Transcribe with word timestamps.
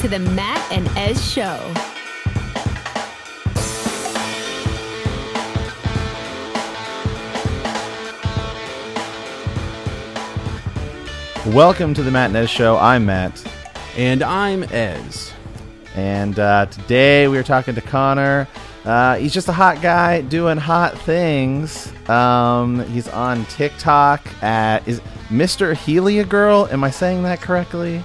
To 0.00 0.08
the 0.08 0.18
Matt 0.18 0.70
and 0.70 0.86
Ez 0.96 1.18
Show. 1.32 1.72
Welcome 11.46 11.94
to 11.94 12.02
the 12.02 12.10
Matt 12.10 12.28
and 12.30 12.36
Ez 12.36 12.50
Show. 12.50 12.76
I'm 12.76 13.06
Matt, 13.06 13.42
And 13.96 14.22
I'm 14.22 14.64
Ez. 14.64 15.32
and 15.94 16.38
uh, 16.38 16.66
today 16.66 17.28
we 17.28 17.38
are 17.38 17.44
talking 17.44 17.74
to 17.76 17.80
Conner. 17.80 18.48
Uh, 18.84 19.16
he's 19.16 19.32
just 19.32 19.48
a 19.48 19.52
hot 19.52 19.80
guy 19.80 20.22
doing 20.22 20.58
hot 20.58 20.98
things. 20.98 21.92
Um, 22.08 22.84
he's 22.90 23.08
on 23.08 23.44
TikTok 23.46 24.26
at 24.42 24.86
is 24.88 25.00
Mr. 25.28 25.72
Helia 25.74 26.28
Girl. 26.28 26.68
Am 26.70 26.82
I 26.84 26.90
saying 26.90 27.22
that 27.22 27.40
correctly? 27.40 28.02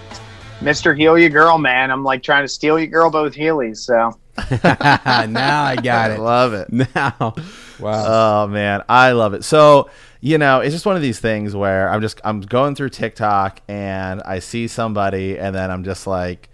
Mr. 0.62 0.95
Heal 0.95 1.17
Your 1.17 1.31
Girl, 1.31 1.58
man. 1.58 1.90
I'm 1.90 2.04
like 2.04 2.22
trying 2.22 2.44
to 2.44 2.48
steal 2.48 2.78
your 2.78 2.88
girl, 2.88 3.09
but 3.09 3.23
with 3.23 3.34
Heelys. 3.34 3.78
So 3.78 4.16
now 5.28 5.64
I 5.64 5.76
got 5.76 6.12
it. 6.12 6.14
I 6.14 6.16
it. 6.16 6.20
love 6.20 6.54
it. 6.54 6.67
Now, 6.72 7.34
wow. 7.80 8.44
Oh 8.45 8.48
man, 8.48 8.84
I 8.88 9.14
love 9.14 9.34
it. 9.34 9.44
So 9.44 9.89
you 10.20 10.38
know, 10.38 10.59
it's 10.59 10.76
just 10.76 10.86
one 10.86 10.95
of 10.95 11.02
these 11.02 11.20
things 11.20 11.56
where 11.56 11.89
I'm 11.89 12.00
just 12.00 12.22
I'm 12.23 12.42
going 12.42 12.76
through 12.76 12.89
TikTok 12.89 13.59
and 13.67 14.22
I 14.22 14.38
see 14.38 14.67
somebody, 14.67 15.39
and 15.39 15.56
then 15.56 15.72
I'm 15.72 15.84
just 15.84 16.06
like, 16.06 16.50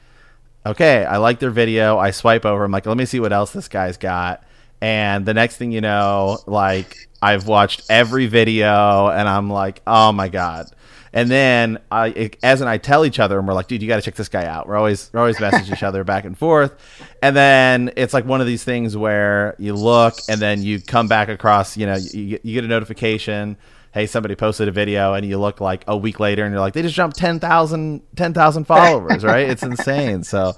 okay, 0.66 1.04
I 1.04 1.18
like 1.18 1.40
their 1.40 1.52
video. 1.52 1.98
I 1.98 2.12
swipe 2.12 2.46
over. 2.46 2.64
I'm 2.64 2.72
like, 2.72 2.86
let 2.86 2.96
me 2.96 3.04
see 3.04 3.20
what 3.20 3.34
else 3.34 3.52
this 3.52 3.67
guy's 3.67 3.98
got. 3.98 4.42
And 4.80 5.26
the 5.26 5.34
next 5.34 5.58
thing 5.58 5.73
you 5.73 5.82
know, 5.82 6.38
like 6.48 6.96
I've 7.22 7.46
watched 7.46 7.82
every 7.90 8.28
video, 8.28 9.10
and 9.10 9.28
I'm 9.28 9.50
like, 9.50 9.82
oh 9.86 10.14
my 10.14 10.30
god. 10.30 10.72
And 11.14 11.30
then 11.30 11.80
I, 11.92 12.08
it, 12.08 12.38
as 12.44 12.62
and 12.62 12.70
I 12.70 12.78
tell 12.78 13.06
each 13.06 13.20
other, 13.20 13.40
and 13.40 13.48
we're 13.48 13.54
like, 13.54 13.68
dude, 13.68 13.82
you 13.82 13.88
got 13.88 13.98
to 13.98 14.02
check 14.02 14.16
this 14.16 14.30
guy 14.30 14.45
out. 14.45 14.68
We're 14.68 14.78
always 14.78 15.10
we're 15.14 15.20
always 15.20 15.40
message 15.40 15.72
each 15.72 15.84
other 15.84 16.04
back 16.04 16.26
and 16.26 16.38
forth. 16.38 16.76
And 17.22 17.36
then 17.36 17.92
it's 17.95 18.14
like 18.14 18.26
one 18.26 18.42
of 18.42 18.48
these 18.48 18.64
things 18.64 18.95
where 18.95 19.56
you 19.58 19.73
look, 19.73 20.16
and 20.30 20.40
then 20.42 20.62
you 20.62 20.82
come 20.82 21.08
back 21.08 21.30
across, 21.30 21.78
you 21.78 21.86
know, 21.86 21.96
you, 21.96 22.40
you 22.44 22.54
get 22.54 22.64
a 22.64 22.67
notification. 22.67 23.58
Hey, 23.94 24.06
somebody 24.06 24.36
posted 24.36 24.67
a 24.67 24.72
video, 24.72 25.14
and 25.14 25.26
you 25.26 25.40
look 25.40 25.60
like 25.62 25.84
a 25.88 25.98
week 25.98 26.20
later, 26.20 26.44
and 26.44 26.52
you're 26.52 26.62
like, 26.62 26.73
they 26.73 26.82
just 26.84 26.94
jumped 26.94 27.17
10,000 27.17 28.02
10,000 28.16 28.64
followers, 28.67 29.23
right? 29.23 29.50
It's 29.50 29.64
insane. 29.64 30.23
So, 30.23 30.54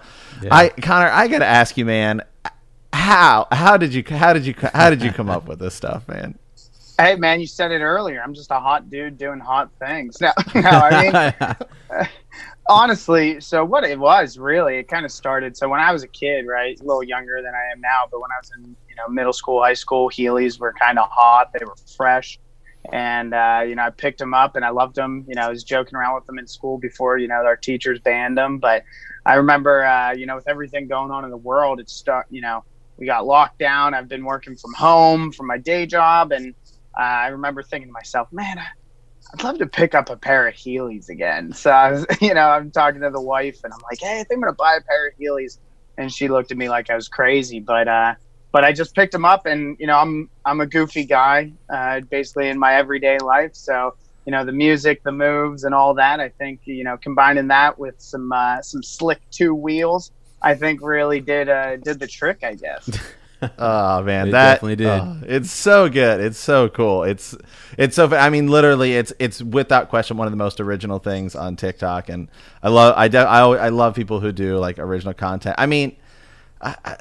I 0.51 0.69
Conner, 0.69 1.09
I 1.09 1.27
got 1.27 1.39
to 1.39 1.45
ask 1.45 1.77
you, 1.77 1.85
man, 1.85 2.21
how 2.91 3.47
how 3.51 3.77
did 3.77 3.93
you 3.93 4.03
how 4.07 4.33
did 4.33 4.45
you 4.45 4.55
how 4.73 4.89
did 4.89 5.01
you 5.01 5.11
come 5.11 5.29
up 5.29 5.47
with 5.47 5.59
this 5.59 5.75
stuff, 5.75 6.07
man? 6.07 6.37
Hey, 6.99 7.15
man, 7.15 7.39
you 7.39 7.47
said 7.47 7.71
it 7.71 7.81
earlier. 7.81 8.21
I'm 8.21 8.33
just 8.33 8.51
a 8.51 8.59
hot 8.59 8.89
dude 8.89 9.17
doing 9.17 9.39
hot 9.39 9.71
things. 9.79 10.17
No, 10.21 10.31
no, 10.55 10.69
I 10.69 11.55
mean, 11.89 12.07
honestly, 12.69 13.39
so 13.39 13.63
what 13.63 13.83
it 13.83 13.97
was 13.97 14.37
really, 14.37 14.77
it 14.77 14.87
kind 14.87 15.05
of 15.05 15.11
started. 15.11 15.55
So 15.55 15.69
when 15.69 15.79
I 15.79 15.91
was 15.91 16.03
a 16.03 16.07
kid, 16.07 16.45
right, 16.45 16.79
a 16.79 16.83
little 16.83 17.03
younger 17.03 17.41
than 17.41 17.53
I 17.53 17.71
am 17.71 17.81
now, 17.81 18.03
but 18.11 18.19
when 18.19 18.31
I 18.31 18.39
was 18.41 18.51
in 18.57 18.75
you 18.89 18.95
know 18.95 19.07
middle 19.07 19.33
school, 19.33 19.61
high 19.61 19.73
school, 19.73 20.09
Heelys 20.09 20.59
were 20.59 20.73
kind 20.73 20.99
of 20.99 21.09
hot. 21.09 21.51
They 21.53 21.65
were 21.65 21.75
fresh, 21.95 22.39
and 22.91 23.33
uh, 23.33 23.63
you 23.67 23.75
know 23.75 23.83
I 23.83 23.89
picked 23.91 24.19
them 24.19 24.33
up 24.33 24.55
and 24.55 24.65
I 24.65 24.69
loved 24.69 24.95
them. 24.95 25.25
You 25.27 25.35
know 25.35 25.43
I 25.43 25.49
was 25.49 25.63
joking 25.63 25.95
around 25.95 26.15
with 26.15 26.25
them 26.25 26.37
in 26.39 26.47
school 26.47 26.77
before 26.77 27.17
you 27.17 27.27
know 27.27 27.35
our 27.35 27.57
teachers 27.57 27.99
banned 27.99 28.37
them, 28.37 28.59
but 28.59 28.83
I 29.25 29.35
remember 29.35 29.85
uh, 29.85 30.13
you 30.13 30.25
know 30.25 30.35
with 30.35 30.47
everything 30.47 30.87
going 30.87 31.11
on 31.11 31.23
in 31.23 31.31
the 31.31 31.37
world, 31.37 31.79
it's 31.79 31.93
start 31.93 32.27
you 32.29 32.41
know 32.41 32.63
we 32.97 33.05
got 33.05 33.25
locked 33.25 33.59
down. 33.59 33.93
I've 33.93 34.09
been 34.09 34.25
working 34.25 34.55
from 34.57 34.73
home 34.73 35.31
from 35.31 35.47
my 35.47 35.57
day 35.57 35.85
job, 35.85 36.31
and 36.31 36.53
uh, 36.99 37.01
I 37.01 37.27
remember 37.27 37.63
thinking 37.63 37.87
to 37.87 37.93
myself, 37.93 38.27
man. 38.33 38.59
I'd 39.33 39.43
love 39.43 39.57
to 39.59 39.67
pick 39.67 39.95
up 39.95 40.09
a 40.09 40.17
pair 40.17 40.47
of 40.47 40.55
Heelys 40.55 41.07
again. 41.09 41.53
So 41.59 41.71
I 41.71 41.91
was, 41.91 42.05
you 42.21 42.33
know, 42.33 42.49
I'm 42.49 42.71
talking 42.71 43.01
to 43.01 43.09
the 43.09 43.21
wife 43.21 43.59
and 43.63 43.73
I'm 43.73 43.79
like, 43.89 43.99
hey, 44.01 44.19
I 44.19 44.23
think 44.23 44.33
I'm 44.33 44.41
gonna 44.41 44.53
buy 44.53 44.77
a 44.77 44.81
pair 44.81 45.07
of 45.07 45.13
Heelys. 45.19 45.59
And 45.97 46.11
she 46.11 46.27
looked 46.27 46.51
at 46.51 46.57
me 46.57 46.69
like 46.69 46.89
I 46.89 46.95
was 46.95 47.07
crazy, 47.07 47.59
but 47.59 47.87
uh, 47.87 48.15
but 48.51 48.63
I 48.63 48.71
just 48.71 48.95
picked 48.95 49.11
them 49.11 49.25
up, 49.25 49.45
and 49.45 49.75
you 49.79 49.87
know, 49.87 49.97
I'm 49.97 50.29
I'm 50.45 50.61
a 50.61 50.65
goofy 50.65 51.03
guy, 51.03 51.51
uh, 51.69 51.99
basically 52.09 52.47
in 52.47 52.57
my 52.57 52.75
everyday 52.75 53.17
life. 53.19 53.51
So 53.53 53.95
you 54.25 54.31
know, 54.31 54.45
the 54.45 54.53
music, 54.53 55.03
the 55.03 55.11
moves, 55.11 55.65
and 55.65 55.75
all 55.75 55.93
that. 55.95 56.21
I 56.21 56.29
think 56.29 56.61
you 56.63 56.85
know, 56.85 56.97
combining 56.97 57.49
that 57.49 57.77
with 57.77 57.95
some 57.97 58.31
uh, 58.31 58.61
some 58.61 58.81
slick 58.81 59.19
two 59.29 59.53
wheels, 59.53 60.11
I 60.41 60.55
think 60.55 60.79
really 60.81 61.19
did 61.19 61.49
uh, 61.49 61.75
did 61.77 61.99
the 61.99 62.07
trick. 62.07 62.43
I 62.43 62.55
guess. 62.55 62.89
Oh 63.57 64.03
man, 64.03 64.27
It 64.27 64.31
that 64.31 64.61
definitely 64.61 64.75
did. 64.75 65.01
oh, 65.01 65.17
it's 65.25 65.49
so 65.49 65.87
good. 65.89 66.19
It's 66.19 66.37
so 66.37 66.67
cool. 66.67 67.03
It's 67.03 67.37
it's 67.77 67.95
so. 67.95 68.13
I 68.13 68.29
mean, 68.29 68.47
literally, 68.49 68.95
it's 68.95 69.13
it's 69.17 69.41
without 69.41 69.87
question 69.89 70.17
one 70.17 70.27
of 70.27 70.31
the 70.31 70.37
most 70.37 70.59
original 70.59 70.99
things 70.99 71.35
on 71.35 71.55
TikTok, 71.55 72.09
and 72.09 72.27
I 72.61 72.67
love 72.69 72.95
I 72.97 73.07
de- 73.07 73.17
I, 73.17 73.39
always, 73.39 73.61
I 73.61 73.69
love 73.69 73.95
people 73.95 74.19
who 74.19 74.33
do 74.33 74.57
like 74.57 74.77
original 74.77 75.13
content. 75.13 75.55
I 75.57 75.67
mean, 75.67 75.95
I, 76.61 76.75
I, 76.85 76.97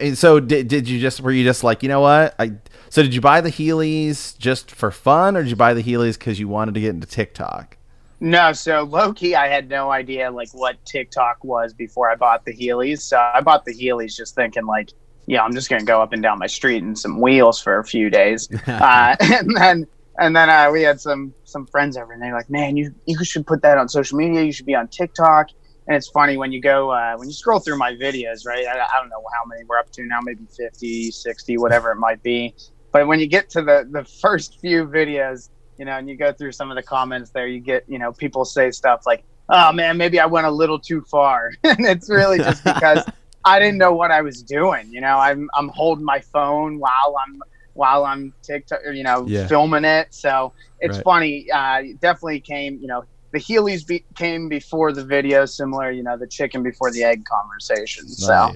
I- 0.00 0.12
so 0.14 0.40
did 0.40 0.68
did 0.68 0.88
you 0.88 0.98
just 1.00 1.20
were 1.20 1.32
you 1.32 1.44
just 1.44 1.62
like 1.62 1.82
you 1.82 1.88
know 1.90 2.00
what 2.00 2.34
I 2.38 2.52
so 2.88 3.02
did 3.02 3.14
you 3.14 3.20
buy 3.20 3.42
the 3.42 3.52
Heelys 3.52 4.38
just 4.38 4.70
for 4.70 4.90
fun, 4.90 5.36
or 5.36 5.42
did 5.42 5.50
you 5.50 5.56
buy 5.56 5.74
the 5.74 5.82
Heelys 5.82 6.18
because 6.18 6.40
you 6.40 6.48
wanted 6.48 6.74
to 6.74 6.80
get 6.80 6.90
into 6.94 7.06
TikTok? 7.06 7.76
No, 8.20 8.52
so 8.54 8.82
low 8.84 9.12
key, 9.12 9.34
I 9.34 9.48
had 9.48 9.68
no 9.68 9.90
idea 9.90 10.30
like 10.30 10.48
what 10.52 10.82
TikTok 10.86 11.44
was 11.44 11.74
before 11.74 12.10
I 12.10 12.14
bought 12.14 12.44
the 12.46 12.54
Heelys. 12.56 13.00
So 13.00 13.18
I 13.18 13.42
bought 13.42 13.66
the 13.66 13.74
Heelys 13.74 14.16
just 14.16 14.34
thinking 14.34 14.64
like, 14.64 14.90
yeah, 15.26 15.42
I'm 15.42 15.54
just 15.54 15.68
gonna 15.68 15.84
go 15.84 16.00
up 16.00 16.12
and 16.12 16.22
down 16.22 16.38
my 16.38 16.46
street 16.46 16.82
in 16.82 16.96
some 16.96 17.20
wheels 17.20 17.60
for 17.60 17.78
a 17.78 17.84
few 17.84 18.10
days, 18.10 18.48
uh, 18.66 19.16
and 19.20 19.56
then 19.56 19.86
and 20.18 20.34
then 20.34 20.48
uh, 20.48 20.70
we 20.72 20.82
had 20.82 21.00
some 21.00 21.34
some 21.44 21.66
friends 21.66 21.96
over, 21.96 22.12
and 22.12 22.22
they're 22.22 22.32
like, 22.34 22.50
man, 22.50 22.76
you 22.76 22.94
you 23.06 23.22
should 23.24 23.46
put 23.46 23.62
that 23.62 23.78
on 23.78 23.88
social 23.88 24.16
media. 24.16 24.42
You 24.42 24.52
should 24.52 24.66
be 24.66 24.74
on 24.74 24.88
TikTok. 24.88 25.48
And 25.88 25.94
it's 25.94 26.08
funny 26.08 26.36
when 26.36 26.50
you 26.50 26.60
go 26.60 26.90
uh, 26.90 27.14
when 27.16 27.28
you 27.28 27.34
scroll 27.34 27.60
through 27.60 27.78
my 27.78 27.92
videos, 27.92 28.44
right? 28.44 28.66
I, 28.66 28.72
I 28.72 29.00
don't 29.00 29.08
know 29.08 29.22
how 29.32 29.44
many 29.46 29.62
we're 29.64 29.78
up 29.78 29.90
to 29.92 30.04
now, 30.04 30.20
maybe 30.20 30.44
50, 30.56 31.12
60, 31.12 31.58
whatever 31.58 31.92
it 31.92 31.96
might 31.96 32.22
be. 32.24 32.54
But 32.90 33.06
when 33.06 33.20
you 33.20 33.26
get 33.26 33.48
to 33.50 33.62
the 33.62 33.86
the 33.90 34.04
first 34.04 34.58
few 34.60 34.86
videos, 34.86 35.50
you 35.78 35.84
know, 35.84 35.92
and 35.92 36.08
you 36.08 36.16
go 36.16 36.32
through 36.32 36.52
some 36.52 36.70
of 36.70 36.76
the 36.76 36.82
comments 36.82 37.30
there, 37.30 37.46
you 37.46 37.60
get, 37.60 37.84
you 37.88 37.98
know, 37.98 38.12
people 38.12 38.44
say 38.44 38.70
stuff 38.70 39.02
like, 39.06 39.22
"Oh 39.48 39.72
man, 39.72 39.96
maybe 39.96 40.18
I 40.18 40.26
went 40.26 40.46
a 40.46 40.50
little 40.50 40.78
too 40.78 41.02
far," 41.02 41.52
and 41.62 41.86
it's 41.86 42.10
really 42.10 42.38
just 42.38 42.64
because 42.64 43.04
I 43.46 43.58
didn't 43.60 43.78
know 43.78 43.92
what 43.92 44.10
I 44.10 44.20
was 44.22 44.42
doing. 44.42 44.88
You 44.90 45.00
know, 45.00 45.18
I'm 45.18 45.48
I'm 45.54 45.68
holding 45.68 46.04
my 46.04 46.20
phone 46.20 46.78
while 46.78 47.16
I'm 47.26 47.40
while 47.74 48.04
I'm 48.04 48.32
TikTok, 48.42 48.80
you 48.92 49.02
know, 49.04 49.26
Yeah. 49.26 49.46
filming 49.46 49.84
it. 49.84 50.08
So 50.10 50.52
it's 50.80 50.96
Right. 50.96 51.04
funny. 51.04 51.46
Uh, 51.52 51.82
definitely 52.00 52.40
came, 52.40 52.78
you 52.80 52.88
know, 52.88 53.04
the 53.32 53.38
Heelys 53.38 53.86
be- 53.86 54.04
came 54.14 54.48
before 54.48 54.92
the 54.92 55.04
video, 55.04 55.44
similar, 55.44 55.90
you 55.90 56.02
know, 56.02 56.16
the 56.16 56.26
chicken 56.26 56.62
before 56.62 56.90
the 56.90 57.04
egg 57.04 57.24
conversation. 57.24 58.08
So. 58.08 58.54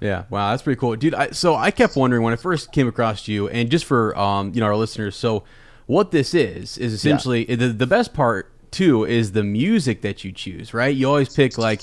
Yeah, 0.00 0.24
wow, 0.30 0.50
that's 0.50 0.62
pretty 0.62 0.78
cool, 0.78 0.94
dude. 0.94 1.14
I, 1.14 1.30
so 1.30 1.56
I 1.56 1.72
kept 1.72 1.96
wondering 1.96 2.22
when 2.22 2.32
I 2.32 2.36
first 2.36 2.70
came 2.70 2.86
across 2.86 3.26
you, 3.26 3.48
and 3.48 3.68
just 3.68 3.84
for 3.84 4.16
um, 4.16 4.52
you 4.54 4.60
know 4.60 4.66
our 4.66 4.76
listeners, 4.76 5.16
so 5.16 5.42
what 5.86 6.12
this 6.12 6.34
is 6.34 6.78
is 6.78 6.92
essentially 6.92 7.44
the 7.46 7.68
the 7.70 7.86
best 7.86 8.14
part 8.14 8.48
too 8.70 9.04
is 9.04 9.32
the 9.32 9.42
music 9.42 10.02
that 10.02 10.22
you 10.22 10.30
choose. 10.30 10.72
Right, 10.72 10.94
you 10.94 11.08
always 11.08 11.34
pick 11.34 11.58
like 11.58 11.82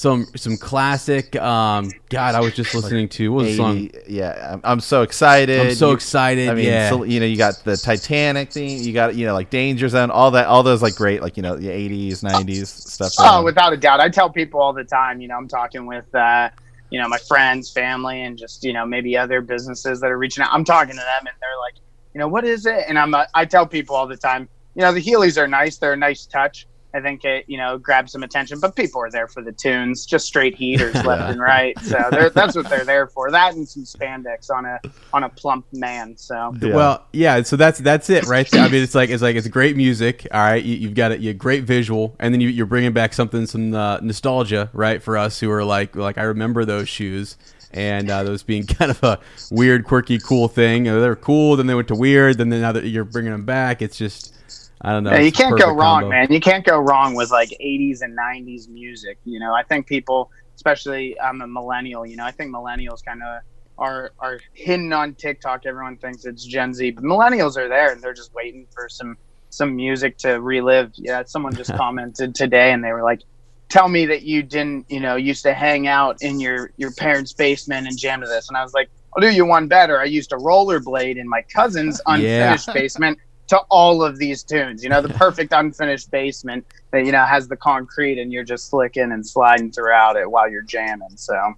some 0.00 0.26
some 0.34 0.56
classic. 0.56 1.36
Um, 1.36 1.90
God, 2.08 2.34
I 2.34 2.40
was 2.40 2.54
just 2.54 2.74
listening 2.74 3.08
to 3.10 3.32
what 3.32 3.44
was 3.44 3.50
the 3.52 3.56
song? 3.56 3.90
yeah, 4.08 4.52
I'm, 4.54 4.60
I'm 4.64 4.80
so 4.80 5.02
excited. 5.02 5.60
I'm 5.60 5.74
so 5.74 5.88
You- 5.88 5.94
excited. 5.94 6.48
I 6.48 6.54
mean, 6.54 6.64
yeah. 6.64 6.88
so, 6.88 7.02
you 7.02 7.20
know, 7.20 7.26
you 7.26 7.36
got 7.36 7.62
the 7.64 7.76
Titanic 7.76 8.50
theme. 8.50 8.80
You 8.82 8.94
got 8.94 9.14
you 9.14 9.26
know 9.26 9.34
like 9.34 9.50
Danger 9.50 9.88
Zone, 9.88 10.10
all 10.10 10.30
that, 10.30 10.46
all 10.46 10.62
those 10.62 10.80
like 10.80 10.94
great 10.94 11.20
like 11.20 11.36
you 11.36 11.42
know 11.42 11.56
the 11.56 11.68
'80s, 11.68 12.24
'90s 12.24 12.66
stuff. 12.66 13.12
Oh, 13.18 13.44
without 13.44 13.74
a 13.74 13.76
doubt. 13.76 14.00
I 14.00 14.08
tell 14.08 14.30
people 14.30 14.60
all 14.60 14.72
the 14.72 14.84
time, 14.84 15.20
you 15.20 15.28
know, 15.28 15.36
I'm 15.36 15.48
talking 15.48 15.84
with, 15.86 16.12
uh, 16.14 16.48
you 16.90 16.98
know, 17.00 17.08
my 17.08 17.18
friends, 17.18 17.70
family, 17.70 18.22
and 18.22 18.38
just, 18.38 18.64
you 18.64 18.72
know, 18.72 18.86
maybe 18.86 19.16
other 19.16 19.40
businesses 19.40 20.00
that 20.00 20.10
are 20.10 20.18
reaching 20.18 20.42
out. 20.42 20.50
I'm 20.52 20.64
talking 20.64 20.94
to 20.94 20.96
them 20.96 21.26
and 21.26 21.36
they're 21.40 21.58
like, 21.60 21.74
you 22.14 22.18
know, 22.18 22.28
what 22.28 22.44
is 22.44 22.66
it? 22.66 22.84
And 22.88 22.98
I'm, 22.98 23.14
uh, 23.14 23.24
I 23.34 23.44
tell 23.44 23.66
people 23.66 23.96
all 23.96 24.06
the 24.06 24.16
time, 24.16 24.48
you 24.74 24.82
know, 24.82 24.92
the 24.92 25.02
Heelys 25.02 25.36
are 25.36 25.46
nice. 25.46 25.78
They're 25.78 25.92
a 25.92 25.96
nice 25.96 26.26
touch. 26.26 26.66
I 26.92 27.00
think 27.00 27.24
it, 27.24 27.44
you 27.48 27.56
know, 27.56 27.78
grabs 27.78 28.12
some 28.12 28.22
attention, 28.22 28.60
but 28.60 28.76
people 28.76 29.00
are 29.00 29.10
there 29.10 29.28
for 29.28 29.42
the 29.42 29.52
tunes, 29.52 30.04
just 30.04 30.26
straight 30.26 30.56
heaters 30.56 30.94
left 31.04 31.30
and 31.30 31.40
right. 31.40 31.78
So 31.80 32.30
that's 32.34 32.56
what 32.56 32.68
they're 32.68 32.84
there 32.84 33.06
for. 33.06 33.30
That 33.30 33.54
and 33.54 33.68
some 33.68 33.84
spandex 33.84 34.50
on 34.50 34.64
a, 34.64 34.80
on 35.12 35.24
a 35.24 35.28
plump 35.28 35.66
man. 35.72 36.16
So 36.16 36.54
Yeah. 36.60 36.74
Well, 36.74 37.06
yeah. 37.12 37.42
So 37.42 37.56
that's 37.56 37.78
that's 37.78 38.10
it, 38.10 38.26
right? 38.26 38.48
there. 38.50 38.62
I 38.62 38.68
mean, 38.68 38.82
it's 38.82 38.94
like 38.94 39.10
it's 39.10 39.22
like 39.22 39.36
it's 39.36 39.48
great 39.48 39.76
music. 39.76 40.26
All 40.32 40.40
right, 40.40 40.62
you, 40.62 40.76
you've 40.76 40.94
got 40.94 41.12
a, 41.12 41.18
you 41.18 41.32
great 41.34 41.64
visual, 41.64 42.16
and 42.18 42.34
then 42.34 42.40
you, 42.40 42.48
you're 42.48 42.66
bringing 42.66 42.92
back 42.92 43.12
something 43.12 43.46
some 43.46 43.74
uh, 43.74 43.98
nostalgia, 44.00 44.70
right, 44.72 45.02
for 45.02 45.16
us 45.16 45.40
who 45.40 45.50
are 45.50 45.64
like 45.64 45.96
like 45.96 46.18
I 46.18 46.22
remember 46.22 46.64
those 46.64 46.88
shoes. 46.88 47.36
And 47.72 48.10
uh, 48.10 48.24
those 48.24 48.42
being 48.42 48.66
kind 48.66 48.90
of 48.90 49.00
a 49.04 49.20
weird, 49.52 49.84
quirky, 49.84 50.18
cool 50.18 50.48
thing. 50.48 50.82
They 50.82 50.90
were 50.90 51.14
cool, 51.14 51.54
then 51.54 51.68
they 51.68 51.74
went 51.76 51.86
to 51.86 51.94
weird, 51.94 52.36
then 52.36 52.48
now 52.48 52.72
that 52.72 52.84
you're 52.84 53.04
bringing 53.04 53.30
them 53.30 53.44
back, 53.44 53.80
it's 53.80 53.96
just 53.96 54.34
I 54.82 54.92
don't 54.92 55.04
know. 55.04 55.12
Yeah, 55.12 55.20
you 55.20 55.32
can't 55.32 55.58
go 55.58 55.68
wrong, 55.74 56.02
combo. 56.02 56.08
man. 56.08 56.32
You 56.32 56.40
can't 56.40 56.64
go 56.64 56.78
wrong 56.78 57.14
with 57.14 57.30
like 57.30 57.50
80s 57.50 58.00
and 58.00 58.16
90s 58.16 58.68
music. 58.68 59.18
You 59.24 59.38
know, 59.38 59.52
I 59.52 59.62
think 59.62 59.86
people, 59.86 60.30
especially 60.54 61.20
I'm 61.20 61.42
a 61.42 61.46
millennial. 61.46 62.06
You 62.06 62.16
know, 62.16 62.24
I 62.24 62.30
think 62.30 62.54
millennials 62.54 63.04
kind 63.04 63.22
of 63.22 63.42
are 63.76 64.12
are 64.18 64.40
hidden 64.54 64.92
on 64.92 65.14
TikTok. 65.14 65.66
Everyone 65.66 65.96
thinks 65.96 66.24
it's 66.24 66.44
Gen 66.44 66.72
Z, 66.72 66.92
but 66.92 67.04
millennials 67.04 67.56
are 67.58 67.68
there 67.68 67.92
and 67.92 68.00
they're 68.00 68.14
just 68.14 68.32
waiting 68.32 68.66
for 68.72 68.88
some 68.88 69.16
some 69.50 69.76
music 69.76 70.16
to 70.18 70.40
relive. 70.40 70.92
Yeah, 70.96 71.24
someone 71.24 71.54
just 71.54 71.74
commented 71.76 72.34
today 72.34 72.72
and 72.72 72.82
they 72.82 72.92
were 72.92 73.02
like, 73.02 73.20
"Tell 73.68 73.88
me 73.88 74.06
that 74.06 74.22
you 74.22 74.42
didn't, 74.42 74.86
you 74.90 75.00
know, 75.00 75.16
used 75.16 75.42
to 75.42 75.52
hang 75.52 75.88
out 75.88 76.22
in 76.22 76.40
your 76.40 76.72
your 76.78 76.92
parents' 76.92 77.34
basement 77.34 77.86
and 77.86 77.98
jam 77.98 78.22
to 78.22 78.26
this." 78.26 78.48
And 78.48 78.56
I 78.56 78.62
was 78.62 78.72
like, 78.72 78.88
"I'll 79.14 79.20
do 79.20 79.28
you 79.28 79.44
one 79.44 79.68
better. 79.68 80.00
I 80.00 80.04
used 80.04 80.30
to 80.30 80.36
rollerblade 80.36 81.18
in 81.18 81.28
my 81.28 81.42
cousin's 81.42 82.00
unfinished 82.06 82.72
basement." 82.72 83.18
To 83.50 83.58
all 83.68 84.02
of 84.02 84.18
these 84.18 84.42
tunes. 84.42 84.82
You 84.82 84.88
know, 84.90 85.02
the 85.02 85.10
perfect 85.10 85.52
unfinished 85.52 86.10
basement 86.10 86.64
that 86.92 87.04
you 87.04 87.12
know 87.12 87.24
has 87.24 87.48
the 87.48 87.56
concrete 87.56 88.18
and 88.18 88.32
you're 88.32 88.44
just 88.44 88.68
slicking 88.70 89.12
and 89.12 89.26
sliding 89.26 89.70
throughout 89.72 90.16
it 90.16 90.30
while 90.30 90.48
you're 90.50 90.62
jamming. 90.62 91.16
So 91.16 91.54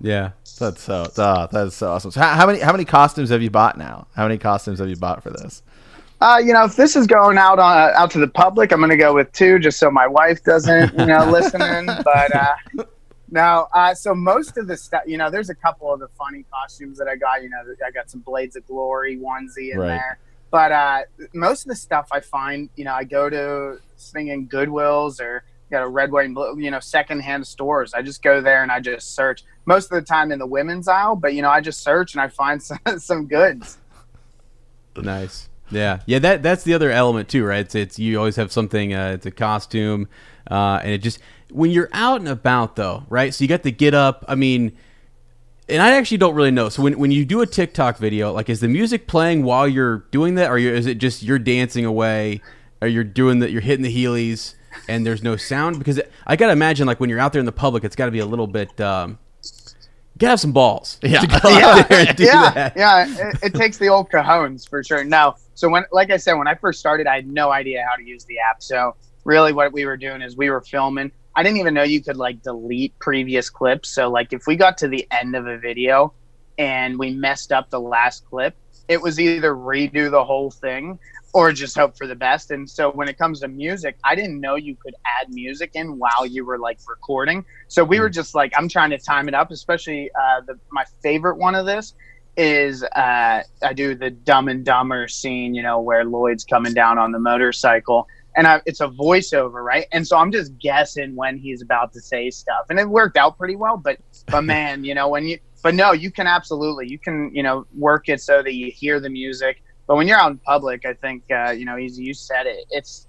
Yeah. 0.00 0.30
That's 0.58 0.80
so 0.82 1.10
uh, 1.16 1.46
that's 1.48 1.76
so 1.76 1.90
awesome. 1.90 2.10
So 2.12 2.20
how, 2.20 2.34
how 2.34 2.46
many 2.46 2.60
how 2.60 2.72
many 2.72 2.84
costumes 2.84 3.30
have 3.30 3.42
you 3.42 3.50
bought 3.50 3.76
now? 3.76 4.06
How 4.14 4.24
many 4.24 4.38
costumes 4.38 4.78
have 4.78 4.88
you 4.88 4.96
bought 4.96 5.22
for 5.22 5.30
this? 5.30 5.62
Uh, 6.20 6.38
you 6.38 6.52
know, 6.52 6.64
if 6.64 6.76
this 6.76 6.94
is 6.94 7.08
going 7.08 7.36
out 7.36 7.58
on 7.58 7.90
out 7.94 8.10
to 8.12 8.20
the 8.20 8.28
public, 8.28 8.70
I'm 8.72 8.78
going 8.78 8.90
to 8.90 8.96
go 8.96 9.12
with 9.12 9.32
two, 9.32 9.58
just 9.58 9.80
so 9.80 9.90
my 9.90 10.06
wife 10.06 10.44
doesn't, 10.44 10.96
you 10.96 11.06
know, 11.06 11.24
listen 11.30 11.60
in. 11.60 11.86
But 11.86 12.36
uh, 12.36 12.84
no, 13.30 13.66
uh, 13.74 13.92
so 13.94 14.14
most 14.14 14.56
of 14.56 14.68
the 14.68 14.76
stuff, 14.76 15.02
you 15.04 15.18
know, 15.18 15.30
there's 15.30 15.50
a 15.50 15.54
couple 15.54 15.92
of 15.92 15.98
the 15.98 16.06
funny 16.16 16.44
costumes 16.52 16.96
that 16.98 17.08
I 17.08 17.16
got. 17.16 17.42
You 17.42 17.50
know, 17.50 17.56
I 17.84 17.90
got 17.90 18.08
some 18.08 18.20
Blades 18.20 18.54
of 18.54 18.64
Glory 18.68 19.16
onesie 19.16 19.72
in 19.72 19.78
Right. 19.78 19.88
there. 19.88 20.18
But 20.52 20.70
uh, 20.70 21.00
most 21.32 21.62
of 21.62 21.70
the 21.70 21.74
stuff 21.74 22.08
I 22.12 22.20
find, 22.20 22.68
you 22.76 22.84
know, 22.84 22.92
I 22.92 23.04
go 23.04 23.30
to 23.30 23.78
singing 23.96 24.46
Goodwills 24.48 25.18
or 25.18 25.44
you 25.70 25.78
know, 25.78 25.88
Red, 25.88 26.12
White, 26.12 26.26
and 26.26 26.34
Blue, 26.34 26.58
you 26.58 26.70
know, 26.70 26.78
secondhand 26.78 27.46
stores. 27.46 27.94
I 27.94 28.02
just 28.02 28.22
go 28.22 28.42
there 28.42 28.62
and 28.62 28.70
I 28.70 28.78
just 28.78 29.14
search. 29.14 29.44
Most 29.64 29.90
of 29.90 29.92
the 29.92 30.02
time 30.02 30.30
in 30.30 30.38
the 30.38 30.46
women's 30.46 30.86
aisle, 30.86 31.16
but 31.16 31.32
you 31.32 31.40
know, 31.40 31.48
I 31.48 31.62
just 31.62 31.80
search 31.80 32.12
and 32.12 32.20
I 32.20 32.28
find 32.28 32.62
some, 32.62 32.78
some 32.98 33.26
goods. 33.26 33.78
Nice. 34.94 35.48
Yeah, 35.70 36.00
yeah. 36.04 36.18
That 36.18 36.42
that's 36.42 36.64
the 36.64 36.74
other 36.74 36.90
element 36.90 37.30
too, 37.30 37.46
right? 37.46 37.60
It's, 37.60 37.74
it's 37.74 37.98
you 37.98 38.18
always 38.18 38.36
have 38.36 38.52
something. 38.52 38.92
Uh, 38.92 39.12
it's 39.14 39.24
a 39.24 39.30
costume, 39.30 40.06
uh, 40.50 40.80
and 40.82 40.92
it 40.92 40.98
just 40.98 41.18
when 41.50 41.70
you're 41.70 41.88
out 41.94 42.20
and 42.20 42.28
about 42.28 42.76
though, 42.76 43.04
right? 43.08 43.32
So 43.32 43.42
you 43.42 43.48
got 43.48 43.62
to 43.62 43.72
get 43.72 43.94
up. 43.94 44.22
I 44.28 44.34
mean, 44.34 44.76
and 45.68 45.82
I 45.82 45.92
actually 45.92 46.18
don't 46.18 46.34
really 46.34 46.50
know. 46.50 46.68
So 46.68 46.82
when 46.82 46.98
when 46.98 47.10
you 47.10 47.24
do 47.24 47.40
a 47.40 47.46
TikTok 47.46 47.98
video, 47.98 48.32
like 48.32 48.48
is 48.48 48.60
the 48.60 48.68
music 48.68 49.06
playing 49.06 49.44
while 49.44 49.66
you're 49.68 49.98
doing 50.10 50.34
that, 50.36 50.50
or 50.50 50.58
you, 50.58 50.72
is 50.72 50.86
it 50.86 50.98
just 50.98 51.22
you're 51.22 51.38
dancing 51.38 51.84
away, 51.84 52.40
or 52.80 52.88
you're 52.88 53.04
doing 53.04 53.38
that? 53.40 53.50
You're 53.50 53.60
hitting 53.60 53.82
the 53.82 53.94
Heelys, 53.94 54.54
and 54.88 55.06
there's 55.06 55.22
no 55.22 55.36
sound 55.36 55.78
because 55.78 55.98
it, 55.98 56.10
I 56.26 56.36
gotta 56.36 56.52
imagine 56.52 56.86
like 56.86 57.00
when 57.00 57.10
you're 57.10 57.20
out 57.20 57.32
there 57.32 57.40
in 57.40 57.46
the 57.46 57.52
public, 57.52 57.84
it's 57.84 57.96
got 57.96 58.06
to 58.06 58.12
be 58.12 58.18
a 58.20 58.26
little 58.26 58.46
bit. 58.46 58.80
Um, 58.80 59.18
you 59.42 60.18
gotta 60.18 60.30
have 60.30 60.40
some 60.40 60.52
balls. 60.52 60.98
Yeah. 61.02 61.20
to 61.22 61.26
go 61.26 61.36
out 61.48 61.88
there 61.88 62.06
and 62.08 62.16
do 62.16 62.24
yeah, 62.24 62.50
that. 62.50 62.76
yeah. 62.76 63.30
It, 63.30 63.38
it 63.42 63.54
takes 63.54 63.78
the 63.78 63.88
old 63.88 64.10
cajones 64.10 64.68
for 64.68 64.84
sure. 64.84 65.04
No, 65.04 65.36
so 65.54 65.68
when, 65.68 65.84
like 65.92 66.10
I 66.10 66.16
said, 66.16 66.34
when 66.34 66.48
I 66.48 66.54
first 66.54 66.80
started, 66.80 67.06
I 67.06 67.14
had 67.16 67.26
no 67.26 67.50
idea 67.50 67.84
how 67.88 67.96
to 67.96 68.02
use 68.02 68.24
the 68.24 68.38
app. 68.38 68.62
So 68.62 68.96
really, 69.24 69.52
what 69.52 69.72
we 69.72 69.86
were 69.86 69.96
doing 69.96 70.22
is 70.22 70.36
we 70.36 70.50
were 70.50 70.60
filming. 70.60 71.12
I 71.34 71.42
didn't 71.42 71.58
even 71.58 71.74
know 71.74 71.82
you 71.82 72.02
could 72.02 72.16
like 72.16 72.42
delete 72.42 72.98
previous 72.98 73.50
clips. 73.50 73.88
So 73.88 74.10
like 74.10 74.32
if 74.32 74.46
we 74.46 74.56
got 74.56 74.78
to 74.78 74.88
the 74.88 75.06
end 75.10 75.34
of 75.34 75.46
a 75.46 75.58
video 75.58 76.12
and 76.58 76.98
we 76.98 77.10
messed 77.14 77.52
up 77.52 77.70
the 77.70 77.80
last 77.80 78.24
clip, 78.26 78.54
it 78.88 79.00
was 79.00 79.18
either 79.18 79.54
redo 79.54 80.10
the 80.10 80.24
whole 80.24 80.50
thing 80.50 80.98
or 81.32 81.52
just 81.52 81.76
hope 81.76 81.96
for 81.96 82.06
the 82.06 82.14
best. 82.14 82.50
And 82.50 82.68
so 82.68 82.90
when 82.90 83.08
it 83.08 83.16
comes 83.16 83.40
to 83.40 83.48
music, 83.48 83.96
I 84.04 84.14
didn't 84.14 84.40
know 84.40 84.56
you 84.56 84.76
could 84.76 84.94
add 85.06 85.32
music 85.32 85.70
in 85.74 85.98
while 85.98 86.26
you 86.26 86.44
were 86.44 86.58
like 86.58 86.78
recording. 86.86 87.44
So 87.68 87.84
we 87.84 88.00
were 88.00 88.10
just 88.10 88.34
like, 88.34 88.52
I'm 88.56 88.68
trying 88.68 88.90
to 88.90 88.98
time 88.98 89.28
it 89.28 89.34
up. 89.34 89.50
Especially 89.50 90.10
uh, 90.10 90.42
the 90.46 90.58
my 90.70 90.84
favorite 91.02 91.38
one 91.38 91.54
of 91.54 91.64
this 91.64 91.94
is 92.36 92.82
uh, 92.82 93.42
I 93.62 93.72
do 93.74 93.94
the 93.94 94.10
Dumb 94.10 94.48
and 94.48 94.64
Dumber 94.64 95.08
scene, 95.08 95.54
you 95.54 95.62
know, 95.62 95.80
where 95.80 96.04
Lloyd's 96.04 96.44
coming 96.44 96.74
down 96.74 96.98
on 96.98 97.12
the 97.12 97.18
motorcycle. 97.18 98.08
And 98.36 98.46
I, 98.46 98.62
it's 98.64 98.80
a 98.80 98.88
voiceover, 98.88 99.62
right? 99.62 99.86
And 99.92 100.06
so 100.06 100.16
I'm 100.16 100.32
just 100.32 100.56
guessing 100.58 101.14
when 101.14 101.36
he's 101.36 101.62
about 101.62 101.92
to 101.92 102.00
say 102.00 102.30
stuff, 102.30 102.66
and 102.70 102.78
it 102.78 102.88
worked 102.88 103.16
out 103.16 103.36
pretty 103.36 103.56
well. 103.56 103.76
But, 103.76 103.98
but 104.26 104.40
man, 104.44 104.84
you 104.84 104.94
know, 104.94 105.08
when 105.08 105.26
you, 105.26 105.38
but 105.62 105.74
no, 105.74 105.92
you 105.92 106.10
can 106.10 106.26
absolutely, 106.26 106.88
you 106.88 106.98
can, 106.98 107.34
you 107.34 107.42
know, 107.42 107.66
work 107.76 108.08
it 108.08 108.20
so 108.20 108.42
that 108.42 108.54
you 108.54 108.70
hear 108.70 109.00
the 109.00 109.10
music. 109.10 109.62
But 109.86 109.96
when 109.96 110.08
you're 110.08 110.18
out 110.18 110.30
in 110.30 110.38
public, 110.38 110.86
I 110.86 110.94
think, 110.94 111.24
uh, 111.30 111.50
you 111.50 111.64
know, 111.64 111.76
you 111.76 112.14
said 112.14 112.46
it, 112.46 112.64
it's 112.70 113.06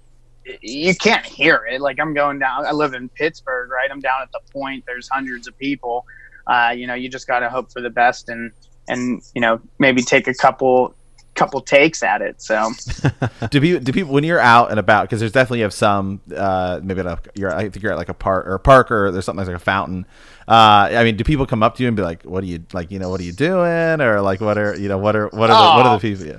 you 0.60 0.94
can't 0.94 1.24
hear 1.24 1.66
it. 1.70 1.80
Like 1.80 1.98
I'm 2.00 2.14
going 2.14 2.38
down. 2.38 2.66
I 2.66 2.72
live 2.72 2.94
in 2.94 3.08
Pittsburgh, 3.08 3.70
right? 3.70 3.90
I'm 3.90 4.00
down 4.00 4.22
at 4.22 4.30
the 4.32 4.40
point. 4.52 4.84
There's 4.86 5.08
hundreds 5.08 5.46
of 5.46 5.56
people. 5.58 6.04
Uh, 6.46 6.74
you 6.76 6.86
know, 6.86 6.94
you 6.94 7.08
just 7.08 7.26
got 7.26 7.40
to 7.40 7.48
hope 7.48 7.72
for 7.72 7.80
the 7.80 7.90
best 7.90 8.28
and 8.28 8.52
and 8.86 9.22
you 9.34 9.40
know 9.40 9.60
maybe 9.78 10.02
take 10.02 10.28
a 10.28 10.34
couple 10.34 10.94
couple 11.34 11.60
takes 11.60 12.02
at 12.02 12.22
it. 12.22 12.40
So 12.40 12.70
do 13.50 13.60
people 13.60 13.80
do 13.80 13.92
people 13.92 14.12
when 14.12 14.24
you're 14.24 14.40
out 14.40 14.70
and 14.70 14.78
about 14.78 15.04
because 15.04 15.20
there's 15.20 15.32
definitely 15.32 15.60
have 15.60 15.72
some 15.72 16.20
uh 16.36 16.80
maybe 16.82 17.00
at 17.00 17.06
a, 17.06 17.18
you're 17.34 17.54
I 17.54 17.68
think 17.68 17.82
you're 17.82 17.92
at 17.92 17.98
like 17.98 18.08
a 18.08 18.14
park 18.14 18.46
or 18.46 18.54
a 18.54 18.58
park 18.60 18.90
or 18.90 19.10
there's 19.10 19.24
something 19.24 19.46
like 19.46 19.56
a 19.56 19.58
fountain 19.58 20.06
uh 20.48 20.88
I 20.92 21.04
mean 21.04 21.16
do 21.16 21.24
people 21.24 21.46
come 21.46 21.62
up 21.62 21.76
to 21.76 21.82
you 21.82 21.88
and 21.88 21.96
be 21.96 22.02
like 22.02 22.22
what 22.22 22.42
are 22.42 22.46
you 22.46 22.64
like 22.72 22.90
you 22.90 22.98
know 22.98 23.08
what 23.08 23.20
are 23.20 23.24
you 23.24 23.32
doing 23.32 24.00
or 24.00 24.20
like 24.20 24.40
what 24.40 24.58
are 24.58 24.76
you 24.76 24.88
know 24.88 24.98
what 24.98 25.16
are 25.16 25.28
what 25.28 25.50
are 25.50 25.72
the, 25.72 25.76
what 25.76 25.86
are 25.86 25.94
Oh. 25.94 25.98
the 25.98 26.14
people 26.14 26.26
yeah. 26.26 26.38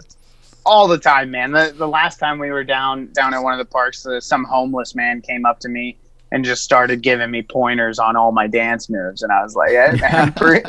all 0.65 0.87
the 0.87 0.97
time, 0.97 1.31
man. 1.31 1.51
The 1.51 1.73
the 1.77 1.87
last 1.87 2.17
time 2.17 2.39
we 2.39 2.49
were 2.51 2.63
down 2.63 3.11
down 3.13 3.33
at 3.33 3.41
one 3.43 3.53
of 3.53 3.59
the 3.59 3.71
parks, 3.71 4.05
uh, 4.05 4.19
some 4.19 4.43
homeless 4.43 4.95
man 4.95 5.21
came 5.21 5.45
up 5.45 5.59
to 5.59 5.69
me 5.69 5.97
and 6.31 6.43
just 6.43 6.63
started 6.63 7.01
giving 7.01 7.31
me 7.31 7.41
pointers 7.41 7.99
on 7.99 8.15
all 8.15 8.31
my 8.31 8.47
dance 8.47 8.89
moves, 8.89 9.21
and 9.21 9.31
I 9.31 9.43
was 9.43 9.55
like, 9.55 9.71
yeah, 9.71 10.29
pre- 10.35 10.63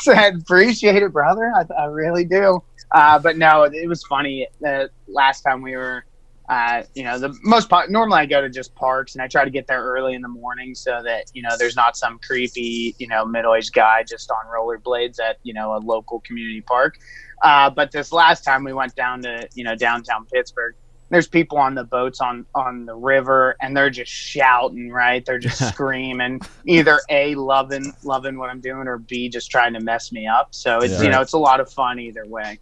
said 0.00 0.34
appreciate 0.42 1.02
it, 1.02 1.12
brother. 1.12 1.52
I, 1.54 1.64
I 1.74 1.84
really 1.86 2.24
do. 2.24 2.62
Uh, 2.90 3.18
but 3.18 3.38
no, 3.38 3.64
it 3.64 3.88
was 3.88 4.04
funny. 4.04 4.46
The 4.60 4.90
last 5.08 5.42
time 5.42 5.62
we 5.62 5.76
were. 5.76 6.04
Uh, 6.48 6.82
you 6.94 7.04
know, 7.04 7.18
the 7.18 7.34
most 7.44 7.70
po- 7.70 7.86
normally 7.88 8.18
I 8.18 8.26
go 8.26 8.40
to 8.42 8.50
just 8.50 8.74
parks 8.74 9.14
and 9.14 9.22
I 9.22 9.28
try 9.28 9.44
to 9.44 9.50
get 9.50 9.68
there 9.68 9.82
early 9.82 10.14
in 10.14 10.20
the 10.20 10.28
morning 10.28 10.74
so 10.74 11.00
that 11.02 11.26
you 11.32 11.40
know 11.40 11.50
there's 11.56 11.76
not 11.76 11.96
some 11.96 12.18
creepy 12.18 12.94
you 12.98 13.06
know 13.06 13.24
middle 13.24 13.54
aged 13.54 13.72
guy 13.72 14.02
just 14.02 14.30
on 14.30 14.44
rollerblades 14.52 15.18
at 15.20 15.38
you 15.44 15.54
know 15.54 15.76
a 15.76 15.78
local 15.78 16.20
community 16.20 16.60
park. 16.60 16.98
Uh, 17.42 17.70
but 17.70 17.90
this 17.92 18.12
last 18.12 18.42
time 18.42 18.64
we 18.64 18.72
went 18.72 18.94
down 18.96 19.22
to 19.22 19.48
you 19.54 19.64
know 19.64 19.76
downtown 19.76 20.26
Pittsburgh, 20.26 20.74
there's 21.12 21.28
people 21.28 21.58
on 21.58 21.74
the 21.74 21.84
boats 21.84 22.20
on 22.22 22.46
on 22.54 22.86
the 22.86 22.94
river 22.96 23.54
and 23.60 23.76
they're 23.76 23.90
just 23.90 24.10
shouting, 24.10 24.90
right? 24.90 25.24
They're 25.24 25.38
just 25.38 25.68
screaming, 25.72 26.40
either 26.66 26.98
a 27.10 27.34
loving 27.34 27.92
loving 28.02 28.38
what 28.38 28.48
I'm 28.48 28.60
doing 28.60 28.88
or 28.88 28.96
b 28.98 29.28
just 29.28 29.50
trying 29.50 29.74
to 29.74 29.80
mess 29.80 30.10
me 30.10 30.26
up. 30.26 30.54
So 30.54 30.78
it's 30.78 30.94
Yeah. 30.94 31.02
you 31.02 31.10
know 31.10 31.20
it's 31.20 31.34
a 31.34 31.38
lot 31.38 31.60
of 31.60 31.70
fun 31.70 32.00
either 32.00 32.26
way. 32.26 32.58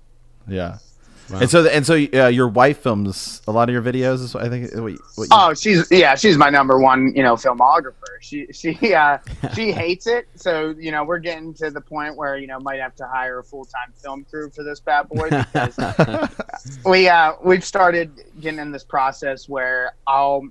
Yeah. 0.48 0.78
And 1.32 1.48
so, 1.50 1.66
and 1.66 1.86
so, 1.86 1.94
uh, 1.94 2.26
your 2.28 2.48
wife 2.48 2.78
films 2.78 3.42
a 3.46 3.52
lot 3.52 3.68
of 3.68 3.72
your 3.72 3.82
videos. 3.82 4.14
Is 4.22 4.34
what 4.34 4.44
I 4.44 4.48
think. 4.48 4.72
What, 4.74 4.92
what 5.16 5.24
you, 5.24 5.28
Oh, 5.30 5.54
she's 5.54 5.90
yeah, 5.90 6.14
she's 6.14 6.36
my 6.36 6.50
number 6.50 6.78
one, 6.78 7.12
you 7.14 7.22
know, 7.22 7.34
filmographer. 7.34 7.94
She 8.20 8.46
she 8.52 8.94
uh 8.94 9.18
she 9.54 9.72
hates 9.82 10.06
it. 10.06 10.28
So, 10.34 10.74
you 10.78 10.90
know, 10.92 11.04
we're 11.04 11.18
getting 11.18 11.54
to 11.54 11.70
the 11.70 11.80
point 11.80 12.16
where, 12.16 12.36
you 12.36 12.46
know, 12.46 12.58
might 12.60 12.80
have 12.80 12.94
to 12.96 13.06
hire 13.06 13.38
a 13.38 13.44
full 13.44 13.64
time 13.64 13.92
film 14.02 14.24
crew 14.30 14.50
for 14.50 14.62
this 14.64 14.80
bad 14.80 15.08
boy 15.08 15.28
because 15.30 15.76
we 16.84 17.08
uh 17.08 17.32
we've 17.44 17.64
started 17.64 18.10
getting 18.40 18.58
in 18.58 18.72
this 18.72 18.84
process 18.84 19.48
where 19.48 19.92
I'll 20.06 20.42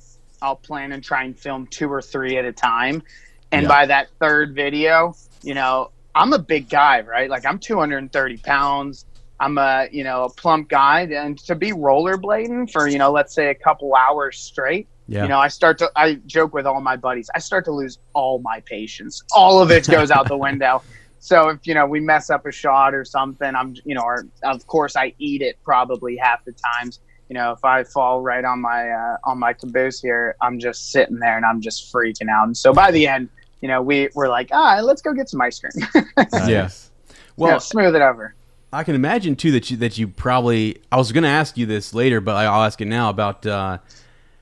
I'll 0.42 0.56
plan 0.56 0.92
and 0.94 1.04
try 1.04 1.24
and 1.24 1.38
film 1.38 1.68
two 1.68 1.92
or 1.92 2.02
three 2.02 2.38
at 2.38 2.46
a 2.46 2.52
time. 2.54 3.04
And 3.52 3.64
Yeah. 3.64 3.68
by 3.70 3.86
that 3.88 4.08
third 4.20 4.56
video, 4.56 5.16
you 5.42 5.54
know, 5.54 5.92
I'm 6.16 6.34
a 6.34 6.40
big 6.40 6.70
guy, 6.70 7.02
right? 7.02 7.30
Like 7.30 7.46
I'm 7.46 7.60
230 7.60 8.38
pounds. 8.38 9.06
I'm 9.40 9.58
a 9.58 9.88
you 9.92 10.04
know 10.04 10.24
a 10.26 10.30
plump 10.30 10.70
guy, 10.70 11.02
and 11.02 11.38
to 11.40 11.56
be 11.56 11.72
rollerblading 11.72 12.72
for 12.72 12.88
you 12.88 12.98
know 12.98 13.12
let's 13.12 13.34
say 13.34 13.50
a 13.50 13.56
couple 13.56 13.96
hours 13.96 14.38
straight, 14.38 14.88
Yeah. 15.08 15.24
you 15.24 15.30
know 15.30 15.40
I 15.40 15.48
start 15.48 15.78
to 15.80 15.92
I 15.96 16.16
joke 16.26 16.54
with 16.54 16.66
all 16.66 16.82
my 16.82 16.96
buddies. 16.98 17.30
I 17.34 17.40
start 17.40 17.66
to 17.66 17.72
lose 17.72 18.00
all 18.14 18.40
my 18.40 18.60
patience. 18.62 19.24
All 19.36 19.62
of 19.62 19.72
it 19.72 19.88
goes 19.88 20.12
out 20.12 20.28
the 20.28 20.38
window. 20.48 20.82
So 21.20 21.50
if 21.50 21.66
you 21.68 21.74
know 21.74 21.86
we 21.86 22.00
mess 22.00 22.30
up 22.30 22.46
a 22.46 22.52
shot 22.52 22.94
or 22.94 23.06
something, 23.06 23.54
I'm 23.56 23.76
you 23.86 23.96
know 23.96 24.02
or 24.02 24.26
of 24.44 24.66
course 24.68 24.96
I 24.96 25.14
eat 25.20 25.42
it 25.42 25.58
probably 25.64 26.18
half 26.18 26.44
the 26.46 26.54
times. 26.54 27.00
You 27.30 27.36
know 27.36 27.52
if 27.52 27.64
I 27.64 27.84
fall 27.84 28.22
right 28.22 28.44
on 28.44 28.60
my 28.62 28.90
uh, 28.90 29.18
on 29.24 29.38
my 29.40 29.54
caboose 29.54 30.02
here, 30.02 30.36
I'm 30.42 30.60
just 30.60 30.92
sitting 30.92 31.20
there 31.20 31.38
and 31.38 31.46
I'm 31.46 31.62
just 31.62 31.94
freaking 31.94 32.30
out. 32.30 32.48
And 32.48 32.58
so 32.58 32.74
by 32.74 32.92
the 32.92 33.08
end, 33.08 33.30
you 33.62 33.68
know 33.68 33.82
we 33.82 34.10
we're 34.16 34.30
like 34.30 34.50
ah 34.52 34.80
let's 34.82 35.02
go 35.02 35.14
get 35.14 35.30
some 35.30 35.40
ice 35.42 35.60
cream. 35.60 35.88
yes. 36.48 36.92
Well, 37.38 37.52
yeah, 37.52 37.58
smooth 37.60 37.96
it 37.96 38.02
over. 38.02 38.36
I 38.72 38.84
can 38.84 38.96
imagine 38.96 39.36
too 39.36 39.52
that 39.52 39.72
you 39.72 39.78
that 39.78 39.98
you 39.98 40.08
probably. 40.08 40.82
I 40.92 40.98
was 40.98 41.12
going 41.12 41.24
to 41.24 41.30
ask 41.30 41.58
you 41.58 41.66
this 41.66 41.94
later, 41.94 42.22
but 42.22 42.36
I'll 42.36 42.64
ask 42.64 42.80
it 42.82 42.86
now 42.86 43.10
about 43.10 43.46
uh, 43.46 43.80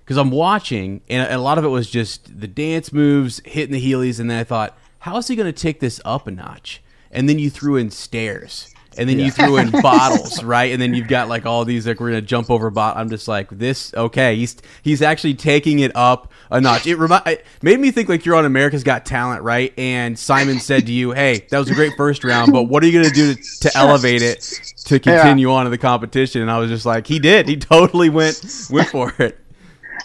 because 0.04 0.18
I'm 0.18 0.32
watching, 0.32 1.02
and 1.10 1.32
a 1.32 1.38
lot 1.38 1.58
of 1.58 1.66
it 1.66 1.70
was 1.70 1.90
just 1.90 2.40
the 2.40 2.48
dance 2.48 2.92
moves, 2.94 3.42
hitting 3.46 3.74
the 3.74 3.82
heelys, 3.82 4.20
and 4.20 4.30
then 4.30 4.40
I 4.40 4.44
thought, 4.44 4.78
how 5.00 5.18
is 5.18 5.28
he 5.28 5.36
going 5.36 5.52
to 5.52 5.62
take 5.62 5.80
this 5.80 6.00
up 6.06 6.28
a 6.28 6.32
notch? 6.32 6.82
And 7.12 7.28
then 7.28 7.40
you 7.40 7.50
threw 7.50 7.76
in 7.78 7.92
stairs, 7.92 8.74
and 8.98 9.10
then 9.10 9.20
you 9.20 9.32
threw 9.32 9.58
in 9.58 9.70
bottles, 9.82 10.44
right? 10.44 10.72
And 10.72 10.82
then 10.82 10.94
you've 10.94 11.08
got 11.08 11.30
like 11.30 11.46
all 11.46 11.66
these 11.66 11.88
like 11.88 12.00
we're 12.00 12.12
to 12.12 12.22
jump 12.22 12.50
over 12.50 12.70
bot. 12.70 12.98
I'm 12.98 13.10
just 13.10 13.28
like 13.28 13.50
this. 13.50 13.94
Okay, 13.94 14.36
he's 14.36 14.58
he's 14.82 15.02
actually 15.02 15.34
taking 15.34 15.80
it 15.80 15.96
up 15.96 16.32
a 16.50 16.62
notch. 16.62 16.88
It, 16.88 16.96
remi- 16.98 17.22
it 17.26 17.46
made 17.62 17.80
me 17.80 17.92
think 17.92 18.10
like 18.10 18.26
you're 18.26 18.36
on 18.36 18.46
America's 18.46 18.84
Got 18.84 19.06
Talent, 19.06 19.44
right? 19.44 19.74
And 19.78 20.18
Simon 20.18 20.60
said 20.60 20.86
to 20.88 20.92
you, 20.92 21.12
"Hey, 21.12 21.46
that 21.50 21.58
was 21.60 21.70
a 21.70 21.76
great 21.76 21.94
first 21.98 22.24
round, 22.24 22.52
but 22.52 22.64
what 22.64 22.84
are 22.84 22.88
you 22.88 22.94
going 22.94 23.06
to 23.06 23.14
do 23.14 23.34
to, 23.36 23.60
to 23.62 23.78
elevate 23.78 24.22
it 24.22 24.42
to 24.86 25.00
continue 25.00 25.52
on 25.52 25.66
in 25.66 25.72
the 25.72 25.78
competition?" 25.78 26.42
And 26.42 26.52
I 26.52 26.58
was 26.60 26.70
just 26.70 26.86
like, 26.86 27.08
"He 27.08 27.20
did. 27.20 27.48
He 27.48 27.58
totally 27.58 28.10
went 28.10 28.42
went 28.70 28.90
for 28.90 29.14
it." 29.20 29.40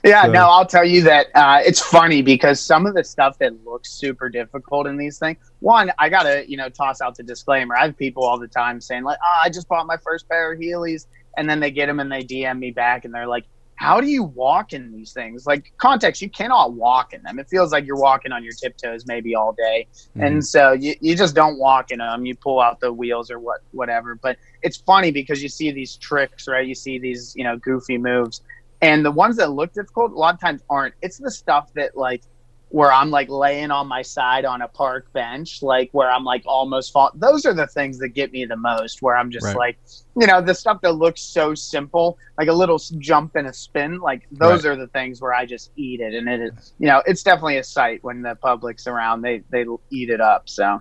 Yeah, 0.05 0.23
So- 0.23 0.33
no, 0.33 0.47
I'll 0.49 0.67
tell 0.67 0.85
you 0.85 1.03
that 1.05 1.27
uh, 1.35 1.61
it's 1.65 1.81
funny 1.81 2.23
because 2.23 2.61
some 2.61 2.87
of 2.87 2.95
the 2.95 3.05
stuff 3.05 3.39
that 3.39 3.65
looks 3.65 3.93
super 3.93 4.29
difficult 4.29 4.87
in 4.87 4.97
these 4.97 5.19
things. 5.19 5.39
One, 5.61 5.93
I 5.99 6.09
gotta 6.09 6.45
you 6.49 6.57
know 6.57 6.69
toss 6.69 7.01
out 7.01 7.17
the 7.17 7.23
disclaimer. 7.23 7.77
I 7.77 7.87
have 7.87 7.97
people 7.97 8.25
all 8.25 8.39
the 8.39 8.49
time 8.49 8.81
saying 8.81 9.05
like, 9.05 9.19
"Oh, 9.23 9.41
I 9.45 9.49
just 9.49 9.69
bought 9.69 9.87
my 9.87 9.97
first 9.97 10.29
pair 10.29 10.53
of 10.53 10.59
Heelys," 10.59 11.07
and 11.37 11.49
then 11.49 11.61
they 11.61 11.71
get 11.71 11.87
them 11.87 12.01
and 12.01 12.11
they 12.11 12.23
DM 12.23 12.59
me 12.59 12.73
back 12.73 13.05
and 13.05 13.15
they're 13.15 13.29
like, 13.29 13.45
"How 13.77 14.01
do 14.01 14.09
you 14.09 14.25
walk 14.25 14.73
in 14.73 14.91
these 14.93 15.13
things?" 15.13 15.47
Like 15.47 15.73
context, 15.79 16.21
you 16.21 16.29
cannot 16.29 16.73
walk 16.73 17.13
in 17.13 17.23
them. 17.23 17.39
It 17.39 17.49
feels 17.49 17.71
like 17.71 17.87
you're 17.87 17.97
walking 17.97 18.33
on 18.33 18.43
your 18.43 18.55
tiptoes 18.55 19.07
maybe 19.07 19.37
all 19.37 19.53
day, 19.53 19.87
and 20.17 20.45
so 20.45 20.73
you, 20.73 20.97
you 21.01 21.15
just 21.15 21.37
don't 21.37 21.59
walk 21.61 21.93
in 21.93 21.99
them. 22.01 22.27
You 22.27 22.35
pull 22.35 22.61
out 22.61 22.81
the 22.81 22.93
wheels 22.93 23.31
or 23.31 23.39
what 23.39 23.61
whatever. 23.71 24.17
But 24.17 24.37
it's 24.63 24.79
funny 24.79 25.13
because 25.13 25.41
you 25.45 25.49
see 25.49 25.71
these 25.71 25.95
tricks, 25.97 26.49
right? 26.49 26.67
You 26.67 26.75
see 26.75 26.99
these 26.99 27.35
you 27.37 27.45
know 27.45 27.57
goofy 27.57 27.99
moves 27.99 28.41
and 28.83 29.05
the 29.05 29.11
ones 29.11 29.37
that 29.37 29.53
look 29.53 29.73
difficult 29.73 30.13
a 30.13 30.15
lot 30.15 30.35
of 30.35 30.41
times 30.41 30.61
aren't 30.69 30.95
it's 31.03 31.19
the 31.19 31.31
stuff 31.31 31.73
that 31.75 31.97
like 31.97 32.23
where 32.71 32.93
i'm 32.93 33.11
like 33.11 33.29
laying 33.29 33.71
on 33.71 33.87
my 33.87 34.03
side 34.03 34.45
on 34.45 34.63
a 34.63 34.69
park 34.69 35.07
bench 35.13 35.63
like 35.63 35.89
where 35.93 36.11
i'm 36.11 36.25
like 36.25 36.43
almost 36.47 36.93
fall 36.93 37.11
those 37.15 37.45
are 37.47 37.53
the 37.55 37.67
things 37.67 37.99
that 37.99 38.09
get 38.09 38.33
me 38.33 38.45
the 38.47 38.57
most 38.57 39.03
where 39.03 39.17
i'm 39.17 39.31
just 39.31 39.45
Right. 39.47 39.57
like 39.57 39.79
you 40.21 40.27
know 40.27 40.41
the 40.41 40.55
stuff 40.55 40.81
that 40.83 40.93
looks 40.93 41.21
so 41.23 41.55
simple 41.55 42.19
like 42.39 42.49
a 42.49 42.53
little 42.53 42.81
jump 42.99 43.37
and 43.37 43.47
a 43.47 43.53
spin 43.53 43.99
like 43.99 44.23
those 44.33 44.65
are 44.67 44.75
the 44.77 44.89
things 44.89 45.21
where 45.21 45.35
i 45.35 45.45
just 45.47 45.71
eat 45.77 46.01
it 46.01 46.15
and 46.15 46.29
it 46.29 46.41
is 46.41 46.73
you 46.79 46.87
know 46.89 47.03
it's 47.07 47.23
definitely 47.23 47.59
a 47.59 47.65
sight 47.65 48.03
when 48.03 48.23
the 48.23 48.35
public's 48.37 48.87
around 48.87 49.23
they 49.23 49.43
they 49.51 49.65
eat 49.91 50.11
it 50.11 50.21
up 50.21 50.49
so 50.49 50.81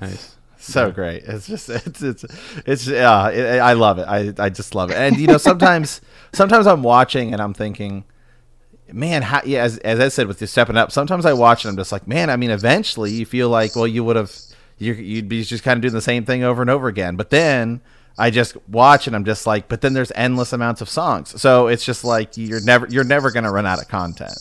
Nice. 0.00 0.37
So 0.58 0.90
great. 0.90 1.24
It's 1.24 1.46
just 1.46 1.68
it's 1.86 2.02
it's 2.02 2.24
it's 2.66 2.86
yeah. 2.86 3.28
It, 3.28 3.60
I 3.60 3.72
love 3.72 3.98
it. 3.98 4.06
I 4.08 4.32
I 4.38 4.48
just 4.48 4.74
love 4.74 4.90
it. 4.90 4.96
And 4.96 5.16
you 5.16 5.26
know, 5.26 5.38
sometimes 5.38 6.00
sometimes 6.32 6.66
I'm 6.66 6.82
watching 6.82 7.32
and 7.32 7.40
I'm 7.40 7.54
thinking, 7.54 8.04
man, 8.92 9.22
how, 9.22 9.40
yeah. 9.44 9.62
As 9.62 9.78
as 9.78 10.00
I 10.00 10.08
said 10.08 10.26
with 10.26 10.40
you 10.40 10.46
stepping 10.46 10.76
up, 10.76 10.92
sometimes 10.92 11.24
I 11.24 11.32
watch 11.32 11.64
and 11.64 11.70
I'm 11.70 11.76
just 11.76 11.92
like, 11.92 12.06
man. 12.06 12.30
I 12.30 12.36
mean, 12.36 12.50
eventually 12.50 13.12
you 13.12 13.26
feel 13.26 13.48
like, 13.48 13.76
well, 13.76 13.86
you 13.86 14.04
would 14.04 14.16
have, 14.16 14.34
you, 14.78 14.92
you'd 14.94 15.28
be 15.28 15.42
just 15.44 15.64
kind 15.64 15.76
of 15.76 15.82
doing 15.82 15.94
the 15.94 16.02
same 16.02 16.24
thing 16.24 16.42
over 16.42 16.60
and 16.60 16.70
over 16.70 16.88
again. 16.88 17.16
But 17.16 17.30
then 17.30 17.80
I 18.18 18.30
just 18.30 18.56
watch 18.68 19.06
and 19.06 19.14
I'm 19.14 19.24
just 19.24 19.46
like, 19.46 19.68
but 19.68 19.80
then 19.80 19.92
there's 19.92 20.10
endless 20.14 20.52
amounts 20.52 20.80
of 20.80 20.88
songs. 20.88 21.40
So 21.40 21.68
it's 21.68 21.84
just 21.84 22.04
like 22.04 22.36
you're 22.36 22.60
never 22.62 22.86
you're 22.88 23.04
never 23.04 23.30
gonna 23.30 23.52
run 23.52 23.66
out 23.66 23.80
of 23.80 23.88
content. 23.88 24.36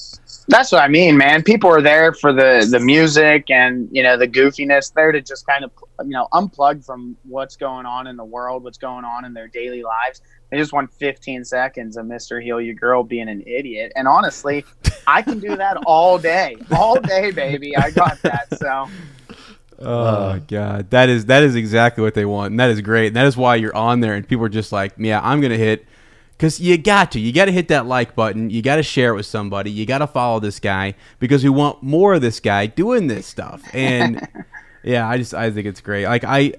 That's 0.50 0.72
what 0.72 0.81
I 0.81 0.88
mean, 0.88 1.17
man. 1.17 1.43
People 1.43 1.69
are 1.69 1.81
there 1.81 2.13
for 2.13 2.34
the 2.34 2.67
the 2.69 2.79
music 2.79 3.51
and 3.51 3.88
you 3.91 4.01
know 4.01 4.17
the 4.17 4.27
goofiness. 4.27 4.93
There 4.93 5.12
to 5.12 5.22
just 5.22 5.46
kind 5.46 5.63
of 5.63 5.72
you 6.03 6.12
know 6.12 6.27
unplug 6.34 6.86
from 6.86 7.15
what's 7.24 7.55
going 7.55 7.86
on 7.86 8.07
in 8.07 8.15
the 8.15 8.25
world, 8.25 8.63
what's 8.63 8.77
going 8.77 9.05
on 9.05 9.25
in 9.25 9.34
their 9.34 9.48
daily 9.48 9.84
lives. 9.84 10.22
They 10.50 10.57
just 10.57 10.72
want 10.72 10.91
15 10.93 11.43
seconds 11.43 11.98
of 11.98 12.05
Mister 12.05 12.39
Heal 12.39 12.62
Your 12.62 12.75
Girl 12.75 13.03
being 13.03 13.29
an 13.29 13.43
idiot. 13.46 13.91
And 13.96 14.07
honestly, 14.07 14.65
I 15.05 15.22
can 15.22 15.39
do 15.39 15.55
that 15.55 15.77
all 15.86 16.17
day, 16.17 16.55
all 16.72 17.00
day, 17.00 17.31
baby. 17.31 17.75
I 17.75 17.91
got 17.91 18.19
that. 18.24 18.57
So 18.57 18.88
Oh 19.79 20.39
god, 20.48 20.89
that 20.89 21.10
is 21.10 21.25
that 21.25 21.43
is 21.43 21.55
exactly 21.55 22.03
what 22.03 22.13
they 22.15 22.25
want, 22.25 22.51
and 22.51 22.60
that 22.60 22.69
is 22.69 22.81
great. 22.81 23.07
And 23.07 23.15
that 23.15 23.25
is 23.25 23.38
why 23.38 23.55
you're 23.55 23.75
on 23.75 24.00
there, 24.00 24.15
and 24.15 24.27
people 24.27 24.46
are 24.46 24.50
just 24.50 24.72
like, 24.72 24.93
yeah, 24.98 25.19
I'm 25.24 25.39
gonna 25.39 25.57
hit, 25.57 25.86
because 26.31 26.60
you 26.60 26.77
got 26.77 27.12
to, 27.12 27.19
you 27.19 27.31
got 27.31 27.46
to 27.46 27.51
hit 27.51 27.67
that 27.67 27.86
like 27.86 28.15
button, 28.15 28.50
you 28.50 28.62
got 28.62 28.77
to 28.77 28.84
share 28.84 29.13
it 29.13 29.15
with 29.15 29.25
somebody, 29.25 29.72
you 29.72 29.86
got 29.86 30.00
to 30.00 30.07
follow 30.07 30.39
this 30.39 30.60
guy 30.60 30.96
because 31.19 31.43
we 31.43 31.50
want 31.50 31.81
more 31.84 32.15
of 32.15 32.22
this 32.22 32.39
guy 32.39 32.65
doing 32.65 33.07
this 33.07 33.25
stuff. 33.25 33.63
And 33.74 34.27
yeah, 34.84 35.07
I 35.07 35.17
just 35.17 35.34
I 35.34 35.51
think 35.51 35.67
it's 35.67 35.81
great. 35.81 36.05
Like 36.05 36.24
I. 36.24 36.53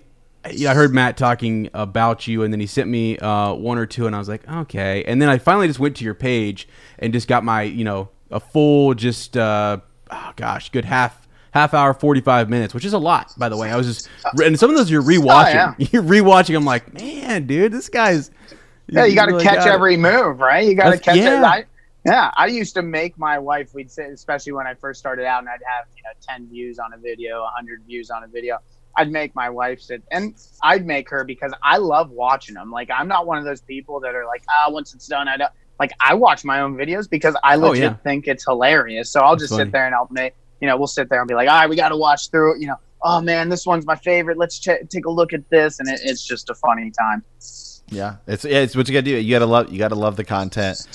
Yeah, 0.52 0.70
I 0.70 0.74
heard 0.74 0.94
Matt 0.94 1.18
talking 1.18 1.68
about 1.74 2.26
you, 2.26 2.42
and 2.42 2.52
then 2.52 2.60
he 2.60 2.66
sent 2.66 2.88
me 2.88 3.18
uh, 3.18 3.52
one 3.52 3.76
or 3.76 3.84
two, 3.84 4.06
and 4.06 4.14
I 4.14 4.18
was 4.18 4.28
like, 4.28 4.48
okay. 4.48 5.04
And 5.04 5.20
then 5.20 5.28
I 5.28 5.36
finally 5.36 5.66
just 5.66 5.80
went 5.80 5.96
to 5.96 6.04
your 6.04 6.14
page 6.14 6.68
and 7.00 7.12
just 7.12 7.28
got 7.28 7.44
my, 7.44 7.62
you 7.62 7.84
know, 7.84 8.08
a 8.30 8.40
full, 8.40 8.94
just, 8.94 9.36
uh, 9.36 9.78
oh 10.10 10.32
gosh, 10.36 10.70
good 10.70 10.86
half 10.86 11.27
half 11.58 11.74
hour, 11.74 11.94
forty 11.94 12.20
five 12.20 12.48
minutes, 12.48 12.74
which 12.74 12.84
is 12.84 12.92
a 12.92 12.98
lot, 12.98 13.32
by 13.36 13.48
the 13.48 13.56
way. 13.56 13.70
I 13.70 13.76
was 13.76 13.86
just, 13.86 14.08
and 14.44 14.58
some 14.58 14.70
of 14.70 14.76
those 14.76 14.90
you're 14.90 15.02
rewatching. 15.02 15.54
yeah. 15.54 15.74
You're 15.92 16.02
rewatching. 16.02 16.56
I'm 16.56 16.64
like, 16.64 16.92
man, 16.94 17.46
dude, 17.46 17.72
this 17.72 17.88
guy's. 17.88 18.30
yeah, 18.86 19.04
you 19.04 19.14
got 19.14 19.26
to 19.26 19.32
really 19.32 19.44
catch 19.44 19.58
got 19.58 19.68
it." 19.68 19.72
every 19.72 19.96
move, 19.96 20.40
right? 20.40 20.66
You 20.66 20.74
got 20.74 20.90
to 20.90 20.98
catch 20.98 21.16
yeah. 21.16 21.40
it. 21.40 21.44
I, 21.44 21.64
yeah, 22.06 22.30
I 22.36 22.46
used 22.46 22.74
to 22.74 22.82
make 22.82 23.18
my 23.18 23.38
wife. 23.38 23.74
We'd 23.74 23.90
say, 23.90 24.04
especially 24.06 24.52
when 24.52 24.66
I 24.66 24.74
first 24.74 25.00
started 25.00 25.26
out, 25.26 25.40
and 25.40 25.48
I'd 25.48 25.60
have 25.76 25.86
you 25.96 26.02
know 26.04 26.10
ten 26.26 26.48
views 26.48 26.78
on 26.78 26.92
a 26.92 26.98
video, 26.98 27.44
hundred 27.54 27.82
views 27.86 28.10
on 28.10 28.24
a 28.24 28.28
video. 28.28 28.58
I'd 28.96 29.10
make 29.12 29.34
my 29.34 29.50
wife 29.50 29.80
sit, 29.80 30.02
and 30.10 30.34
I'd 30.62 30.86
make 30.86 31.08
her 31.10 31.22
because 31.24 31.52
I 31.62 31.76
love 31.76 32.10
watching 32.10 32.54
them. 32.54 32.70
Like 32.70 32.90
I'm 32.90 33.08
not 33.08 33.26
one 33.26 33.38
of 33.38 33.44
those 33.44 33.60
people 33.60 34.00
that 34.00 34.14
are 34.14 34.26
like, 34.26 34.42
ah, 34.48 34.70
once 34.70 34.94
it's 34.94 35.06
done, 35.06 35.28
I 35.28 35.36
don't. 35.36 35.52
Like 35.78 35.92
I 36.00 36.14
watch 36.14 36.44
my 36.44 36.60
own 36.60 36.76
videos 36.76 37.08
because 37.08 37.36
I 37.44 37.54
Oh, 37.56 37.70
legit 37.70 37.82
yeah. 37.84 37.94
think 37.98 38.26
it's 38.26 38.44
hilarious. 38.44 39.10
So 39.10 39.20
I'll 39.20 39.32
That's 39.36 39.42
just 39.44 39.52
funny. 39.52 39.64
sit 39.66 39.72
there 39.72 39.86
and 39.86 39.94
I'll 39.94 40.08
make, 40.10 40.34
you 40.60 40.68
know, 40.68 40.76
we'll 40.76 40.86
sit 40.86 41.08
there 41.08 41.20
and 41.20 41.28
be 41.28 41.34
like, 41.34 41.48
all 41.48 41.54
right, 41.54 41.68
we 41.68 41.76
got 41.76 41.90
to 41.90 41.96
watch 41.96 42.30
through. 42.30 42.56
it. 42.56 42.60
You 42.60 42.68
know, 42.68 42.76
oh 43.02 43.20
man, 43.20 43.48
this 43.48 43.66
one's 43.66 43.86
my 43.86 43.96
favorite. 43.96 44.38
Let's 44.38 44.58
ch- 44.58 44.88
take 44.88 45.06
a 45.06 45.10
look 45.10 45.32
at 45.32 45.48
this, 45.50 45.78
and 45.80 45.88
it, 45.88 46.00
it's 46.04 46.24
just 46.26 46.50
a 46.50 46.54
funny 46.54 46.90
time. 46.90 47.22
Yeah, 47.90 48.16
it's 48.26 48.44
yeah, 48.44 48.58
it's 48.58 48.76
what 48.76 48.86
you 48.88 48.92
gotta 48.92 49.02
do. 49.04 49.16
You 49.16 49.30
gotta 49.34 49.46
love 49.46 49.72
you 49.72 49.78
gotta 49.78 49.94
love 49.94 50.16
the 50.16 50.24
content. 50.24 50.86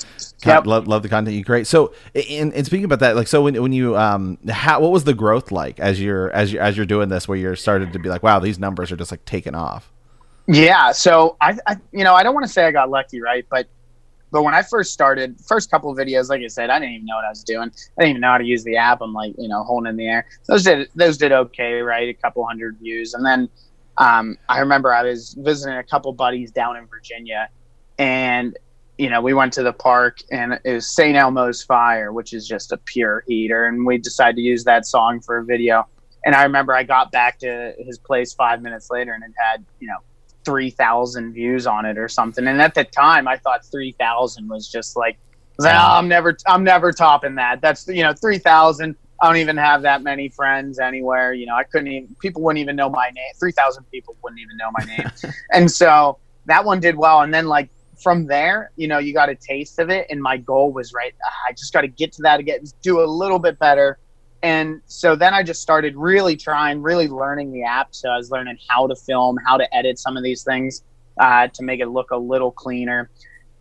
Con- 0.44 0.56
Yep. 0.56 0.66
love, 0.66 0.88
love 0.90 1.04
the 1.04 1.10
content 1.10 1.38
you 1.38 1.46
create. 1.46 1.68
So, 1.68 1.94
and, 2.14 2.54
and 2.54 2.66
speaking 2.66 2.84
about 2.84 3.00
that, 3.00 3.16
like, 3.16 3.28
so 3.30 3.42
when, 3.44 3.60
when 3.62 3.72
you 3.72 3.96
um, 3.98 4.38
how 4.50 4.82
what 4.82 4.92
was 4.92 5.06
the 5.06 5.14
growth 5.14 5.52
like 5.54 5.80
as 5.80 6.02
you're 6.02 6.30
as 6.32 6.52
you 6.52 6.60
as 6.60 6.76
you're 6.76 6.86
doing 6.86 7.08
this, 7.10 7.28
where 7.28 7.38
you're 7.38 7.56
started 7.56 7.94
to 7.94 8.00
be 8.00 8.10
like, 8.10 8.24
wow, 8.24 8.40
these 8.40 8.60
numbers 8.60 8.92
are 8.92 8.98
just 8.98 9.10
like 9.10 9.24
taking 9.26 9.56
off. 9.56 9.90
Yeah, 10.48 10.92
so 10.92 11.38
I, 11.40 11.58
I 11.66 11.78
you 11.94 12.04
know, 12.04 12.14
I 12.14 12.24
don't 12.24 12.34
want 12.34 12.46
to 12.46 12.52
say 12.52 12.66
I 12.66 12.72
got 12.72 12.90
lucky, 12.90 13.22
right? 13.22 13.46
But 13.50 13.68
but 14.34 14.42
when 14.42 14.56
I 14.56 14.64
first 14.64 14.92
started, 14.92 15.40
first 15.48 15.70
couple 15.70 15.92
of 15.92 15.98
videos, 15.98 16.28
like 16.28 16.42
I 16.42 16.48
said, 16.48 16.72
I 16.72 16.80
didn't 16.80 16.96
even 16.96 17.06
know 17.06 17.18
what 17.18 17.26
I 17.26 17.30
was 17.30 17.44
doing. 17.44 17.70
I 17.70 18.02
didn't 18.02 18.10
even 18.10 18.22
know 18.22 18.32
how 18.32 18.40
to 18.40 18.44
use 18.44 18.64
the 18.64 18.76
app. 18.76 19.00
I'm 19.00 19.14
like, 19.14 19.36
you 19.38 19.48
know, 19.48 19.64
holding 19.64 19.92
in 19.92 19.96
the 19.96 20.08
air. 20.08 20.26
Those 20.48 20.64
did 20.64 20.90
those 20.96 21.20
did 21.20 21.32
okay, 21.32 21.82
right? 21.82 22.10
A 22.10 22.14
couple 22.16 22.44
hundred 22.46 22.80
views, 22.80 23.14
and 23.14 23.24
then 23.24 23.48
um, 24.00 24.36
I 24.50 24.60
remember 24.60 24.92
I 24.92 25.04
was 25.04 25.36
visiting 25.38 25.78
a 25.78 25.84
couple 25.84 26.12
buddies 26.14 26.52
down 26.52 26.78
in 26.78 26.88
Virginia, 26.88 27.48
and 28.00 28.58
you 28.98 29.12
know, 29.12 29.22
we 29.22 29.36
went 29.36 29.54
to 29.54 29.64
the 29.64 29.74
park, 29.74 30.18
and 30.32 30.60
it 30.64 30.74
was 30.74 30.96
St. 30.96 31.16
Elmo's 31.16 31.62
Fire, 31.62 32.12
which 32.12 32.34
is 32.34 32.48
just 32.48 32.72
a 32.72 32.78
pure 32.78 33.24
heater, 33.28 33.68
and 33.68 33.86
we 33.86 34.00
decided 34.00 34.38
to 34.38 34.42
use 34.42 34.64
that 34.64 34.88
song 34.88 35.22
for 35.22 35.38
a 35.38 35.46
video. 35.46 35.88
And 36.26 36.34
I 36.34 36.42
remember 36.42 36.76
I 36.76 36.82
got 36.82 37.12
back 37.12 37.38
to 37.40 37.74
his 37.78 38.00
place 38.00 38.34
five 38.34 38.64
minutes 38.64 38.90
later, 38.90 39.14
and 39.14 39.24
it 39.24 39.32
had 39.38 39.64
you 39.80 39.88
know 39.88 40.00
3,000 40.46 41.34
views 41.34 41.68
on 41.68 41.86
it 41.86 41.98
or 41.98 42.08
something. 42.08 42.48
And 42.48 42.62
at 42.62 42.74
the 42.74 42.84
time, 42.84 43.28
I 43.28 43.38
thought 43.38 43.66
3,000 43.66 44.48
was 44.48 44.70
just 44.70 44.96
like, 44.96 45.18
no, 45.60 45.70
I'm 45.70 46.08
never, 46.08 46.36
I'm 46.48 46.64
never 46.64 46.92
topping 46.92 47.36
that. 47.36 47.62
That's 47.62 47.88
you 47.88 48.04
know, 48.04 48.14
3,000. 48.14 48.96
I 49.22 49.28
don't 49.28 49.38
even 49.38 49.56
have 49.58 49.84
that 49.84 50.02
many 50.02 50.30
friends 50.30 50.80
anywhere. 50.80 51.34
You 51.34 51.46
know, 51.46 51.56
I 51.56 51.64
couldn't 51.64 51.88
even, 51.88 52.16
people 52.20 52.42
wouldn't 52.42 52.62
even 52.62 52.76
know 52.76 52.90
my 52.90 53.10
name. 53.12 53.26
3,000 53.40 53.84
people 53.92 54.18
wouldn't 54.24 54.42
even 54.42 54.58
know 54.58 54.72
my 54.72 54.84
name. 54.86 55.34
and 55.54 55.72
so 55.72 56.18
that 56.46 56.66
one 56.66 56.80
did 56.80 56.98
well. 56.98 57.22
And 57.22 57.34
then, 57.34 57.48
like, 57.48 57.70
from 58.02 58.26
there, 58.26 58.72
you 58.76 58.88
know, 58.88 58.98
you 58.98 59.14
got 59.14 59.30
a 59.30 59.36
taste 59.36 59.80
of 59.80 59.90
it. 59.90 60.08
And 60.10 60.22
my 60.22 60.38
goal 60.38 60.74
was, 60.74 60.94
right, 60.94 61.14
ah, 61.24 61.34
I 61.48 61.54
just 61.54 61.72
got 61.72 61.82
to 61.82 61.88
get 61.88 62.12
to 62.14 62.22
that 62.24 62.40
again, 62.40 62.64
do 62.82 63.02
a 63.02 63.06
little 63.06 63.40
bit 63.40 63.58
better. 63.60 63.98
And 64.44 64.82
so 64.86 65.16
then 65.16 65.34
I 65.34 65.42
just 65.42 65.62
started 65.62 65.96
really 65.96 66.36
trying, 66.36 66.82
really 66.82 67.08
learning 67.08 67.52
the 67.52 67.64
app. 67.64 67.96
So 67.96 68.10
I 68.10 68.18
was 68.18 68.30
learning 68.30 68.58
how 68.68 68.88
to 68.88 68.96
film, 68.96 69.38
how 69.48 69.58
to 69.58 69.76
edit 69.76 69.98
some 69.98 70.18
of 70.18 70.24
these 70.24 70.44
things 70.44 70.84
uh, 71.18 71.48
to 71.48 71.64
make 71.64 71.80
it 71.80 71.88
look 71.88 72.12
a 72.12 72.18
little 72.18 72.52
cleaner 72.52 73.10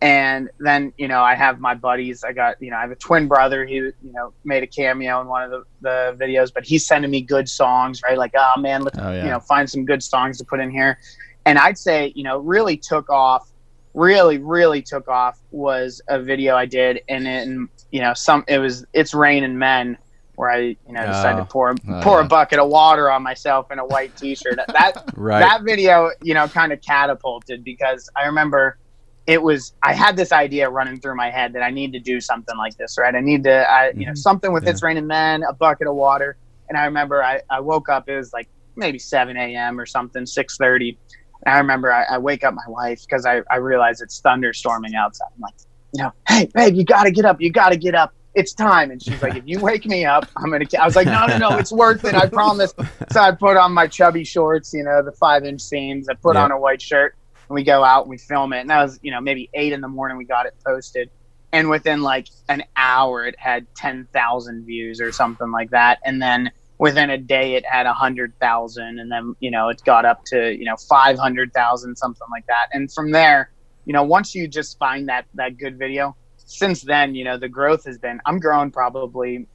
and 0.03 0.49
then 0.59 0.91
you 0.97 1.07
know 1.07 1.21
i 1.21 1.33
have 1.33 1.61
my 1.61 1.73
buddies 1.73 2.25
i 2.25 2.33
got 2.33 2.61
you 2.61 2.69
know 2.69 2.75
i 2.75 2.81
have 2.81 2.91
a 2.91 2.95
twin 2.95 3.25
brother 3.25 3.65
He 3.65 3.75
you 3.75 3.93
know 4.01 4.33
made 4.43 4.61
a 4.61 4.67
cameo 4.67 5.21
in 5.21 5.27
one 5.27 5.43
of 5.43 5.51
the, 5.51 5.63
the 5.79 6.17
videos 6.19 6.53
but 6.53 6.65
he's 6.65 6.85
sending 6.85 7.09
me 7.09 7.21
good 7.21 7.47
songs 7.47 8.01
right 8.03 8.17
like 8.17 8.33
oh 8.37 8.59
man 8.59 8.81
let's 8.81 8.99
oh, 8.99 9.13
yeah. 9.13 9.23
you 9.23 9.29
know 9.29 9.39
find 9.39 9.69
some 9.69 9.85
good 9.85 10.03
songs 10.03 10.37
to 10.39 10.43
put 10.43 10.59
in 10.59 10.69
here 10.69 10.99
and 11.45 11.57
i'd 11.57 11.77
say 11.77 12.11
you 12.17 12.23
know 12.23 12.39
really 12.39 12.75
took 12.75 13.09
off 13.09 13.49
really 13.93 14.39
really 14.39 14.81
took 14.81 15.07
off 15.07 15.39
was 15.51 16.01
a 16.09 16.19
video 16.19 16.53
i 16.57 16.65
did 16.65 16.99
and 17.07 17.25
in 17.25 17.69
you 17.91 18.01
know 18.01 18.13
some 18.13 18.43
it 18.49 18.57
was 18.57 18.85
it's 18.91 19.13
raining 19.13 19.57
men 19.57 19.97
where 20.35 20.49
I, 20.49 20.59
you 20.59 20.77
know, 20.89 21.05
decided 21.05 21.41
oh, 21.41 21.43
to 21.43 21.49
pour 21.49 21.69
oh, 21.71 22.01
pour 22.01 22.19
yeah. 22.19 22.25
a 22.25 22.27
bucket 22.27 22.59
of 22.59 22.69
water 22.69 23.11
on 23.11 23.21
myself 23.23 23.71
in 23.71 23.79
a 23.79 23.85
white 23.85 24.15
T-shirt. 24.17 24.57
That 24.67 25.03
right. 25.15 25.39
that 25.39 25.63
video, 25.63 26.11
you 26.21 26.33
know, 26.33 26.47
kind 26.47 26.73
of 26.73 26.81
catapulted 26.81 27.63
because 27.63 28.09
I 28.15 28.25
remember 28.25 28.77
it 29.25 29.41
was 29.41 29.73
I 29.83 29.93
had 29.93 30.17
this 30.17 30.31
idea 30.31 30.69
running 30.69 30.99
through 30.99 31.15
my 31.15 31.29
head 31.29 31.53
that 31.53 31.63
I 31.63 31.69
need 31.69 31.93
to 31.93 31.99
do 31.99 32.19
something 32.19 32.57
like 32.57 32.75
this, 32.77 32.97
right? 32.97 33.13
I 33.15 33.21
need 33.21 33.43
to, 33.45 33.69
I, 33.69 33.91
you 33.91 34.05
know, 34.05 34.07
mm-hmm. 34.07 34.15
something 34.15 34.51
with 34.51 34.63
yeah. 34.63 34.71
It's 34.71 34.83
Raining 34.83 35.07
Men, 35.07 35.43
a 35.47 35.53
bucket 35.53 35.87
of 35.87 35.95
water. 35.95 36.37
And 36.69 36.77
I 36.77 36.85
remember 36.85 37.23
I, 37.23 37.41
I 37.49 37.59
woke 37.59 37.89
up, 37.89 38.09
it 38.09 38.17
was 38.17 38.33
like 38.33 38.49
maybe 38.75 38.99
7 38.99 39.37
a.m. 39.37 39.79
or 39.79 39.85
something, 39.85 40.23
6.30. 40.23 40.97
And 41.45 41.55
I 41.55 41.57
remember 41.57 41.93
I, 41.93 42.03
I 42.03 42.17
wake 42.17 42.43
up 42.43 42.53
my 42.53 42.67
wife 42.67 43.01
because 43.01 43.25
I, 43.25 43.41
I 43.49 43.57
realize 43.57 44.01
it's 44.01 44.21
thunderstorming 44.21 44.95
outside. 44.95 45.27
I'm 45.35 45.41
like, 45.41 45.53
you 45.93 46.03
know, 46.03 46.11
hey, 46.27 46.49
babe, 46.53 46.75
you 46.75 46.83
got 46.83 47.03
to 47.03 47.11
get 47.11 47.25
up. 47.25 47.39
You 47.39 47.51
got 47.51 47.69
to 47.69 47.77
get 47.77 47.95
up. 47.95 48.13
It's 48.35 48.53
time. 48.53 48.89
And 48.91 49.01
she's 49.01 49.21
like, 49.21 49.35
if 49.35 49.43
you 49.45 49.59
wake 49.59 49.85
me 49.85 50.05
up, 50.05 50.27
I'm 50.35 50.49
going 50.49 50.65
to, 50.65 50.81
I 50.81 50.85
was 50.85 50.95
like, 50.95 51.07
no, 51.07 51.27
no, 51.27 51.37
no, 51.37 51.57
it's 51.57 51.71
worth 51.71 52.03
it. 52.03 52.15
I 52.15 52.27
promise. 52.27 52.73
So 53.11 53.21
I 53.21 53.31
put 53.31 53.57
on 53.57 53.71
my 53.73 53.87
chubby 53.87 54.23
shorts, 54.23 54.73
you 54.73 54.83
know, 54.83 55.03
the 55.03 55.11
five 55.11 55.43
inch 55.43 55.61
seams. 55.61 56.09
I 56.09 56.15
put 56.15 56.35
yeah. 56.35 56.43
on 56.43 56.51
a 56.51 56.59
white 56.59 56.81
shirt 56.81 57.15
and 57.47 57.55
we 57.55 57.63
go 57.63 57.83
out 57.83 58.01
and 58.01 58.09
we 58.09 58.17
film 58.17 58.53
it. 58.53 58.61
And 58.61 58.69
that 58.69 58.81
was, 58.81 58.99
you 59.03 59.11
know, 59.11 59.21
maybe 59.21 59.49
eight 59.53 59.73
in 59.73 59.81
the 59.81 59.87
morning 59.87 60.17
we 60.17 60.25
got 60.25 60.45
it 60.45 60.55
posted. 60.65 61.09
And 61.51 61.69
within 61.69 62.01
like 62.01 62.27
an 62.49 62.63
hour, 62.75 63.25
it 63.27 63.35
had 63.37 63.67
10,000 63.75 64.65
views 64.65 64.99
or 64.99 65.11
something 65.11 65.51
like 65.51 65.69
that. 65.69 65.99
And 66.03 66.19
then 66.19 66.51
within 66.79 67.11
a 67.11 67.17
day, 67.17 67.53
it 67.53 67.65
had 67.65 67.85
100,000. 67.85 68.99
And 68.99 69.11
then, 69.11 69.35
you 69.39 69.51
know, 69.51 69.69
it 69.69 69.83
got 69.85 70.05
up 70.05 70.25
to, 70.25 70.51
you 70.51 70.65
know, 70.65 70.75
500,000, 70.75 71.95
something 71.95 72.27
like 72.31 72.47
that. 72.47 72.69
And 72.73 72.91
from 72.91 73.11
there, 73.11 73.51
you 73.85 73.93
know, 73.93 74.03
once 74.03 74.33
you 74.33 74.47
just 74.47 74.79
find 74.79 75.07
that, 75.09 75.25
that 75.35 75.57
good 75.57 75.77
video, 75.77 76.15
since 76.53 76.81
then, 76.81 77.15
you 77.15 77.23
know, 77.23 77.37
the 77.37 77.49
growth 77.49 77.85
has 77.85 77.97
been, 77.97 78.21
I'm 78.25 78.39
growing 78.39 78.71
probably, 78.71 79.47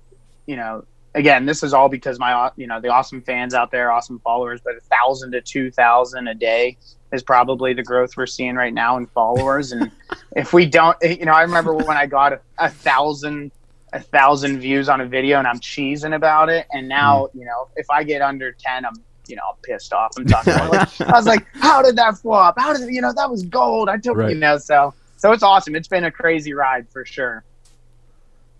you 0.47 0.57
know, 0.57 0.85
again, 1.15 1.47
this 1.47 1.63
is 1.63 1.73
all 1.73 1.89
because 1.89 2.19
my, 2.19 2.51
you 2.57 2.67
know, 2.67 2.81
the 2.81 2.89
awesome 2.89 3.23
fans 3.23 3.55
out 3.55 3.71
there, 3.71 3.91
awesome 3.91 4.19
followers, 4.21 4.61
but 4.63 4.75
a 4.77 4.81
thousand 4.81 5.33
to 5.33 5.41
2,000 5.41 6.29
a 6.29 6.35
day 6.35 6.77
is 7.13 7.23
probably 7.23 7.73
the 7.73 7.83
growth 7.83 8.17
we're 8.17 8.27
seeing 8.27 8.57
right 8.57 8.75
now 8.75 8.97
in 8.97 9.07
followers. 9.07 9.73
And 9.73 9.91
if 10.37 10.53
we 10.53 10.67
don't, 10.67 10.97
you 11.03 11.25
know, 11.25 11.33
I 11.33 11.43
remember 11.43 11.73
when 11.73 11.97
I 11.97 12.07
got 12.07 12.33
a, 12.33 12.41
a, 12.59 12.69
thousand, 12.69 13.53
a 13.93 14.01
thousand 14.01 14.61
views 14.61 14.89
on 14.89 15.01
a 15.01 15.07
video 15.07 15.39
and 15.39 15.47
I'm 15.47 15.61
cheesing 15.61 16.15
about 16.15 16.49
it. 16.49 16.67
And 16.73 16.89
now, 16.89 17.27
mm. 17.27 17.41
you 17.41 17.45
know, 17.45 17.69
if 17.77 17.89
I 17.91 18.03
get 18.03 18.23
under 18.23 18.53
10, 18.53 18.85
I'm, 18.85 18.95
you 19.29 19.37
know, 19.37 19.57
pissed 19.63 19.93
off. 19.93 20.13
I'm 20.19 20.27
talking 20.27 20.53
like, 20.53 21.01
I 21.03 21.13
was 21.13 21.27
like, 21.27 21.47
how 21.55 21.83
did 21.83 21.97
that 21.97 22.19
flop? 22.19 22.59
How 22.59 22.73
did, 22.73 22.93
you 22.93 23.03
know, 23.03 23.13
that 23.13 23.31
was 23.31 23.45
gold. 23.45 23.89
I 23.89 23.99
took, 23.99 24.17
right. 24.17 24.31
you 24.31 24.37
know, 24.37 24.59
so, 24.59 24.95
so 25.19 25.33
it's 25.33 25.43
awesome. 25.43 25.77
It's 25.77 25.89
been 25.89 26.05
a 26.05 26.11
crazy 26.11 26.55
ride 26.55 26.89
for 26.89 27.05
sure. 27.05 27.45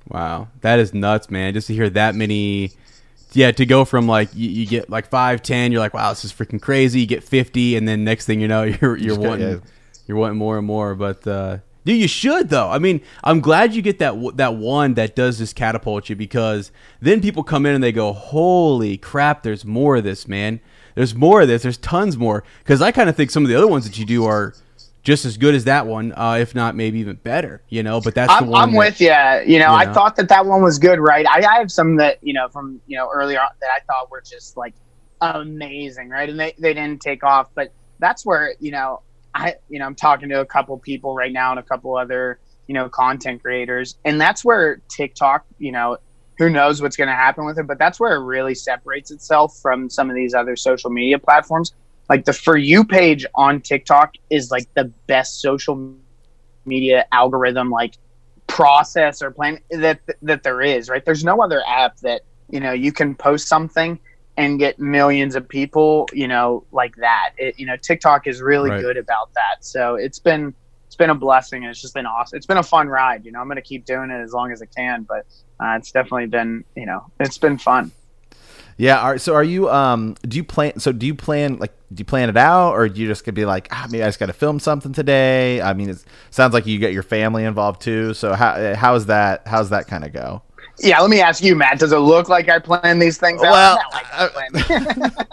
Wow. 0.09 0.49
That 0.61 0.79
is 0.79 0.93
nuts, 0.93 1.31
man. 1.31 1.55
Just 1.55 1.69
to 1.69 1.75
hear 1.75 1.89
that 1.91 2.15
many, 2.15 2.73
yeah, 3.33 3.53
to 3.53 3.65
go 3.65 3.85
from 3.85 4.09
like 4.09 4.29
you, 4.35 4.51
you, 4.51 4.67
get 4.67 4.91
like 4.91 5.09
five, 5.09 5.43
ten, 5.43 5.71
you're 5.71 5.81
like, 5.81 5.95
wow, 5.95 6.11
this 6.11 6.25
is 6.25 6.33
freaking 6.33 6.61
crazy. 6.61 7.01
You 7.01 7.07
get 7.07 7.23
fifty, 7.23 7.77
and 7.77 7.87
then 7.87 8.05
next 8.05 8.27
thing 8.27 8.41
you 8.41 8.49
know, 8.49 8.63
you're 8.83 8.97
you're 8.97 9.19
wanting 9.19 9.49
yeah. 9.49 9.59
you're 10.07 10.17
wanting 10.17 10.39
more 10.39 10.59
and 10.59 10.67
more. 10.67 10.95
But 10.95 11.27
uh, 11.27 11.59
dude, 11.85 12.01
you 12.01 12.09
should 12.09 12.49
though. 12.49 12.71
I 12.71 12.79
mean, 12.79 13.03
I'm 13.23 13.41
glad 13.41 13.75
you 13.75 13.83
get 13.83 13.99
that 14.01 14.37
that 14.37 14.57
one 14.57 14.95
that 14.95 15.15
does 15.15 15.39
this 15.39 15.53
catapult 15.53 16.09
you 16.09 16.17
because 16.17 16.73
then 17.01 17.21
people 17.21 17.45
come 17.45 17.67
in 17.67 17.75
and 17.75 17.85
they 17.85 17.93
go, 17.93 18.13
holy 18.13 18.97
crap, 18.97 19.43
there's 19.43 19.65
more 19.65 19.97
of 19.97 20.05
this, 20.05 20.27
man. 20.27 20.61
There's 20.95 21.15
more 21.15 21.43
of 21.43 21.49
this. 21.49 21.63
There's 21.63 21.79
tons 21.79 22.17
more. 22.17 22.43
Because 22.59 22.83
I 22.83 22.91
kind 22.91 23.09
of 23.09 23.15
think 23.15 23.31
some 23.31 23.45
of 23.45 23.49
the 23.49 23.55
other 23.55 23.69
ones 23.69 23.85
that 23.85 23.99
you 23.99 24.05
do 24.05 24.25
are 24.25 24.53
just 25.09 25.25
as 25.25 25.39
good 25.39 25.55
as 25.55 25.65
that 25.65 25.87
one, 25.87 26.13
uh, 26.19 26.37
if 26.39 26.55
not 26.55 26.77
maybe 26.77 26.99
even 26.99 27.17
better. 27.17 27.63
You 27.71 27.83
know, 27.83 27.99
but 27.99 28.15
that's 28.15 28.31
I'm, 28.31 28.45
the 28.45 28.51
one. 28.51 28.63
I'm 28.63 28.73
that, 28.73 28.79
with 28.79 29.01
you. 29.01 29.55
You 29.55 29.59
know, 29.59 29.73
I 29.73 29.91
thought 29.91 30.17
that 30.17 30.29
that 30.29 30.45
one 30.45 30.63
was 30.63 30.79
good, 30.79 30.99
right? 30.99 31.27
I, 31.27 31.39
I 31.47 31.59
have 31.61 31.73
some 31.73 31.97
that 31.97 32.19
you 32.21 32.35
know 32.35 32.49
from 32.51 32.79
you 32.87 32.99
know 32.99 33.11
earlier 33.11 33.41
that 33.63 33.71
I 33.75 33.81
thought 33.87 34.11
were 34.11 34.21
just 34.21 34.59
like 34.59 34.75
amazing, 35.23 36.11
right? 36.11 36.29
And 36.29 36.39
they 36.39 36.55
they 36.59 36.75
didn't 36.75 37.01
take 37.01 37.25
off, 37.25 37.49
but 37.55 37.73
that's 37.99 38.27
where 38.27 38.55
you 38.61 38.71
know 38.71 39.01
I 39.35 39.55
you 39.71 39.79
know 39.79 39.87
I'm 39.87 39.95
talking 39.95 40.29
to 40.29 40.41
a 40.41 40.47
couple 40.47 40.77
people 40.77 41.15
right 41.15 41.33
now 41.33 41.53
and 41.53 41.59
a 41.59 41.63
couple 41.63 41.97
other 41.97 42.39
you 42.67 42.75
know 42.75 42.91
content 42.91 43.43
creators, 43.43 43.97
and 44.05 44.21
that's 44.21 44.45
where 44.45 44.83
TikTok, 44.89 45.47
you 45.59 45.73
know. 45.73 45.97
Who 46.37 46.49
knows 46.49 46.81
what's 46.81 46.95
going 46.95 47.09
to 47.09 47.17
happen 47.17 47.47
with 47.47 47.59
it? 47.59 47.67
But 47.67 47.81
that's 47.81 47.99
where 47.99 48.15
it 48.15 48.25
really 48.25 48.55
separates 48.55 49.11
itself 49.11 49.59
from 49.61 49.91
some 49.91 50.09
of 50.09 50.15
these 50.15 50.35
other 50.35 50.55
social 50.55 50.89
media 50.89 51.19
platforms 51.19 51.73
like 52.09 52.25
the 52.25 52.33
for 52.33 52.57
you 52.57 52.85
page 52.85 53.27
on 53.35 53.61
TikTok 53.61 54.15
is 54.31 54.51
like 54.51 54.73
the 54.75 54.85
best 55.07 55.41
social 55.41 55.95
media 56.65 57.07
algorithm 57.13 57.71
like 57.71 57.95
process 58.47 59.23
or 59.23 59.31
plan 59.31 59.59
that 59.71 60.01
that 60.23 60.43
there 60.43 60.63
is, 60.63 60.89
right? 60.89 61.05
There's 61.05 61.25
no 61.25 61.41
other 61.43 61.63
app 61.67 61.99
that, 61.99 62.23
you 62.51 62.61
know, 62.61 62.73
you 62.73 62.93
can 62.93 63.15
post 63.15 63.49
something 63.49 63.99
and 64.37 64.59
get 64.59 64.79
millions 64.79 65.35
of 65.35 65.49
people, 65.49 66.09
you 66.13 66.29
know, 66.29 66.65
like 66.73 66.95
that. 66.97 67.31
It, 67.39 67.59
you 67.59 67.67
know, 67.67 67.77
TikTok 67.77 68.27
is 68.27 68.41
really 68.41 68.71
right. 68.71 68.81
good 68.81 68.97
about 68.97 69.35
that. 69.35 69.65
So 69.65 69.97
it's 69.97 70.19
been 70.19 70.55
it's 70.87 70.97
been 70.97 71.11
a 71.11 71.15
blessing 71.15 71.65
and 71.65 71.71
it's 71.71 71.83
just 71.83 71.93
been 71.93 72.07
awesome. 72.07 72.37
It's 72.37 72.47
been 72.47 72.57
a 72.57 72.63
fun 72.63 72.89
ride. 72.89 73.27
You 73.27 73.33
know, 73.33 73.41
I'm 73.41 73.47
going 73.47 73.57
to 73.57 73.63
keep 73.63 73.85
doing 73.85 74.11
it 74.11 74.23
as 74.23 74.33
long 74.33 74.53
as 74.53 74.63
I 74.63 74.67
can, 74.67 75.03
but 75.03 75.27
uh, 75.61 75.77
it's 75.77 75.93
definitely 75.93 76.27
been, 76.27 76.65
you 76.75 76.87
know, 76.87 77.05
it's 77.21 77.37
been 77.37 77.59
fun. 77.59 77.93
Yeah. 78.79 79.01
Are, 79.01 79.19
so 79.19 79.35
are 79.35 79.45
you? 79.45 79.69
Um. 79.69 80.17
Do 80.23 80.37
you 80.37 80.45
plan? 80.45 80.79
So 80.79 80.93
do 80.93 81.05
you 81.05 81.15
plan 81.15 81.59
like? 81.59 81.73
Do 81.93 82.01
you 82.01 82.05
plan 82.05 82.29
it 82.29 82.37
out, 82.37 82.73
or 82.73 82.89
do 82.89 83.01
you 83.01 83.07
just 83.07 83.25
gonna 83.25 83.35
be 83.35 83.45
like, 83.45 83.69
ah, 83.71 83.87
maybe 83.91 84.03
I 84.03 84.07
just 84.07 84.19
got 84.19 84.27
to 84.27 84.33
film 84.33 84.61
something 84.61 84.93
today? 84.93 85.61
I 85.61 85.75
mean, 85.75 85.91
it 85.91 86.05
sounds 86.31 86.55
like 86.55 86.67
you 86.67 86.79
get 86.79 86.93
your 86.93 87.03
family 87.03 87.45
involved 87.45 87.83
too. 87.83 88.15
So 88.15 88.35
how 88.35 88.75
how 88.75 88.95
is 88.95 89.07
that? 89.07 89.47
How's 89.47 89.71
that 89.71 89.87
kind 89.87 90.05
of 90.05 90.13
go? 90.13 90.43
Yeah. 90.79 91.01
Let 91.01 91.11
me 91.11 91.21
ask 91.21 91.43
you, 91.43 91.57
Matt. 91.57 91.79
Does 91.79 91.93
it 91.93 91.99
look 91.99 92.29
like 92.29 92.49
I 92.49 92.59
plan 92.59 92.99
these 92.99 93.19
things 93.19 93.43
out? 93.43 93.51
Well. 93.53 93.79
Like 93.93 94.47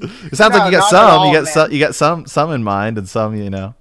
it 0.00 0.36
sounds 0.36 0.52
no, 0.54 0.58
like 0.58 0.72
you 0.72 0.78
got 0.78 0.90
some. 0.90 1.10
All, 1.10 1.26
you 1.26 1.34
got 1.34 1.44
man. 1.44 1.52
some. 1.52 1.72
You 1.72 1.80
got 1.80 1.94
some. 1.94 2.26
Some 2.26 2.52
in 2.52 2.62
mind, 2.62 2.98
and 2.98 3.08
some, 3.08 3.36
you 3.36 3.50
know. 3.50 3.74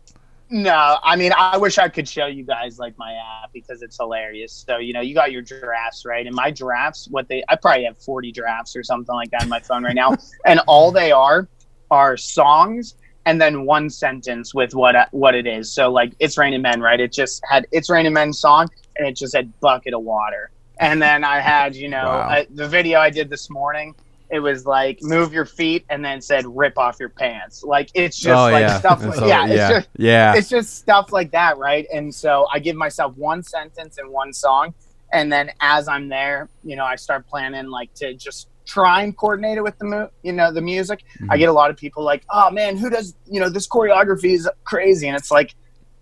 No, 0.51 0.97
I 1.03 1.15
mean, 1.15 1.31
I 1.37 1.57
wish 1.57 1.77
I 1.77 1.89
could 1.89 2.09
show 2.09 2.25
you 2.25 2.43
guys 2.43 2.79
like 2.79 2.97
my 2.97 3.13
app 3.13 3.53
because 3.53 3.83
it's 3.83 3.97
hilarious. 3.97 4.65
So, 4.67 4.77
you 4.77 4.93
know, 4.93 5.01
you 5.01 5.13
got 5.13 5.31
your 5.31 5.43
drafts, 5.43 6.05
right? 6.05 6.25
And 6.25 6.35
my 6.35 6.49
drafts, 6.49 7.07
what 7.11 7.27
they, 7.27 7.43
I 7.47 7.55
probably 7.55 7.83
have 7.83 7.99
40 7.99 8.31
drafts 8.31 8.75
or 8.75 8.83
something 8.83 9.13
like 9.13 9.29
that 9.29 9.43
on 9.43 9.49
my 9.49 9.59
phone 9.59 9.83
right 9.83 9.93
now. 9.93 10.17
and 10.45 10.59
all 10.65 10.91
they 10.91 11.11
are 11.11 11.47
are 11.91 12.17
songs 12.17 12.95
and 13.25 13.39
then 13.39 13.65
one 13.65 13.91
sentence 13.91 14.55
with 14.55 14.73
what 14.73 14.95
what 15.11 15.35
it 15.35 15.45
is. 15.45 15.71
So, 15.71 15.91
like, 15.91 16.13
It's 16.19 16.35
Raining 16.35 16.63
Men, 16.63 16.81
right? 16.81 16.99
It 16.99 17.11
just 17.13 17.43
had 17.47 17.67
It's 17.71 17.89
Raining 17.89 18.13
Men 18.13 18.33
song 18.33 18.69
and 18.97 19.07
it 19.07 19.15
just 19.15 19.33
said 19.33 19.51
bucket 19.59 19.93
of 19.93 20.01
water. 20.01 20.49
And 20.79 20.99
then 20.99 21.23
I 21.23 21.41
had, 21.41 21.75
you 21.75 21.89
know, 21.89 22.05
wow. 22.05 22.27
I, 22.27 22.47
the 22.49 22.67
video 22.67 22.99
I 22.99 23.11
did 23.11 23.29
this 23.29 23.51
morning 23.51 23.93
it 24.29 24.39
was 24.39 24.65
like 24.65 25.01
move 25.01 25.33
your 25.33 25.45
feet 25.45 25.85
and 25.89 26.03
then 26.03 26.21
said 26.21 26.45
rip 26.45 26.77
off 26.77 26.99
your 26.99 27.09
pants. 27.09 27.63
Like 27.63 27.89
it's 27.93 28.17
just 28.17 28.37
oh, 28.37 28.51
like 28.51 28.61
yeah. 28.61 28.79
stuff 28.79 29.03
like 29.03 29.19
yeah, 29.21 29.45
yeah, 29.45 29.47
it's 29.47 29.69
just 29.69 29.89
yeah. 29.97 30.35
It's 30.35 30.49
just 30.49 30.75
stuff 30.77 31.11
like 31.11 31.31
that, 31.31 31.57
right? 31.57 31.87
And 31.93 32.13
so 32.13 32.47
I 32.51 32.59
give 32.59 32.75
myself 32.75 33.15
one 33.17 33.43
sentence 33.43 33.97
and 33.97 34.09
one 34.09 34.33
song 34.33 34.73
and 35.11 35.31
then 35.31 35.51
as 35.59 35.87
I'm 35.87 36.07
there, 36.09 36.49
you 36.63 36.75
know, 36.75 36.85
I 36.85 36.95
start 36.95 37.27
planning 37.27 37.67
like 37.67 37.93
to 37.95 38.13
just 38.13 38.47
try 38.65 39.01
and 39.01 39.17
coordinate 39.17 39.57
it 39.57 39.63
with 39.63 39.77
the 39.79 39.85
mu- 39.85 40.07
you 40.21 40.31
know 40.31 40.51
the 40.51 40.61
music. 40.61 41.03
Mm-hmm. 41.15 41.31
I 41.31 41.37
get 41.37 41.49
a 41.49 41.53
lot 41.53 41.71
of 41.71 41.77
people 41.77 42.03
like, 42.03 42.23
"Oh 42.29 42.51
man, 42.51 42.77
who 42.77 42.89
does, 42.89 43.15
you 43.25 43.39
know, 43.39 43.49
this 43.49 43.67
choreography 43.67 44.33
is 44.33 44.47
crazy." 44.63 45.07
And 45.07 45.17
it's 45.17 45.31
like 45.31 45.55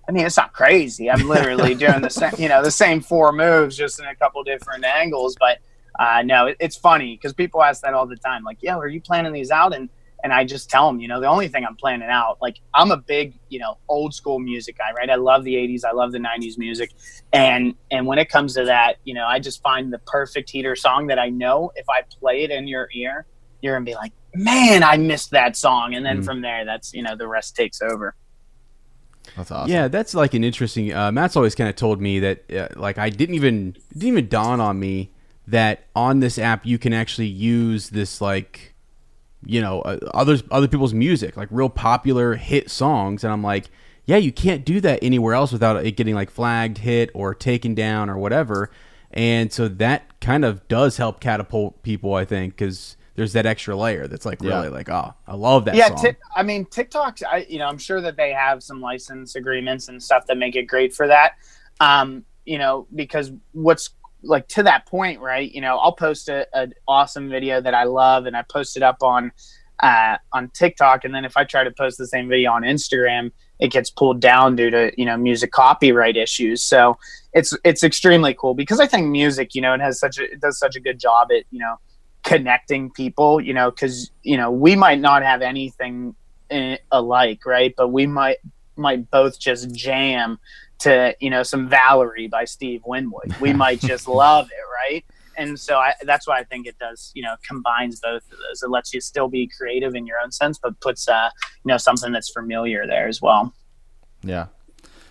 I 0.08 0.12
mean, 0.12 0.26
it's 0.26 0.38
not 0.38 0.54
crazy. 0.54 1.10
I'm 1.10 1.28
literally 1.28 1.76
doing 1.76 2.02
the 2.02 2.10
same, 2.10 2.32
you 2.38 2.50
know, 2.50 2.64
the 2.64 2.72
same 2.72 3.02
four 3.02 3.32
moves 3.32 3.76
just 3.76 4.00
in 4.00 4.06
a 4.06 4.16
couple 4.16 4.44
different 4.44 4.86
angles, 4.86 5.36
but 5.40 5.60
uh, 6.00 6.22
no, 6.24 6.48
it, 6.48 6.58
it's 6.60 6.76
funny 6.76 7.16
because 7.16 7.34
people 7.34 7.64
ask 7.64 7.82
that 7.82 7.94
all 7.94 8.08
the 8.08 8.16
time. 8.16 8.44
Like, 8.44 8.58
yeah, 8.62 8.78
are 8.78 8.88
you 8.88 9.02
planning 9.02 9.34
these 9.34 9.52
out? 9.52 9.76
And 9.76 9.90
and 10.24 10.34
I 10.34 10.44
just 10.44 10.70
tell 10.70 10.88
them, 10.88 11.00
you 11.00 11.08
know, 11.08 11.20
the 11.20 11.28
only 11.28 11.48
thing 11.48 11.64
I'm 11.64 11.76
planning 11.76 12.10
out, 12.10 12.40
like 12.42 12.60
I'm 12.74 12.92
a 12.92 12.98
big, 12.98 13.38
you 13.50 13.60
know, 13.60 13.78
old 13.88 14.14
school 14.14 14.40
music 14.40 14.78
guy, 14.78 14.92
right? 14.96 15.10
I 15.10 15.16
love 15.16 15.44
the 15.44 15.54
80s, 15.54 15.86
I 15.86 15.92
love 15.92 16.12
the 16.12 16.20
90s 16.20 16.58
music. 16.58 16.92
And 17.34 17.76
and 17.92 18.06
when 18.08 18.18
it 18.18 18.30
comes 18.30 18.56
to 18.56 18.66
that, 18.66 18.98
you 19.04 19.14
know, 19.14 19.26
I 19.26 19.40
just 19.40 19.62
find 19.62 19.92
the 19.94 20.00
perfect 20.00 20.50
heater 20.50 20.76
song 20.76 21.08
that 21.08 21.20
I 21.20 21.30
know 21.30 21.72
if 21.76 21.88
I 21.90 22.02
play 22.20 22.44
it 22.44 22.52
in 22.52 22.68
your 22.68 22.90
ear, 22.94 23.26
you're 23.62 23.76
going 23.76 23.86
to 23.86 23.90
be 23.90 23.96
like, 23.96 24.14
"Man, 24.34 24.84
I 24.84 24.98
missed 24.98 25.32
that 25.32 25.56
song." 25.56 25.96
And 25.96 26.06
then 26.06 26.22
mm. 26.22 26.26
from 26.26 26.42
there, 26.42 26.64
that's, 26.64 26.94
you 26.94 27.02
know, 27.02 27.16
the 27.16 27.28
rest 27.28 27.56
takes 27.56 27.82
over. 27.82 28.16
That's 29.36 29.52
awesome. 29.52 29.72
Yeah, 29.72 29.88
that's 29.88 30.16
like 30.16 30.34
an 30.34 30.44
interesting 30.44 30.94
uh, 30.94 31.12
Matt's 31.12 31.36
always 31.36 31.56
kind 31.56 31.70
of 31.70 31.76
told 31.76 32.02
me 32.02 32.20
that 32.20 32.52
uh, 32.52 32.68
like 32.76 32.98
I 32.98 33.10
didn't 33.10 33.36
even 33.36 33.76
didn't 33.94 34.08
even 34.08 34.28
dawn 34.30 34.62
on 34.62 34.80
me 34.80 35.12
that 35.48 35.86
on 35.96 36.20
this 36.20 36.38
app 36.38 36.66
you 36.66 36.78
can 36.78 36.94
actually 36.94 37.28
use 37.28 37.90
this 37.90 38.20
like 38.22 38.74
you 39.46 39.62
know 39.62 39.82
uh, 39.82 39.98
others 40.14 40.44
other 40.52 40.68
people's 40.68 40.94
music 40.94 41.38
like 41.38 41.48
real 41.52 41.70
popular 41.70 42.36
hit 42.36 42.70
songs. 42.70 43.24
And 43.24 43.32
i'm 43.32 43.44
like 43.44 43.70
yeah 44.06 44.18
you 44.18 44.32
can't 44.32 44.66
do 44.66 44.82
that 44.82 45.00
anywhere 45.02 45.34
else 45.34 45.52
without 45.52 45.84
it 45.84 45.92
getting 45.96 46.16
like 46.16 46.30
flagged 46.30 46.80
hit 46.80 47.10
or 47.14 47.34
taken 47.34 47.74
down 47.74 48.10
or 48.10 48.18
whatever. 48.18 48.70
And 49.12 49.52
so 49.54 49.70
that 49.70 50.20
kind 50.20 50.44
of 50.44 50.68
does 50.68 50.98
help 50.98 51.20
catapult 51.20 51.82
people 51.84 52.14
i 52.14 52.26
think 52.26 52.54
because 52.54 52.98
there's 53.16 53.34
that 53.34 53.46
extra 53.46 53.76
layer 53.76 54.08
that's 54.08 54.26
like 54.26 54.42
really 54.42 54.68
yeah. 54.68 54.74
like 54.74 54.90
oh 54.90 55.14
i 55.28 55.36
love 55.36 55.66
that 55.66 55.76
yeah 55.76 55.90
t- 55.90 56.18
I 56.36 56.44
mean 56.44 56.66
tiktoks 56.66 57.24
i 57.24 57.46
you 57.50 57.58
know 57.58 57.68
i'm 57.68 57.78
sure 57.78 58.02
that 58.02 58.18
they 58.18 58.32
have 58.32 58.62
some 58.62 58.82
license 58.82 59.36
agreements 59.36 59.88
and 59.88 60.02
stuff 60.02 60.28
that 60.28 60.38
make 60.38 60.56
it 60.56 60.64
great 60.64 60.94
for 60.94 61.08
that. 61.08 61.34
Um 61.80 62.26
you 62.46 62.58
know 62.58 62.88
because 62.94 63.32
what's 63.54 63.92
like 64.28 64.48
to 64.50 64.64
that 64.64 64.86
point, 64.86 65.20
right? 65.20 65.52
You 65.52 65.62
know, 65.62 65.78
I'll 65.78 65.94
post 65.94 66.30
a, 66.30 66.48
an 66.56 66.74
awesome 66.88 67.30
video 67.30 67.62
that 67.62 67.74
I 67.74 67.84
love, 67.84 68.26
and 68.26 68.36
I 68.36 68.44
post 68.44 68.78
it 68.78 68.84
up 68.84 69.02
on 69.02 69.32
uh, 69.80 70.18
on 70.34 70.50
TikTok, 70.50 71.06
and 71.06 71.14
then 71.14 71.26
if 71.26 71.38
I 71.38 71.44
try 71.44 71.64
to 71.64 71.72
post 71.72 71.98
the 71.98 72.08
same 72.08 72.28
video 72.28 72.52
on 72.52 72.64
Instagram, 72.64 73.32
it 73.60 73.72
gets 73.72 73.90
pulled 73.90 74.20
down 74.20 74.56
due 74.56 74.70
to 74.70 74.92
you 74.98 75.06
know 75.06 75.18
music 75.18 75.52
copyright 75.52 76.18
issues. 76.18 76.64
So 76.64 76.98
it's 77.34 77.56
it's 77.64 77.84
extremely 77.84 78.34
cool 78.34 78.54
because 78.54 78.80
I 78.80 78.88
think 78.88 79.08
music, 79.08 79.56
you 79.56 79.62
know, 79.62 79.74
it 79.74 79.82
has 79.82 80.00
such 80.00 80.18
a 80.20 80.24
it 80.24 80.40
does 80.40 80.58
such 80.60 80.76
a 80.76 80.80
good 80.80 81.00
job 81.00 81.30
at 81.32 81.44
you 81.52 81.60
know 81.60 81.78
connecting 82.24 82.92
people, 82.92 83.40
you 83.40 83.54
know, 83.54 83.72
because 83.72 84.12
you 84.24 84.38
know 84.38 84.52
we 84.52 84.76
might 84.76 85.00
not 85.00 85.24
have 85.24 85.42
anything 85.42 86.16
in, 86.50 86.78
alike, 86.92 87.46
right? 87.46 87.74
But 87.78 87.90
we 87.90 88.06
might 88.08 88.38
might 88.76 89.10
both 89.10 89.40
just 89.40 89.74
jam 89.74 90.40
to 90.80 91.16
you 91.20 91.30
know 91.30 91.44
some 91.44 91.68
Valerie 91.68 92.28
by 92.28 92.46
Steve 92.46 92.82
Winwood. 92.86 93.36
We 93.40 93.54
might 93.66 93.80
just 93.80 94.08
love 94.08 94.50
it, 94.52 94.92
right? 94.92 95.06
And 95.38 95.60
so 95.60 95.78
I, 95.78 95.94
that's 96.02 96.28
why 96.28 96.40
I 96.40 96.44
think 96.44 96.66
it 96.66 96.80
does. 96.80 97.12
You 97.14 97.24
know, 97.24 97.36
combines 97.48 98.00
both 98.00 98.24
of 98.32 98.38
those. 98.38 98.64
It 98.64 98.70
lets 98.70 98.94
you 98.94 99.02
still 99.02 99.28
be 99.28 99.48
creative 99.48 99.96
in 99.96 100.08
your 100.08 100.20
own 100.20 100.32
sense, 100.32 100.58
but 100.58 100.80
puts 100.80 101.08
uh, 101.08 101.30
you 101.64 101.70
know 101.70 101.78
something 101.78 102.12
that's 102.12 102.30
familiar 102.30 102.88
there 102.88 103.08
as 103.08 103.22
well. 103.22 103.54
Yeah, 104.24 104.48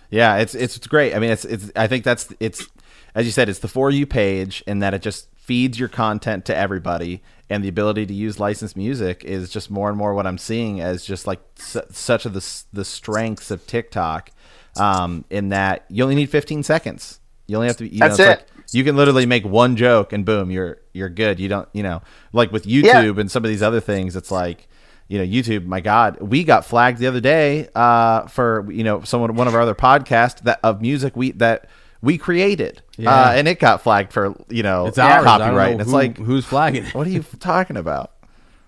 yeah, 0.09 0.37
it's 0.37 0.55
it's 0.55 0.77
great. 0.87 1.15
I 1.15 1.19
mean, 1.19 1.31
it's 1.31 1.45
it's. 1.45 1.71
I 1.75 1.87
think 1.87 2.03
that's 2.03 2.33
it's 2.39 2.67
as 3.15 3.25
you 3.25 3.31
said, 3.31 3.49
it's 3.49 3.59
the 3.59 3.67
for 3.67 3.89
you 3.89 4.05
page, 4.05 4.63
and 4.67 4.81
that 4.81 4.93
it 4.93 5.01
just 5.01 5.27
feeds 5.35 5.79
your 5.79 5.89
content 5.89 6.43
to 6.43 6.55
everybody 6.55 7.23
and 7.49 7.63
the 7.63 7.69
ability 7.69 8.05
to 8.05 8.13
use 8.13 8.39
licensed 8.39 8.75
music 8.75 9.23
is 9.23 9.49
just 9.49 9.71
more 9.71 9.89
and 9.89 9.97
more 9.97 10.13
what 10.13 10.27
I'm 10.27 10.37
seeing 10.37 10.81
as 10.81 11.05
just 11.05 11.25
like 11.25 11.39
su- 11.55 11.81
such 11.91 12.25
of 12.25 12.33
the 12.33 12.63
the 12.73 12.83
strengths 12.83 13.51
of 13.51 13.65
TikTok 13.65 14.31
um, 14.79 15.25
in 15.29 15.49
that 15.49 15.85
you 15.89 16.03
only 16.03 16.15
need 16.15 16.29
15 16.29 16.63
seconds. 16.63 17.19
You 17.47 17.57
only 17.57 17.67
have 17.67 17.77
to. 17.77 17.87
You 17.87 17.99
That's 17.99 18.19
know, 18.19 18.25
it. 18.25 18.29
Like, 18.29 18.47
you 18.73 18.83
can 18.83 18.95
literally 18.95 19.25
make 19.25 19.45
one 19.45 19.75
joke 19.75 20.11
and 20.11 20.25
boom, 20.25 20.51
you're 20.51 20.79
you're 20.93 21.09
good. 21.09 21.39
You 21.39 21.47
don't, 21.47 21.69
you 21.73 21.83
know, 21.83 22.01
like 22.33 22.51
with 22.51 22.65
YouTube 22.65 22.83
yeah. 23.15 23.21
and 23.21 23.31
some 23.31 23.45
of 23.45 23.49
these 23.49 23.63
other 23.63 23.79
things. 23.79 24.15
It's 24.15 24.31
like, 24.31 24.67
you 25.07 25.17
know, 25.17 25.23
YouTube. 25.23 25.65
My 25.65 25.79
God, 25.79 26.19
we 26.21 26.43
got 26.43 26.65
flagged 26.65 26.99
the 26.99 27.07
other 27.07 27.21
day 27.21 27.69
uh, 27.75 28.27
for 28.27 28.69
you 28.69 28.83
know 28.83 29.01
someone 29.03 29.35
one 29.35 29.47
of 29.47 29.55
our 29.55 29.61
other 29.61 29.75
podcasts 29.75 30.41
that 30.41 30.59
of 30.63 30.81
music 30.81 31.15
we 31.15 31.31
that 31.33 31.69
we 32.01 32.17
created, 32.17 32.81
yeah. 32.97 33.09
uh, 33.09 33.31
and 33.31 33.47
it 33.47 33.59
got 33.59 33.81
flagged 33.81 34.11
for 34.11 34.35
you 34.49 34.63
know 34.63 34.87
it's 34.87 34.97
our 34.97 35.23
copyright. 35.23 35.73
And 35.73 35.81
it's 35.81 35.89
who, 35.89 35.95
like 35.95 36.17
who's 36.17 36.45
flagging? 36.45 36.85
What 36.87 37.07
are 37.07 37.11
you 37.11 37.23
talking 37.39 37.77
about? 37.77 38.11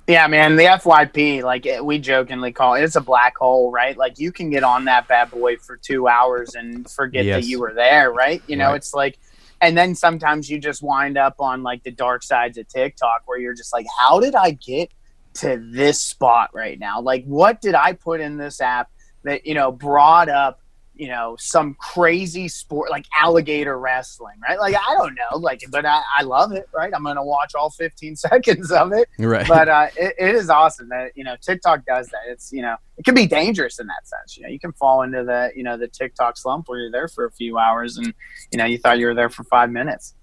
Yeah, 0.09 0.25
man, 0.25 0.55
the 0.55 0.63
FYP, 0.63 1.43
like 1.43 1.67
we 1.83 1.99
jokingly 1.99 2.51
call 2.51 2.73
it, 2.73 2.83
it's 2.83 2.95
a 2.95 3.01
black 3.01 3.37
hole, 3.37 3.71
right? 3.71 3.95
Like 3.95 4.17
you 4.17 4.31
can 4.31 4.49
get 4.49 4.63
on 4.63 4.85
that 4.85 5.07
bad 5.07 5.29
boy 5.29 5.57
for 5.57 5.77
two 5.77 6.07
hours 6.07 6.55
and 6.55 6.89
forget 6.89 7.25
yes. 7.25 7.43
that 7.43 7.47
you 7.47 7.59
were 7.59 7.75
there, 7.75 8.11
right? 8.11 8.41
You 8.47 8.55
know, 8.55 8.69
right. 8.69 8.77
it's 8.77 8.91
like, 8.95 9.19
and 9.61 9.77
then 9.77 9.93
sometimes 9.93 10.49
you 10.49 10.57
just 10.57 10.81
wind 10.81 11.15
up 11.15 11.35
on 11.37 11.61
like 11.61 11.83
the 11.83 11.91
dark 11.91 12.23
sides 12.23 12.57
of 12.57 12.67
TikTok 12.67 13.21
where 13.27 13.37
you're 13.37 13.53
just 13.53 13.71
like, 13.71 13.85
how 13.99 14.19
did 14.19 14.33
I 14.33 14.49
get 14.49 14.89
to 15.35 15.63
this 15.71 16.01
spot 16.01 16.49
right 16.55 16.79
now? 16.79 16.99
Like, 16.99 17.23
what 17.25 17.61
did 17.61 17.75
I 17.75 17.93
put 17.93 18.19
in 18.19 18.35
this 18.35 18.61
app 18.61 18.89
that, 19.25 19.45
you 19.45 19.53
know, 19.53 19.71
brought 19.71 20.27
up 20.27 20.59
you 20.99 21.07
know 21.07 21.35
some 21.39 21.73
crazy 21.75 22.49
sport 22.49 22.91
like 22.91 23.05
alligator 23.15 23.79
wrestling 23.79 24.35
right? 24.47 24.59
Like 24.59 24.75
i 24.75 24.93
don't 24.95 25.15
know 25.15 25.37
like 25.37 25.63
but 25.71 25.85
i, 25.85 26.01
I 26.17 26.23
love 26.23 26.51
it 26.51 26.67
right? 26.73 26.91
I'm 26.93 27.03
gonna 27.03 27.23
watch 27.23 27.55
all 27.55 27.69
15 27.69 28.15
seconds 28.27 28.71
of 28.71 28.91
it. 28.91 29.07
Right. 29.17 29.47
But 29.47 29.69
uh, 29.69 29.87
it, 29.95 30.13
it 30.19 30.35
is 30.35 30.49
awesome 30.49 30.89
that 30.89 31.13
you 31.15 31.23
know 31.23 31.35
tiktok 31.41 31.85
does 31.85 32.09
that. 32.09 32.19
It's 32.27 32.51
you 32.51 32.61
know 32.61 32.75
it 32.97 33.05
can 33.05 33.15
be 33.15 33.25
dangerous 33.25 33.79
in 33.79 33.87
that 33.87 34.07
sense 34.07 34.35
you 34.35 34.43
know 34.43 34.49
you 34.49 34.59
can 34.59 34.73
fall 34.73 35.01
into 35.03 35.23
the 35.23 35.51
you 35.55 35.63
know 35.63 35.77
the 35.77 35.87
tiktok 35.87 36.37
slump 36.37 36.67
where 36.67 36.79
you're 36.79 36.91
there 36.91 37.07
for 37.07 37.25
a 37.25 37.31
few 37.31 37.57
hours 37.57 37.97
and 37.97 38.13
you 38.51 38.57
know 38.57 38.65
you 38.65 38.77
thought 38.77 38.99
you 38.99 39.07
were 39.07 39.15
there 39.15 39.29
for 39.29 39.43
five 39.45 39.71
minutes. 39.71 40.15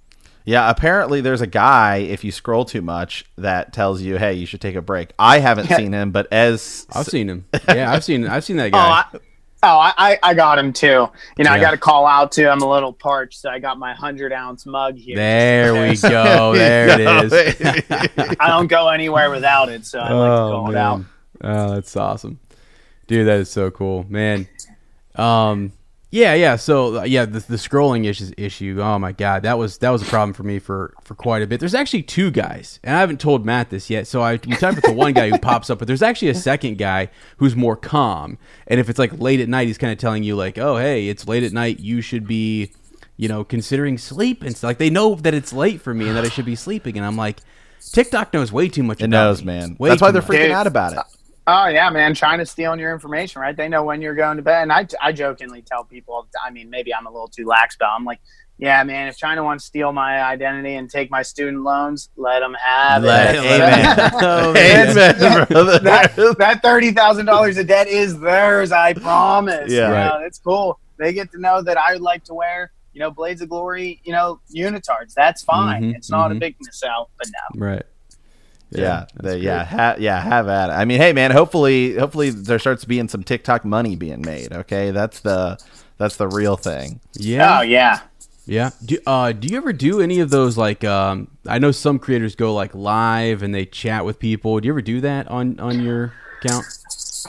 Yeah, 0.45 0.71
apparently 0.71 1.21
there's 1.21 1.41
a 1.41 1.47
guy 1.49 1.97
if 1.97 2.23
you 2.23 2.31
scroll 2.31 2.65
too 2.65 2.81
much 2.81 3.25
that 3.37 3.73
tells 3.73 4.01
you, 4.01 4.17
"Hey, 4.17 4.35
you 4.35 4.47
should 4.47 4.61
take 4.61 4.77
a 4.77 4.81
break." 4.81 5.13
I 5.19 5.41
haven't 5.41 5.67
seen 5.67 5.93
him, 5.93 6.13
but 6.13 6.33
as 6.33 6.87
I've 6.93 7.07
seen 7.07 7.29
him. 7.29 7.47
Yeah, 7.69 7.93
I've 7.93 8.05
seen 8.05 8.29
I've 8.29 8.45
seen 8.45 8.57
that 8.59 8.71
guy. 8.73 8.79
Oh, 9.13 9.19
I, 9.19 9.19
Oh, 9.67 9.79
I, 9.79 10.17
I 10.23 10.35
got 10.35 10.59
him 10.61 10.73
too. 10.73 10.87
You 10.87 11.45
know, 11.45 11.51
yeah. 11.51 11.53
I 11.53 11.61
got 11.61 11.73
to 11.73 11.77
call 11.77 12.07
out 12.07 12.31
to. 12.33 12.49
I'm 12.49 12.63
a 12.63 12.71
little 12.71 12.93
parched, 12.93 13.41
so 13.41 13.51
I 13.51 13.59
got 13.59 13.79
my 13.79 13.95
hundred 13.95 14.33
ounce 14.33 14.65
mug 14.65 14.97
here. 14.97 15.17
There 15.17 15.73
we 15.73 15.97
go. 16.03 16.55
There 16.55 16.89
it 16.89 17.01
is. 17.01 18.13
I 18.39 18.49
don't 18.49 18.69
go 18.69 18.89
anywhere 18.91 19.29
without 19.29 19.69
it, 19.69 19.85
so 19.85 19.99
I 19.99 20.13
like 20.13 20.29
to 20.29 20.33
oh, 20.33 20.51
call 20.51 20.67
man. 20.69 20.73
it 20.73 20.79
out. 20.79 21.05
Oh, 21.41 21.75
that's 21.75 21.97
awesome, 21.97 22.39
dude. 23.09 23.27
That 23.27 23.41
is 23.41 23.51
so 23.51 23.73
cool, 23.73 24.07
man. 24.09 24.47
Um, 25.17 25.73
yeah, 26.11 26.35
yeah. 26.35 26.57
So 26.57 27.01
uh, 27.01 27.03
yeah, 27.05 27.25
the, 27.25 27.41
the 27.41 27.57
scrolling 27.57 28.07
issue, 28.07 28.31
issue. 28.37 28.79
Oh 28.81 28.99
my 28.99 29.13
god, 29.13 29.43
that 29.43 29.59
was 29.59 29.79
that 29.79 29.91
was 29.91 30.03
a 30.03 30.05
problem 30.05 30.33
for 30.33 30.45
me 30.45 30.59
for 30.59 30.95
for 31.03 31.15
quite 31.15 31.43
a 31.43 31.47
bit. 31.47 31.61
There's 31.61 31.75
actually 31.75 32.03
two 32.03 32.31
guys, 32.31 32.79
and 32.85 32.97
I 32.97 33.01
haven't 33.01 33.21
told 33.21 33.45
Matt 33.45 33.71
this 33.71 33.91
yet. 33.91 34.07
So 34.07 34.23
I 34.23 34.33
we 34.33 34.57
talked 34.57 34.79
about 34.79 34.89
the 34.89 34.93
one 34.95 35.13
guy 35.13 35.29
who 35.31 35.39
pops 35.39 35.69
up, 35.69 35.79
but 35.79 35.89
there's 35.89 36.03
actually 36.03 36.29
a 36.29 36.35
second 36.35 36.79
guy 36.79 37.11
who's 37.39 37.57
more 37.57 37.77
calm. 37.77 38.39
And 38.67 38.79
if 38.79 38.89
it's 38.89 38.99
like 38.99 39.19
late 39.19 39.41
at 39.41 39.49
night, 39.49 39.67
he's 39.67 39.79
kind 39.79 39.93
of 39.93 39.99
telling 39.99 40.23
you 40.23 40.37
like, 40.37 40.59
oh 40.59 40.77
hey, 40.77 41.09
it's 41.09 41.27
late 41.27 41.43
at 41.43 41.53
night. 41.53 41.81
You 41.81 42.01
should 42.01 42.27
be, 42.27 42.73
you 43.17 43.29
know, 43.29 43.43
considering 43.43 43.99
sleep 43.99 44.43
and 44.43 44.57
stuff. 44.57 44.69
Like 44.69 44.79
they 44.79 44.91
know 44.91 45.17
that 45.17 45.35
it's 45.35 45.53
late 45.53 45.81
for 45.81 45.93
me 45.93 46.07
and 46.07 46.17
that 46.17 46.25
I 46.25 46.29
should 46.29 46.47
be 46.47 46.57
sleeping. 46.57 46.97
And 46.97 47.05
I'm 47.05 47.17
like, 47.17 47.41
TikTok 47.93 48.33
knows 48.33 48.53
way 48.53 48.69
too 48.69 48.83
much. 48.85 49.03
It 49.03 49.09
knows, 49.09 49.41
me. 49.41 49.47
man. 49.47 49.77
Way 49.79 49.91
That's 49.91 50.03
why 50.03 50.13
they're 50.13 50.23
much. 50.23 50.31
freaking 50.31 50.53
out 50.53 50.67
about 50.67 50.93
it. 50.93 50.99
Oh 51.49 51.67
yeah, 51.69 51.91
man, 51.91 52.15
trying 52.15 52.39
to 52.39 52.47
steal 52.47 52.77
your 52.77 52.93
information, 52.93 53.41
right? 53.41 53.57
They 53.57 53.69
know 53.69 53.85
when 53.85 54.03
you're 54.03 54.17
going 54.17 54.37
to 54.37 54.43
bed. 54.43 54.63
And 54.63 54.73
I, 54.73 54.87
I 55.01 55.13
jokingly 55.13 55.63
tell 55.63 55.85
people, 55.85 56.27
I 56.45 56.51
mean, 56.51 56.71
maybe 56.71 56.93
I'm 56.93 57.07
a 57.07 57.11
little 57.11 57.29
too 57.29 57.47
lax, 57.47 57.77
but 57.79 57.87
I'm 57.87 58.05
like, 58.05 58.21
yeah, 58.59 58.83
man, 58.85 59.07
if 59.07 59.17
China 59.17 59.45
wants 59.45 59.65
to 59.65 59.69
steal 59.69 59.93
my 59.93 60.23
identity 60.23 60.75
and 60.75 60.91
take 60.91 61.11
my 61.11 61.23
student 61.23 61.63
loans, 61.63 62.09
let 62.17 62.41
them 62.41 62.55
have 62.55 63.05
let 63.05 63.35
it. 63.35 63.39
Amen. 63.45 64.11
oh, 64.15 64.51
amen 64.51 64.95
that, 65.85 66.37
that 66.39 66.63
thirty 66.63 66.91
thousand 66.91 67.27
dollars 67.27 67.59
of 67.59 67.67
debt 67.67 67.87
is 67.87 68.19
theirs. 68.19 68.73
I 68.73 68.95
promise. 68.95 69.71
Yeah, 69.71 69.91
right. 69.91 70.07
know, 70.07 70.27
it's 70.27 70.39
cool. 70.39 70.81
They 70.99 71.13
get 71.13 71.31
to 71.33 71.39
know 71.39 71.63
that 71.63 71.77
I 71.77 71.93
would 71.93 72.03
like 72.03 72.25
to 72.25 72.35
wear, 72.35 72.73
you 72.95 73.01
know, 73.01 73.11
Blades 73.11 73.43
of 73.43 73.51
Glory, 73.51 74.01
you 74.05 74.13
know, 74.13 74.41
unitards. 74.53 75.13
That's 75.15 75.45
fine. 75.45 75.83
Mm-hmm, 75.83 75.97
it's 75.97 76.11
not 76.11 76.31
mm-hmm. 76.31 76.39
a 76.39 76.41
big 76.41 76.57
miss 76.61 76.83
out, 76.83 77.11
but 77.19 77.29
no. 77.29 77.67
Right. 77.67 77.83
Yeah, 78.71 79.07
yeah, 79.23 79.35
yeah, 79.35 79.65
ha- 79.65 79.97
yeah, 79.99 80.21
have 80.21 80.49
at 80.49 80.71
it. 80.71 80.73
I 80.73 80.85
mean, 80.85 80.99
hey, 80.99 81.13
man, 81.13 81.31
hopefully, 81.31 81.95
hopefully 81.95 82.31
there 82.31 82.59
starts 82.59 82.85
being 82.85 83.09
some 83.09 83.23
TikTok 83.23 83.65
money 83.65 83.95
being 83.97 84.23
made. 84.23 84.53
Okay, 84.53 84.91
that's 84.91 85.21
the 85.21 85.59
that's 85.99 86.17
the 86.17 86.29
real 86.29 86.57
thing. 86.57 87.01
Yeah. 87.15 87.59
Oh 87.59 87.63
yeah. 87.63 88.01
Yeah. 88.47 88.71
Do, 88.85 88.99
uh, 89.07 89.33
do 89.33 89.49
you 89.49 89.57
ever 89.57 89.73
do 89.73 90.01
any 90.01 90.21
of 90.21 90.31
those 90.31 90.57
like 90.57 90.85
um, 90.85 91.29
I 91.47 91.59
know 91.59 91.73
some 91.73 91.99
creators 91.99 92.37
go 92.37 92.55
like 92.55 92.75
live 92.75 93.43
and 93.43 93.55
they 93.55 93.67
chat 93.67 94.05
with 94.05 94.19
people. 94.19 94.59
Do 94.61 94.67
you 94.67 94.73
ever 94.73 94.83
do 94.83 95.01
that 95.01 95.29
on 95.29 95.59
on 95.61 95.83
your 95.83 96.13
account? 96.41 96.65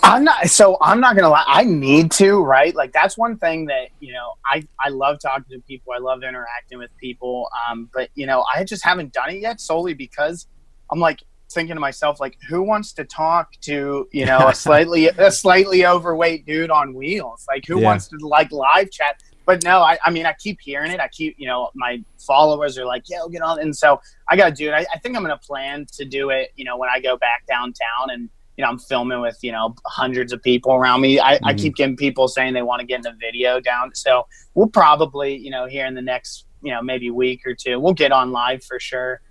I'm 0.04 0.23
not 0.23 0.47
so 0.50 0.78
I'm 0.80 1.00
not 1.00 1.15
gonna 1.15 1.30
lie. 1.30 1.43
I 1.47 1.63
need 1.63 2.12
to, 2.13 2.43
right? 2.43 2.76
Like 2.76 2.91
that's 2.91 3.17
one 3.17 3.38
thing 3.38 3.65
that, 3.65 3.89
you 4.00 4.13
know, 4.13 4.34
I, 4.45 4.67
I 4.80 4.89
love 4.89 5.19
talking 5.19 5.45
to 5.50 5.60
people. 5.67 5.93
I 5.93 6.00
love 6.00 6.23
interacting 6.23 6.78
with 6.78 6.95
people. 6.97 7.50
Um, 7.67 7.89
but 7.93 8.10
you 8.13 8.28
know, 8.28 8.45
I 8.54 8.63
just 8.63 8.84
haven't 8.86 9.12
done 9.13 9.32
it 9.32 9.41
yet 9.41 9.60
solely 9.60 9.95
because 9.95 10.47
I'm 10.91 11.00
like 11.00 11.23
thinking 11.50 11.76
to 11.76 11.80
myself, 11.80 12.19
like, 12.19 12.38
who 12.50 12.62
wants 12.62 12.93
to 12.93 13.06
talk 13.06 13.52
to 13.62 14.08
you 14.12 14.26
know 14.32 14.47
a 14.47 14.56
slightly 14.56 15.08
a 15.08 15.32
slightly 15.32 15.86
overweight 15.86 16.45
dude 16.45 16.71
on 16.71 16.93
wheels? 16.93 17.45
Like, 17.47 17.65
who 17.65 17.80
yeah. 17.80 17.86
wants 17.86 18.08
to 18.10 18.17
like 18.21 18.52
live 18.52 18.91
chat? 18.91 19.21
But 19.45 19.63
no, 19.63 19.80
I, 19.80 19.97
I 20.04 20.10
mean, 20.12 20.26
I 20.26 20.34
keep 20.34 20.60
hearing 20.60 20.91
it. 20.91 21.00
I 21.00 21.08
keep, 21.08 21.36
you 21.38 21.47
know, 21.47 21.69
my 21.73 22.04
followers 22.19 22.78
are 22.78 22.86
like, 22.86 23.04
"Yo, 23.08 23.30
get 23.30 23.41
on!" 23.41 23.62
And 23.62 23.73
so 23.73 24.02
I 24.30 24.36
got 24.36 24.50
to 24.50 24.52
do 24.54 24.67
it. 24.67 24.73
I, 24.73 24.86
I 24.93 25.00
think 25.00 25.15
I'm 25.15 25.23
going 25.23 25.38
to 25.38 25.45
plan 25.45 25.86
to 25.93 26.04
do 26.04 26.32
it. 26.32 26.52
You 26.58 26.65
know, 26.65 26.76
when 26.78 26.89
I 26.89 27.00
go 27.00 27.15
back 27.15 27.45
downtown 27.47 28.10
and 28.10 28.30
you 28.58 28.63
know, 28.63 28.69
I'm 28.71 28.80
filming 28.80 29.21
with, 29.21 29.38
you 29.43 29.52
know, 29.52 29.76
hundreds 29.86 30.34
of 30.34 30.41
people 30.41 30.73
around 30.73 31.02
me. 31.02 31.19
I, 31.19 31.36
I 31.43 31.54
Mhm. 31.54 31.60
keep 31.60 31.76
getting 31.76 31.95
people 31.95 32.28
saying 32.28 32.56
they 32.56 32.63
want 32.63 32.80
to 32.80 32.88
get 32.88 32.95
in 32.95 33.02
the 33.04 33.15
video 33.21 33.60
down. 33.60 33.93
So 33.93 34.26
we'll 34.56 34.67
probably, 34.67 35.36
you 35.38 35.52
know, 35.52 35.67
here 35.67 35.86
in 35.86 35.93
the 35.93 36.02
next, 36.02 36.45
you 36.63 36.73
know, 36.73 36.82
maybe 36.82 37.12
week 37.12 37.45
or 37.45 37.54
two, 37.54 37.80
we'll 37.80 37.93
get 37.93 38.12
on 38.12 38.32
live 38.32 38.63
for 38.63 38.80
sure. 38.80 39.21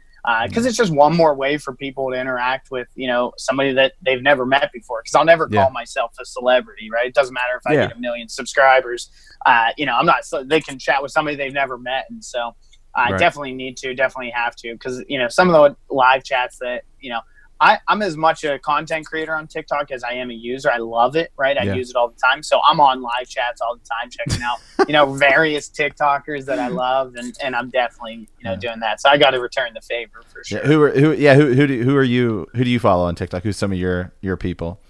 Because 0.46 0.66
it's 0.66 0.76
just 0.76 0.92
one 0.92 1.16
more 1.16 1.34
way 1.34 1.56
for 1.56 1.74
people 1.74 2.10
to 2.10 2.20
interact 2.20 2.68
with, 2.70 2.88
you 2.96 3.06
know, 3.06 3.32
somebody 3.38 3.72
that 3.74 3.92
they've 4.04 4.22
never 4.22 4.44
met 4.44 4.70
before. 4.72 5.02
Because 5.04 5.14
I'll 5.14 5.24
never 5.24 5.48
Yeah. 5.50 5.62
call 5.62 5.70
myself 5.70 6.12
a 6.20 6.24
celebrity, 6.24 6.90
right? 6.90 7.06
It 7.06 7.14
doesn't 7.14 7.32
matter 7.34 7.56
if 7.56 7.62
I 7.66 7.74
Yeah. 7.74 7.86
get 7.86 7.96
a 7.96 8.00
million 8.00 8.28
subscribers. 8.28 9.08
Uh, 9.44 9.68
you 9.76 9.86
know, 9.86 9.94
I'm 9.96 10.06
not. 10.06 10.24
So 10.24 10.42
they 10.42 10.60
can 10.60 10.78
chat 10.78 11.00
with 11.02 11.12
somebody 11.12 11.36
they've 11.36 11.52
never 11.52 11.78
met, 11.78 12.06
and 12.10 12.24
so 12.24 12.56
I 12.96 13.10
Right. 13.10 13.18
definitely 13.18 13.52
need 13.52 13.76
to, 13.78 13.94
definitely 13.94 14.30
have 14.30 14.56
to, 14.56 14.72
because 14.72 15.04
you 15.08 15.18
know 15.18 15.28
some 15.28 15.48
of 15.48 15.54
the 15.54 15.94
live 15.94 16.24
chats 16.24 16.58
that 16.60 16.82
you 16.98 17.10
know 17.10 17.20
I, 17.60 17.78
I'm 17.88 18.02
as 18.02 18.16
much 18.16 18.44
a 18.44 18.58
content 18.58 19.06
creator 19.06 19.34
on 19.34 19.46
TikTok 19.46 19.90
as 19.90 20.04
I 20.04 20.12
am 20.12 20.30
a 20.30 20.34
user. 20.34 20.70
I 20.70 20.76
love 20.76 21.16
it, 21.16 21.32
right? 21.38 21.56
I 21.56 21.62
Yeah. 21.62 21.74
use 21.74 21.88
it 21.90 21.96
all 21.96 22.08
the 22.08 22.16
time. 22.16 22.42
So 22.42 22.60
I'm 22.68 22.80
on 22.80 23.00
live 23.00 23.28
chats 23.28 23.60
all 23.62 23.76
the 23.76 23.84
time, 23.84 24.10
checking 24.10 24.42
out, 24.42 24.58
you 24.88 24.92
know, 24.92 25.14
various 25.14 25.68
TikTokers 25.70 26.44
that 26.46 26.58
I 26.58 26.68
love, 26.68 27.14
and, 27.16 27.34
and 27.42 27.56
I'm 27.56 27.70
definitely, 27.70 28.28
you 28.38 28.44
know, 28.44 28.56
doing 28.56 28.80
that. 28.80 29.00
So 29.00 29.08
I 29.08 29.16
got 29.16 29.30
to 29.30 29.40
return 29.40 29.72
the 29.74 29.80
favor 29.80 30.22
for 30.30 30.44
sure. 30.44 30.60
Yeah, 30.60 30.66
who 30.66 30.82
are 30.82 30.90
who? 30.90 31.12
Yeah, 31.12 31.34
who 31.34 31.54
who 31.54 31.66
do, 31.66 31.82
who 31.82 31.96
are 31.96 32.02
you? 32.02 32.46
Who 32.54 32.64
do 32.64 32.70
you 32.70 32.78
follow 32.78 33.04
on 33.06 33.14
TikTok? 33.14 33.42
Who's 33.42 33.56
some 33.56 33.72
of 33.72 33.78
your 33.78 34.12
your 34.20 34.36
people? 34.36 34.80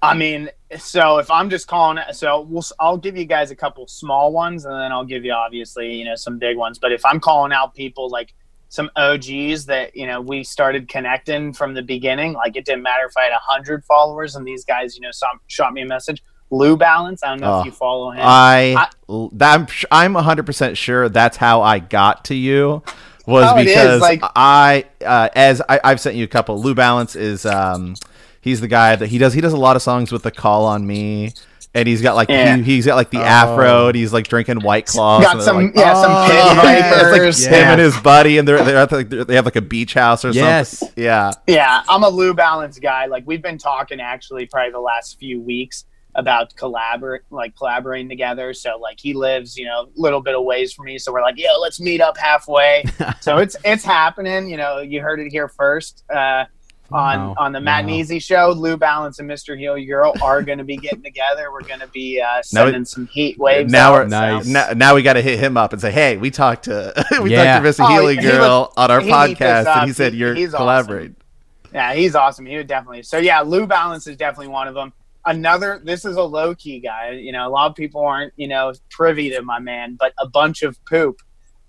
I 0.00 0.12
mean, 0.14 0.50
so 0.76 1.16
if 1.16 1.30
I'm 1.30 1.48
just 1.48 1.66
calling 1.66 1.98
so 2.12 2.42
we'll, 2.42 2.62
I'll 2.78 2.98
give 2.98 3.16
you 3.16 3.24
guys 3.24 3.50
a 3.50 3.56
couple 3.56 3.86
small 3.86 4.32
ones, 4.32 4.64
and 4.66 4.74
then 4.74 4.92
I'll 4.92 5.04
give 5.06 5.24
you 5.24 5.32
obviously, 5.32 5.94
you 5.94 6.04
know, 6.04 6.14
some 6.14 6.38
big 6.38 6.56
ones. 6.58 6.78
But 6.78 6.92
if 6.92 7.04
I'm 7.06 7.20
calling 7.20 7.52
out 7.52 7.74
people 7.74 8.10
like 8.10 8.34
some 8.74 8.90
OGs 8.96 9.66
that 9.66 9.94
you 9.94 10.04
know 10.06 10.20
we 10.20 10.42
started 10.42 10.88
connecting 10.88 11.52
from 11.52 11.74
the 11.74 11.82
beginning, 11.82 12.32
like 12.32 12.56
it 12.56 12.64
didn't 12.64 12.82
matter 12.82 13.06
if 13.06 13.16
I 13.16 13.22
had 13.22 13.32
a 13.32 13.38
hundred 13.40 13.84
followers, 13.84 14.34
and 14.34 14.44
these 14.44 14.64
guys, 14.64 14.96
you 14.96 15.02
know, 15.02 15.12
some, 15.12 15.38
shot 15.46 15.72
me 15.72 15.82
a 15.82 15.86
message. 15.86 16.22
Lou 16.50 16.76
Balance, 16.76 17.22
I 17.22 17.28
don't 17.28 17.40
know 17.40 17.54
Oh, 17.54 17.60
if 17.60 17.66
you 17.66 17.72
follow 17.72 18.10
him. 18.10 18.20
I, 18.22 18.88
that, 19.32 19.58
I'm 19.60 19.66
I'm 19.90 20.12
100 20.14 20.44
percent 20.44 20.76
sure 20.76 21.08
that's 21.08 21.36
how 21.36 21.62
I 21.62 21.78
got 21.78 22.24
to 22.26 22.34
you 22.34 22.82
was 23.26 23.46
Oh, 23.48 23.56
because 23.64 24.00
like- 24.00 24.20
I 24.34 24.84
uh, 25.04 25.28
as 25.36 25.62
I, 25.68 25.80
I've 25.84 26.00
sent 26.00 26.16
you 26.16 26.24
a 26.24 26.28
couple. 26.28 26.60
Lou 26.60 26.74
Balance 26.74 27.14
is 27.16 27.46
um 27.46 27.94
he's 28.40 28.60
the 28.60 28.68
guy 28.68 28.96
that 28.96 29.06
he 29.06 29.18
does 29.18 29.32
he 29.34 29.40
does 29.40 29.52
a 29.52 29.56
lot 29.56 29.76
of 29.76 29.82
songs 29.82 30.10
with 30.12 30.22
the 30.24 30.30
Call 30.32 30.66
on 30.66 30.84
Me. 30.86 31.32
And 31.76 31.88
he's 31.88 32.00
got 32.02 32.14
like 32.14 32.28
Yeah. 32.28 32.56
he, 32.56 32.62
he's 32.62 32.86
got 32.86 32.94
like 32.94 33.10
the 33.10 33.18
afro, 33.18 33.88
and 33.88 33.96
he's 33.96 34.12
like 34.12 34.28
drinking 34.28 34.60
White 34.60 34.86
Claws. 34.86 35.24
Got 35.24 35.32
and 35.32 35.40
they're 35.40 35.44
some- 35.46 35.56
like, 35.56 35.72
yeah, 35.74 35.94
some 35.94 36.12
"Oh, 36.12 36.26
pit 36.26 36.34
yeah." 36.36 37.00
vipers. 37.10 37.38
It's 37.38 37.46
like 37.46 37.54
him 37.60 37.68
and 37.70 37.80
his 37.80 37.96
buddy, 38.00 38.38
and 38.38 38.46
they're 38.46 38.62
they're 38.64 38.76
at 38.76 38.92
like 38.92 39.08
they 39.10 39.34
have 39.34 39.44
like 39.44 39.56
a 39.56 39.60
beach 39.60 39.94
house 39.94 40.24
or 40.24 40.30
Yes. 40.30 40.78
something. 40.78 41.02
Yeah, 41.04 41.32
Yeah, 41.48 41.82
I'm 41.88 42.04
a 42.04 42.08
Lou 42.08 42.32
Balance 42.32 42.78
guy. 42.78 43.06
Like 43.06 43.24
we've 43.26 43.42
been 43.42 43.58
talking 43.58 44.00
actually 44.00 44.46
probably 44.46 44.70
the 44.70 44.78
last 44.80 45.18
few 45.18 45.40
weeks 45.40 45.84
about 46.16 46.54
collaborate 46.54 47.22
like 47.30 47.56
collaborating 47.56 48.08
together. 48.08 48.54
So 48.54 48.78
like 48.78 49.00
he 49.00 49.12
lives, 49.14 49.56
you 49.56 49.66
know, 49.66 49.80
a 49.82 49.86
little 49.96 50.20
bit 50.22 50.36
of 50.36 50.44
ways 50.44 50.72
from 50.72 50.84
me. 50.84 50.96
So 50.96 51.12
we're 51.12 51.22
like, 51.22 51.34
yo, 51.36 51.58
let's 51.60 51.80
meet 51.80 52.00
up 52.00 52.16
halfway. 52.16 52.84
so 53.20 53.38
it's 53.38 53.56
it's 53.64 53.84
happening. 53.84 54.48
You 54.48 54.58
know, 54.58 54.78
you 54.78 55.00
heard 55.00 55.18
it 55.18 55.32
here 55.32 55.48
first. 55.48 56.04
Uh 56.08 56.44
on 56.94 57.18
Wow. 57.28 57.34
on 57.38 57.52
the 57.52 57.60
Matt 57.60 57.84
Wow. 57.84 57.92
and 57.92 58.12
Ez 58.12 58.22
show, 58.22 58.54
Lou 58.56 58.76
Balance 58.76 59.18
and 59.18 59.28
Mr. 59.28 59.58
Heel 59.58 59.76
Euro 59.76 60.12
are 60.22 60.42
going 60.42 60.58
to 60.58 60.64
be 60.64 60.76
getting 60.76 61.02
together. 61.02 61.50
We're 61.52 61.62
going 61.62 61.80
to 61.80 61.88
be 61.88 62.20
uh, 62.20 62.24
Now 62.36 62.40
sending 62.42 62.84
some 62.84 63.06
heat 63.08 63.38
waves. 63.38 63.70
now 63.72 63.94
out, 63.94 64.06
we're 64.10 64.42
so- 64.42 64.50
now, 64.50 64.70
now 64.74 64.94
we 64.94 65.02
got 65.02 65.14
to 65.14 65.22
hit 65.22 65.38
him 65.40 65.56
up 65.56 65.72
and 65.72 65.82
say, 65.82 65.90
hey, 65.90 66.16
we 66.16 66.30
talked 66.30 66.64
to 66.64 66.92
we 67.22 67.32
Yeah. 67.32 67.60
talked 67.60 67.76
to 67.76 67.82
Mr. 67.82 67.84
Oh, 67.86 67.92
Healy 67.92 68.16
he 68.16 68.26
was- 68.26 68.36
Girl 68.36 68.72
on 68.76 68.90
our 68.90 69.00
he 69.00 69.06
beat 69.06 69.38
this 69.38 69.66
podcast, 69.66 69.76
and 69.76 69.86
he 69.88 69.92
said 69.92 70.14
you're 70.14 70.34
he's 70.34 70.48
awesome. 70.54 70.58
collaborating. 70.58 71.16
Yeah, 71.72 71.92
he's 71.94 72.14
awesome. 72.14 72.46
He 72.46 72.56
would 72.56 72.68
definitely. 72.68 73.02
So 73.02 73.18
yeah, 73.18 73.40
Lou 73.40 73.66
Balance 73.66 74.06
is 74.06 74.16
definitely 74.16 74.48
one 74.48 74.68
of 74.68 74.74
them. 74.74 74.92
Another, 75.26 75.80
this 75.82 76.04
is 76.04 76.16
a 76.16 76.22
low 76.22 76.54
key 76.54 76.78
guy. 76.80 77.12
You 77.12 77.32
know, 77.32 77.48
a 77.48 77.50
lot 77.50 77.68
of 77.70 77.74
people 77.74 78.02
aren't 78.02 78.32
you 78.36 78.46
know 78.46 78.72
privy 78.90 79.30
to 79.30 79.42
my 79.42 79.58
man, 79.58 79.96
but 79.98 80.12
a 80.18 80.28
bunch 80.28 80.62
of 80.62 80.78
poop. 80.84 81.20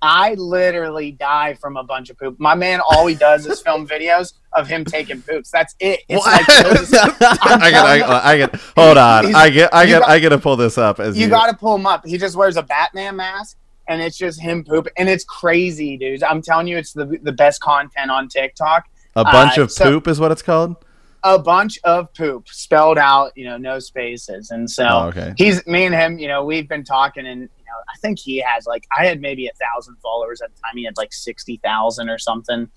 I 0.06 0.36
literally 0.36 1.12
die 1.12 1.56
from 1.56 1.78
a 1.78 1.84
bunch 1.84 2.10
of 2.10 2.18
poop. 2.18 2.40
My 2.40 2.56
man, 2.56 2.80
all 2.90 3.08
he 3.08 3.16
does 3.16 3.46
is 3.48 3.62
film 3.62 3.88
videos 3.96 4.34
of 4.54 4.68
him 4.68 4.86
taking 4.86 5.22
poops. 5.22 5.50
That's 5.52 5.76
it. 5.80 6.02
It's 6.08 6.26
like 6.26 6.44
I 6.50 7.72
got, 7.72 8.24
I, 8.26 8.38
get. 8.38 8.56
Hold 8.78 8.98
on, 8.98 9.36
I 9.36 9.50
get, 9.50 9.74
I 9.74 9.86
get, 9.86 10.00
got- 10.02 10.10
I 10.10 10.20
get 10.20 10.30
to 10.30 10.38
pull 10.38 10.56
this 10.56 10.78
up 10.78 11.00
as 11.00 11.18
you. 11.18 11.24
you 11.26 11.30
got 11.30 11.48
to 11.50 11.56
pull 11.58 11.76
him 11.76 11.86
up. 11.86 12.06
He 12.06 12.18
just 12.18 12.36
wears 12.36 12.58
a 12.58 12.64
Batman 12.64 13.16
mask, 13.16 13.58
and 13.88 14.02
it's 14.02 14.18
just 14.18 14.40
him 14.42 14.64
poop, 14.64 14.88
and 14.98 15.10
it's 15.10 15.24
crazy, 15.26 15.98
dude. 15.98 16.24
I'm 16.24 16.42
telling 16.42 16.68
you, 16.68 16.78
it's 16.78 16.94
the 16.94 17.20
the 17.24 17.32
best 17.34 17.62
content 17.62 18.12
on 18.12 18.28
TikTok. 18.28 18.86
a 19.16 19.24
bunch 19.24 19.58
uh, 19.58 19.64
of 19.64 19.72
so- 19.72 19.86
poop 19.86 20.08
is 20.08 20.20
what 20.20 20.32
it's 20.32 20.42
called. 20.42 20.76
a 21.24 21.40
bunch 21.40 21.80
of 21.84 22.14
poop 22.14 22.48
spelled 22.50 22.98
out, 23.00 23.32
you 23.36 23.46
know, 23.46 23.58
no 23.58 23.80
spaces. 23.80 24.52
And 24.52 24.70
so 24.70 24.88
Oh, 24.88 25.08
okay. 25.08 25.34
he's 25.38 25.66
me 25.66 25.86
and 25.86 25.96
him, 25.96 26.20
you 26.20 26.28
know, 26.28 26.46
we've 26.46 26.70
been 26.70 26.84
talking 26.84 27.26
and 27.26 27.50
I 27.94 27.98
think 28.00 28.20
he 28.20 28.38
has 28.46 28.66
like 28.66 28.88
I 28.98 29.06
had 29.06 29.22
maybe 29.22 29.48
a 29.48 29.52
thousand 29.54 29.98
followers 30.02 30.42
at 30.42 30.54
the 30.56 30.62
time. 30.62 30.78
He 30.78 30.84
had 30.86 30.98
like 30.98 31.14
sixty 31.14 31.58
thousand 31.64 32.10
or 32.10 32.18
something. 32.18 32.70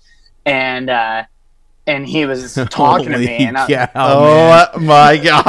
And 0.45 0.89
uh 0.89 1.23
and 1.87 2.05
he 2.05 2.25
was 2.25 2.53
talking 2.69 3.11
to 3.11 3.17
me 3.17 3.37
and 3.47 3.57
I, 3.57 3.67
cow, 3.67 3.89
Oh, 3.95 4.77
man. 4.77 4.85
my 4.85 5.17
god! 5.23 5.43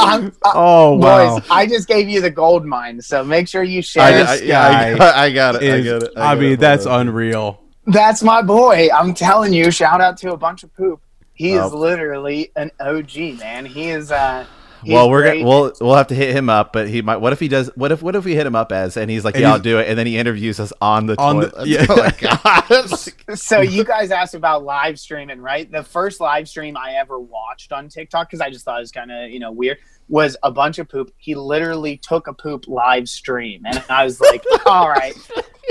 I'm, 0.00 0.32
I, 0.44 0.52
Oh 0.54 0.94
wow. 0.96 1.38
boys, 1.38 1.46
I 1.50 1.66
just 1.66 1.88
gave 1.88 2.08
you 2.08 2.20
the 2.22 2.30
gold 2.30 2.64
mine, 2.64 3.02
so 3.02 3.22
make 3.22 3.48
sure 3.48 3.62
you 3.62 3.82
share. 3.82 4.02
I, 4.04 4.10
it. 4.10 4.26
I, 4.26 4.34
yeah, 4.36 4.60
I, 4.68 4.72
guy 4.72 4.98
got- 4.98 5.14
I 5.16 5.30
got 5.30 5.54
it. 5.56 5.62
I 5.62 5.64
Is- 5.76 5.84
get 5.84 6.02
it. 6.04 6.12
I 6.16 6.34
get 6.34 6.40
mean, 6.40 6.52
it. 6.52 6.60
that's 6.60 6.84
Hold 6.86 7.00
unreal. 7.02 7.60
That's 7.86 8.22
my 8.22 8.40
boy. 8.42 8.88
I'm 8.94 9.12
telling 9.12 9.52
you, 9.52 9.70
shout 9.70 10.00
out 10.00 10.16
to 10.18 10.32
a 10.32 10.36
bunch 10.36 10.62
of 10.62 10.72
poop. 10.74 11.00
He 11.34 11.52
is 11.54 11.72
Oh. 11.72 11.76
literally 11.76 12.50
an 12.56 12.70
OG, 12.80 13.38
man. 13.40 13.66
He 13.66 13.90
is 13.90 14.10
uh 14.12 14.44
he's 14.44 14.61
well, 14.86 15.10
we're 15.10 15.22
great. 15.22 15.38
gonna 15.42 15.48
we'll 15.48 15.72
we'll 15.80 15.94
have 15.94 16.08
to 16.08 16.14
hit 16.14 16.34
him 16.34 16.48
up, 16.48 16.72
but 16.72 16.88
he 16.88 17.02
might. 17.02 17.16
What 17.18 17.32
if 17.32 17.40
he 17.40 17.48
does? 17.48 17.70
What 17.76 17.92
if 17.92 18.02
what 18.02 18.16
if 18.16 18.24
we 18.24 18.34
hit 18.34 18.46
him 18.46 18.54
up 18.56 18.72
as 18.72 18.96
and 18.96 19.10
he's 19.10 19.24
like, 19.24 19.34
And 19.34 19.42
yeah, 19.42 19.52
I'll 19.52 19.58
do 19.58 19.78
it, 19.78 19.88
and 19.88 19.98
then 19.98 20.06
he 20.06 20.16
interviews 20.18 20.58
us 20.60 20.72
on 20.80 21.06
the 21.06 21.18
On 21.20 21.40
the- 21.40 21.50
toilet. 21.50 21.66
yeah. 21.68 21.86
Oh 22.70 22.86
my 23.28 23.34
so 23.34 23.60
you 23.60 23.84
guys 23.84 24.10
asked 24.10 24.34
about 24.34 24.64
live 24.64 24.98
streaming, 24.98 25.40
right? 25.40 25.70
The 25.70 25.82
first 25.82 26.20
live 26.20 26.48
stream 26.48 26.76
I 26.76 26.92
ever 26.94 27.18
watched 27.18 27.72
on 27.72 27.88
TikTok 27.88 28.28
because 28.28 28.40
I 28.40 28.50
just 28.50 28.64
thought 28.64 28.78
it 28.78 28.82
was 28.82 28.92
kind 28.92 29.10
of 29.12 29.30
you 29.30 29.38
know 29.38 29.52
weird 29.52 29.78
was 30.08 30.36
a 30.42 30.50
bunch 30.50 30.78
of 30.78 30.88
poop. 30.88 31.12
He 31.18 31.34
literally 31.34 31.96
took 31.96 32.26
a 32.26 32.32
poop 32.34 32.66
live 32.68 33.08
stream, 33.08 33.62
and 33.64 33.82
I 33.88 34.04
was 34.04 34.20
like, 34.20 34.42
all 34.66 34.88
right. 34.88 35.14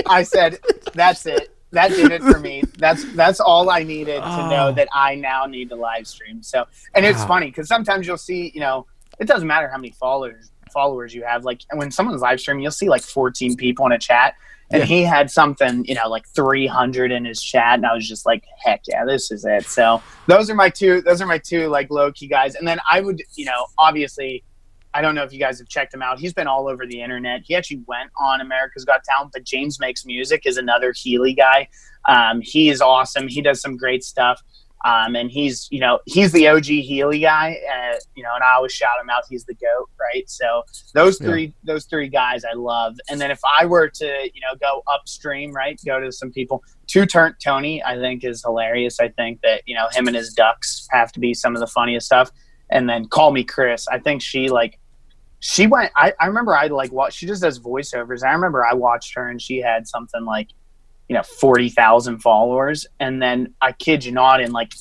I 0.06 0.22
said, 0.22 0.58
that's 0.94 1.26
it. 1.26 1.54
That 1.70 1.88
did 1.90 2.10
it 2.12 2.22
for 2.22 2.38
me. 2.38 2.62
That's 2.78 3.04
that's 3.14 3.40
all 3.40 3.70
I 3.70 3.82
needed 3.82 4.20
to 4.20 4.26
Oh. 4.26 4.50
know 4.50 4.72
that 4.72 4.88
I 4.92 5.14
now 5.14 5.46
need 5.46 5.68
to 5.70 5.76
live 5.76 6.06
stream. 6.06 6.42
So, 6.42 6.66
and 6.94 7.04
it's 7.06 7.20
Wow. 7.20 7.28
funny 7.28 7.46
because 7.46 7.68
sometimes 7.68 8.06
you'll 8.06 8.16
see, 8.18 8.50
you 8.54 8.60
know, 8.60 8.86
it 9.22 9.28
doesn't 9.28 9.46
matter 9.48 9.68
how 9.68 9.76
many 9.78 9.92
followers 9.92 10.50
followers 10.72 11.14
you 11.14 11.22
have. 11.24 11.44
Like 11.44 11.60
when 11.74 11.90
someone's 11.90 12.22
live 12.22 12.40
streaming, 12.40 12.62
you'll 12.62 12.72
see 12.72 12.88
like 12.88 13.02
14 13.02 13.56
people 13.56 13.86
in 13.86 13.92
a 13.92 13.98
chat, 13.98 14.34
and 14.70 14.80
Yeah. 14.80 14.86
he 14.86 15.02
had 15.02 15.30
something, 15.30 15.84
you 15.84 15.94
know, 15.94 16.08
like 16.08 16.26
300 16.28 17.12
in 17.12 17.24
his 17.24 17.42
chat, 17.42 17.74
and 17.74 17.86
I 17.86 17.94
was 17.94 18.08
just 18.08 18.24
like, 18.26 18.44
heck 18.64 18.80
yeah, 18.88 19.04
this 19.04 19.30
is 19.30 19.44
it. 19.44 19.64
So 19.66 20.02
those 20.26 20.50
are 20.50 20.54
my 20.54 20.70
two. 20.70 21.00
Those 21.02 21.20
are 21.22 21.26
my 21.26 21.38
two 21.38 21.68
like 21.68 21.90
low 21.90 22.10
key 22.10 22.26
guys, 22.26 22.54
and 22.56 22.66
then 22.66 22.78
I 22.90 23.00
would, 23.00 23.22
you 23.34 23.44
know, 23.46 23.66
obviously. 23.78 24.44
I 24.94 25.00
don't 25.00 25.14
know 25.14 25.22
if 25.22 25.32
you 25.32 25.38
guys 25.38 25.58
have 25.58 25.68
checked 25.68 25.94
him 25.94 26.02
out. 26.02 26.18
He's 26.18 26.34
been 26.34 26.46
all 26.46 26.68
over 26.68 26.84
the 26.86 27.00
internet. 27.00 27.40
He 27.46 27.54
actually 27.56 27.82
went 27.86 28.10
on 28.18 28.42
America's 28.42 28.84
Got 28.84 29.02
Talent, 29.04 29.32
but 29.32 29.42
James 29.42 29.80
Makes 29.80 30.04
Music 30.04 30.42
is 30.44 30.58
another 30.58 30.92
Healy 30.94 31.32
guy. 31.32 31.66
Um, 32.06 32.42
he 32.42 32.68
is 32.68 32.82
awesome. 32.82 33.26
He 33.26 33.40
does 33.40 33.62
some 33.62 33.78
great 33.78 34.04
stuff. 34.04 34.42
Um, 34.84 35.14
and 35.14 35.30
he's, 35.30 35.68
you 35.70 35.78
know, 35.78 36.00
he's 36.06 36.32
the 36.32 36.48
OG 36.48 36.64
Healy 36.64 37.20
guy, 37.20 37.56
uh, 37.72 37.94
you 38.16 38.22
know, 38.22 38.34
and 38.34 38.42
I 38.42 38.54
always 38.54 38.72
shout 38.72 39.00
him 39.00 39.08
out. 39.10 39.22
He's 39.28 39.44
the 39.44 39.54
goat, 39.54 39.88
right? 40.00 40.28
So 40.28 40.64
those 40.92 41.20
Yeah. 41.20 41.28
three, 41.28 41.54
those 41.62 41.84
three 41.84 42.08
guys 42.08 42.44
I 42.44 42.54
love. 42.54 42.96
And 43.08 43.20
then 43.20 43.30
if 43.30 43.40
I 43.58 43.64
were 43.66 43.88
to, 43.88 44.06
you 44.06 44.40
know, 44.40 44.56
go 44.60 44.82
upstream, 44.92 45.52
right, 45.52 45.80
go 45.86 46.00
to 46.00 46.10
some 46.10 46.32
people, 46.32 46.64
Two 46.88 47.06
Turn 47.06 47.36
Tony, 47.42 47.82
I 47.84 47.96
think 47.96 48.24
is 48.24 48.42
hilarious. 48.42 48.98
I 48.98 49.08
think 49.08 49.40
that, 49.42 49.62
you 49.66 49.74
know, 49.76 49.86
him 49.92 50.08
and 50.08 50.16
his 50.16 50.32
ducks 50.32 50.88
have 50.90 51.12
to 51.12 51.20
be 51.20 51.32
some 51.32 51.54
of 51.54 51.60
the 51.60 51.66
funniest 51.68 52.06
stuff. 52.06 52.30
And 52.70 52.88
then 52.88 53.06
KallMeKris. 53.06 53.86
I 53.90 53.98
think 53.98 54.20
she 54.20 54.48
like, 54.48 54.78
she 55.38 55.66
went, 55.66 55.92
I, 55.96 56.12
I 56.20 56.26
remember 56.26 56.56
I 56.56 56.66
like 56.68 56.92
watch, 56.92 57.14
she 57.14 57.26
just 57.26 57.42
does 57.42 57.58
voiceovers. 57.60 58.24
I 58.24 58.32
remember 58.32 58.64
I 58.64 58.74
watched 58.74 59.14
her 59.14 59.28
and 59.28 59.40
she 59.40 59.58
had 59.58 59.86
something 59.86 60.24
like, 60.24 60.48
you 61.12 61.18
know, 61.18 61.22
40,000 61.22 62.20
followers. 62.20 62.86
And 62.98 63.20
then 63.20 63.52
I 63.60 63.72
kid 63.72 64.02
you 64.02 64.12
not, 64.12 64.40
in 64.40 64.50
like 64.50 64.72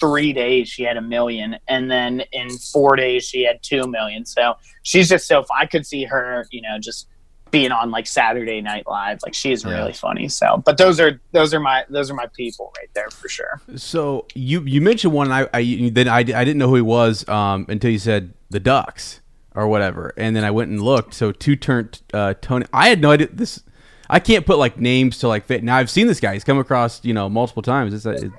three 0.00 0.32
days, 0.32 0.66
she 0.66 0.82
had 0.82 0.96
a 0.96 1.02
million. 1.02 1.56
And 1.68 1.90
then 1.90 2.22
in 2.32 2.48
four 2.72 2.96
days, 2.96 3.24
she 3.24 3.42
had 3.44 3.62
2 3.62 3.86
million. 3.86 4.24
So 4.24 4.54
she's 4.82 5.10
just 5.10 5.26
so, 5.26 5.44
I 5.54 5.66
could 5.66 5.84
see 5.84 6.04
her, 6.04 6.46
you 6.50 6.62
know, 6.62 6.78
just 6.80 7.06
being 7.50 7.70
on 7.70 7.90
like 7.90 8.06
Saturday 8.06 8.62
Night 8.62 8.84
Live. 8.86 9.18
Like 9.22 9.34
she 9.34 9.52
is 9.52 9.62
Yeah. 9.62 9.72
really 9.72 9.92
funny. 9.92 10.26
So, 10.30 10.62
but 10.64 10.78
those 10.78 10.98
are, 11.00 11.20
those 11.32 11.52
are 11.52 11.60
my, 11.60 11.84
those 11.90 12.10
are 12.10 12.14
my 12.14 12.28
people 12.34 12.72
right 12.78 12.88
there 12.94 13.10
for 13.10 13.28
sure. 13.28 13.60
So 13.76 14.26
you 14.34 14.62
you 14.62 14.80
mentioned 14.80 15.12
one. 15.12 15.30
I, 15.30 15.46
I 15.52 15.90
then 15.92 16.08
I, 16.08 16.20
I 16.20 16.22
didn't 16.22 16.56
know 16.56 16.68
who 16.68 16.76
he 16.76 16.80
was 16.80 17.28
um, 17.28 17.66
until 17.68 17.90
you 17.90 17.98
said 17.98 18.32
the 18.48 18.58
Ducks 18.58 19.20
or 19.54 19.68
whatever, 19.68 20.14
and 20.16 20.34
then 20.34 20.44
I 20.44 20.50
went 20.50 20.70
and 20.70 20.80
looked. 20.80 21.12
So 21.12 21.30
two 21.30 21.56
turned 21.56 22.00
uh, 22.14 22.32
Tony. 22.40 22.64
I 22.72 22.88
had 22.88 23.02
no 23.02 23.10
idea 23.10 23.28
this. 23.30 23.62
I 24.10 24.20
can't 24.20 24.44
put 24.46 24.58
like 24.58 24.78
names 24.78 25.18
to 25.18 25.28
like 25.28 25.46
fit. 25.46 25.62
Now 25.64 25.76
I've 25.76 25.90
seen 25.90 26.06
this 26.06 26.20
guy. 26.20 26.34
He's 26.34 26.44
come 26.44 26.58
across 26.58 27.04
you 27.04 27.14
know 27.14 27.28
multiple 27.28 27.62
times. 27.62 27.94
It's, 27.94 28.06
a, 28.06 28.30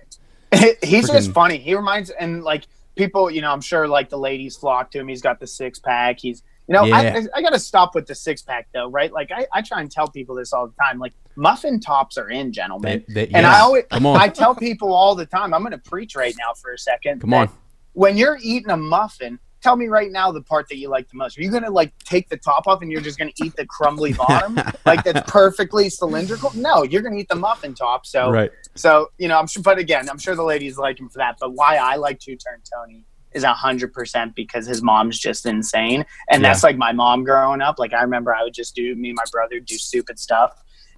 it, 0.52 0.78
He's 0.84 1.08
just 1.10 1.32
funny. 1.32 1.58
He 1.58 1.76
reminds 1.76 2.10
and 2.12 2.44
like 2.44 2.66
people, 2.96 3.30
you 3.30 3.42
know, 3.42 3.52
I'm 3.52 3.62
sure 3.62 3.88
like 3.88 4.10
the 4.10 4.18
ladies 4.18 4.56
flock 4.56 4.92
to 4.92 5.00
him. 5.00 5.08
He's 5.08 5.22
got 5.22 5.40
the 5.40 5.48
six 5.48 5.80
pack. 5.80 6.20
He's, 6.20 6.44
you 6.68 6.74
know, 6.74 6.86
Yeah. 6.86 6.96
I, 6.98 7.18
I, 7.18 7.28
I 7.36 7.42
got 7.42 7.50
to 7.52 7.60
stop 7.60 7.94
with 7.94 8.08
the 8.08 8.16
six 8.16 8.42
pack 8.42 8.68
though, 8.74 8.90
right? 8.90 9.12
Like 9.12 9.32
I, 9.32 9.46
I 9.54 9.62
try 9.62 9.82
and 9.82 9.92
tell 9.92 10.08
people 10.08 10.36
this 10.36 10.54
all 10.54 10.68
the 10.68 10.74
time. 10.82 10.98
Like 11.00 11.14
muffin 11.36 11.80
tops 11.80 12.18
are 12.18 12.30
in, 12.30 12.54
gentlemen. 12.54 13.04
They- 13.10 13.14
they- 13.26 13.34
and 13.34 13.44
yeah. 13.44 13.56
I 13.56 13.60
always. 13.62 13.84
I 13.92 14.30
tell 14.30 14.56
people 14.56 14.94
all 14.94 15.16
the 15.16 15.26
time. 15.26 15.54
I'm 15.54 15.62
going 15.62 15.72
to 15.72 15.78
preach 15.78 16.16
right 16.16 16.36
now 16.40 16.54
for 16.54 16.72
a 16.72 16.78
second. 16.78 17.22
Come 17.22 17.34
on. 17.34 17.50
When 17.94 18.18
you're 18.18 18.38
eating 18.42 18.70
a 18.72 18.78
muffin, 18.78 19.40
tell 19.66 19.76
me 19.76 19.88
right 19.88 20.12
now 20.12 20.32
the 20.32 20.44
part 20.44 20.68
that 20.70 20.78
you 20.78 20.90
like 20.90 21.10
the 21.10 21.18
most. 21.18 21.38
Are 21.40 21.42
you 21.42 21.50
going 21.50 21.64
to 21.64 21.72
like 21.72 21.92
take 22.06 22.30
the 22.30 22.38
top 22.38 22.68
off 22.68 22.84
and 22.84 22.92
you're 22.92 23.02
just 23.02 23.18
going 23.18 23.32
to 23.36 23.44
eat 23.44 23.56
the 23.58 23.66
crumbly 23.66 24.14
bottom, 24.18 24.56
like 24.86 25.04
that's 25.04 25.22
perfectly 25.30 25.90
cylindrical? 25.90 26.52
No, 26.54 26.84
you're 26.84 27.02
going 27.02 27.16
to 27.16 27.20
eat 27.20 27.30
the 27.30 27.36
muffin 27.36 27.74
top. 27.74 28.06
So 28.06 28.30
Right. 28.30 28.52
so, 28.76 29.08
you 29.18 29.28
know, 29.28 29.40
I'm 29.40 29.48
sure, 29.48 29.64
but 29.64 29.80
again, 29.80 30.08
I'm 30.08 30.20
sure 30.20 30.36
the 30.36 30.44
ladies 30.44 30.78
like 30.78 31.00
him 31.00 31.10
for 31.10 31.18
that. 31.18 31.38
But 31.40 31.54
why 31.54 31.78
I 31.78 31.96
like 31.96 32.20
Two 32.20 32.36
Turn 32.36 32.62
Tony 32.72 33.04
is 33.34 33.44
a 33.44 33.54
hundred 33.54 33.92
percent 33.92 34.36
because 34.36 34.68
his 34.68 34.84
mom's 34.84 35.18
just 35.18 35.48
insane. 35.48 36.06
And 36.30 36.44
Yeah. 36.44 36.50
that's 36.50 36.64
like 36.64 36.78
my 36.78 36.92
mom 36.94 37.24
growing 37.24 37.62
up. 37.62 37.80
Like 37.80 37.92
I 37.94 38.02
remember 38.04 38.36
I 38.36 38.44
would 38.44 38.54
just 38.54 38.76
do 38.76 38.96
me 38.96 39.10
and 39.10 39.16
my 39.18 39.26
brother 39.32 39.60
do 39.60 39.78
stupid 39.80 40.20
stuff 40.20 40.52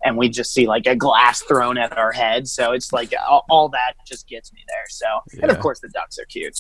and 0.04 0.18
we 0.18 0.28
just 0.30 0.54
see 0.54 0.68
like 0.68 0.86
a 0.86 0.96
glass 0.96 1.42
thrown 1.44 1.78
at 1.78 1.98
our 1.98 2.12
head. 2.12 2.48
So 2.50 2.74
it's 2.74 2.92
like 2.92 3.14
all, 3.28 3.46
all 3.50 3.70
that 3.70 3.94
just 4.06 4.28
gets 4.28 4.52
me 4.54 4.60
there. 4.68 4.86
So, 4.90 5.06
and 5.42 5.50
of 5.50 5.58
course 5.60 5.80
the 5.80 5.88
ducks 5.90 6.20
are 6.20 6.26
cute. 6.26 6.60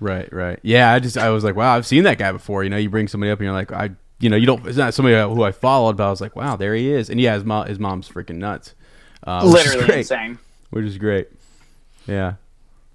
Right, 0.00 0.32
right. 0.32 0.58
Yeah, 0.62 0.92
I 0.92 0.98
just 0.98 1.16
I 1.16 1.30
was 1.30 1.44
like, 1.44 1.56
wow, 1.56 1.74
I've 1.76 1.86
seen 1.86 2.04
that 2.04 2.18
guy 2.18 2.32
before. 2.32 2.64
You 2.64 2.70
know, 2.70 2.76
you 2.76 2.90
bring 2.90 3.08
somebody 3.08 3.30
up 3.30 3.38
and 3.38 3.44
you're 3.46 3.54
like, 3.54 3.72
I, 3.72 3.90
you 4.20 4.28
know, 4.28 4.36
you 4.36 4.46
don't. 4.46 4.66
It's 4.66 4.76
not 4.76 4.94
somebody 4.94 5.16
who 5.16 5.42
I 5.42 5.52
followed, 5.52 5.96
but 5.96 6.06
I 6.06 6.10
was 6.10 6.20
like, 6.20 6.34
wow, 6.36 6.56
there 6.56 6.74
he 6.74 6.90
is. 6.90 7.10
And 7.10 7.20
yeah, 7.20 7.34
his 7.34 7.44
mom, 7.44 7.66
his 7.66 7.78
mom's 7.78 8.08
freaking 8.08 8.36
nuts. 8.36 8.74
Uh, 9.26 9.44
Literally 9.44 9.86
great, 9.86 9.98
insane. 9.98 10.38
Which 10.70 10.84
is 10.84 10.98
great. 10.98 11.28
Yeah. 12.06 12.34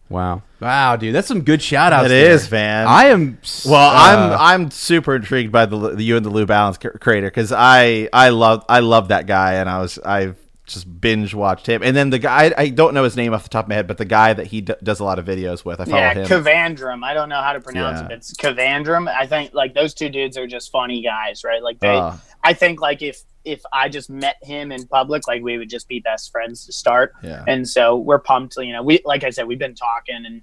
Wow. 0.09 0.43
Wow, 0.59 0.95
dude, 0.95 1.15
that's 1.15 1.27
some 1.27 1.41
good 1.41 1.61
shout 1.61 1.91
outs. 1.91 2.05
It 2.05 2.11
is, 2.11 2.51
man. 2.51 2.87
I 2.87 3.05
am. 3.05 3.39
Well, 3.65 3.75
uh, 3.75 3.93
I'm 3.93 4.63
I'm 4.63 4.71
super 4.71 5.15
intrigued 5.15 5.51
by 5.51 5.65
the, 5.65 5.95
the 5.95 6.03
you 6.03 6.17
and 6.17 6.25
the 6.25 6.29
Lou 6.29 6.45
Balance 6.45 6.77
creator 6.77 7.27
because 7.27 7.51
I 7.51 8.09
I 8.13 8.29
love 8.29 8.63
I 8.69 8.79
love 8.81 9.07
that 9.07 9.25
guy 9.25 9.53
and 9.53 9.69
I 9.69 9.79
was 9.79 9.97
I've 9.99 10.37
just 10.65 11.01
binge 11.01 11.33
watched 11.33 11.67
him 11.67 11.83
and 11.83 11.95
then 11.95 12.09
the 12.09 12.19
guy 12.19 12.53
I, 12.57 12.69
don't 12.69 12.93
know 12.93 13.03
his 13.03 13.17
name 13.17 13.33
off 13.33 13.43
the 13.43 13.49
top 13.49 13.65
of 13.65 13.69
my 13.69 13.75
head 13.75 13.85
but 13.85 13.97
the 13.97 14.05
guy 14.05 14.31
that 14.33 14.47
he 14.47 14.61
d- 14.61 14.73
does 14.81 15.01
a 15.01 15.03
lot 15.03 15.19
of 15.19 15.25
videos 15.25 15.65
with 15.65 15.81
I 15.81 15.85
follow 15.85 15.97
Yeah, 15.97 16.13
him. 16.13 16.25
Kavandrum. 16.27 17.03
I 17.03 17.13
don't 17.13 17.27
know 17.27 17.41
how 17.41 17.51
to 17.51 17.59
pronounce 17.59 17.99
Yeah. 17.99 18.05
it. 18.05 18.11
It's 18.13 18.33
Kavandrum. 18.33 19.13
I 19.13 19.27
think 19.27 19.53
like 19.53 19.73
those 19.73 19.93
two 19.93 20.07
dudes 20.07 20.37
are 20.37 20.47
just 20.47 20.71
funny 20.71 21.01
guys, 21.01 21.43
right? 21.43 21.61
Like 21.61 21.79
they, 21.79 21.89
Uh, 21.95 22.15
I 22.43 22.53
think 22.53 22.79
like 22.79 23.01
if 23.01 23.21
if 23.43 23.61
I 23.73 23.89
just 23.89 24.09
met 24.09 24.37
him 24.41 24.71
in 24.71 24.87
public, 24.87 25.27
like 25.27 25.43
we 25.43 25.57
would 25.57 25.69
just 25.69 25.89
be 25.89 25.99
best 25.99 26.31
friends 26.31 26.65
to 26.67 26.71
start. 26.71 27.11
yeah. 27.21 27.43
And 27.45 27.67
so 27.67 27.97
we're 27.97 28.19
pumped. 28.19 28.55
You 28.55 28.71
know, 28.71 28.83
we 28.83 29.01
like 29.03 29.25
I 29.25 29.31
said, 29.31 29.47
we've 29.47 29.59
been 29.59 29.75
talking 29.75 30.23
and 30.25 30.41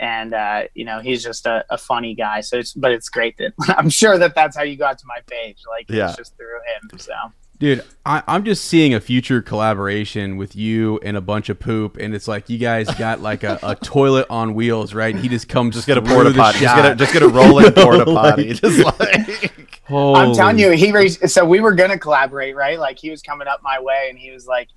and 0.00 0.34
uh, 0.34 0.62
you 0.74 0.84
know 0.84 0.98
he's 0.98 1.22
just 1.22 1.46
a, 1.46 1.64
a 1.70 1.78
funny 1.78 2.16
guy. 2.16 2.40
So 2.40 2.58
it's 2.58 2.72
but 2.72 2.90
it's 2.90 3.08
great 3.08 3.36
that 3.38 3.52
I'm 3.78 3.88
sure 3.90 4.18
that 4.18 4.34
that's 4.34 4.56
how 4.56 4.64
you 4.64 4.76
got 4.76 4.98
to 4.98 5.04
my 5.06 5.20
page. 5.30 5.58
Like 5.68 5.86
Yeah. 5.88 6.08
it's 6.08 6.16
just 6.16 6.36
through 6.36 6.58
him. 6.90 6.98
So 6.98 7.12
Dude, 7.60 7.84
I, 8.06 8.22
I'm 8.26 8.44
just 8.46 8.64
seeing 8.64 8.94
a 8.94 9.00
future 9.00 9.42
collaboration 9.42 10.38
with 10.38 10.56
you 10.56 10.98
and 11.02 11.14
a 11.14 11.20
bunch 11.20 11.50
of 11.50 11.60
poop, 11.60 11.98
and 11.98 12.14
it's 12.14 12.26
like 12.26 12.48
you 12.48 12.56
guys 12.56 12.88
got 12.94 13.20
like 13.20 13.44
a, 13.44 13.58
a 13.62 13.74
toilet 13.76 14.26
on 14.30 14.54
wheels, 14.54 14.94
right? 14.94 15.14
He 15.14 15.28
just 15.28 15.46
comes 15.46 15.74
Just 15.74 15.86
get 15.86 15.98
a 15.98 16.00
through 16.00 16.14
porta 16.14 16.30
the 16.30 16.36
potty. 16.38 16.60
Just 16.60 16.74
get 16.74 16.92
a, 16.92 16.94
just 16.96 17.12
get 17.12 17.22
a 17.22 17.28
rolling 17.28 17.70
porta 17.76 18.10
Like- 18.10 18.30
potty. 18.30 18.52
Just 18.54 18.78
like 18.98 19.52
I'm 19.90 20.34
telling 20.34 20.58
you, 20.58 20.70
he 20.70 20.90
raised. 20.90 21.28
So 21.28 21.44
we 21.44 21.60
were 21.60 21.74
gonna 21.74 21.98
collaborate, 21.98 22.56
right? 22.56 22.78
Like 22.78 22.98
he 22.98 23.10
was 23.10 23.20
coming 23.20 23.46
up 23.46 23.60
my 23.62 23.78
way, 23.78 24.06
and 24.08 24.18
he 24.18 24.30
was 24.30 24.46
like, 24.46 24.68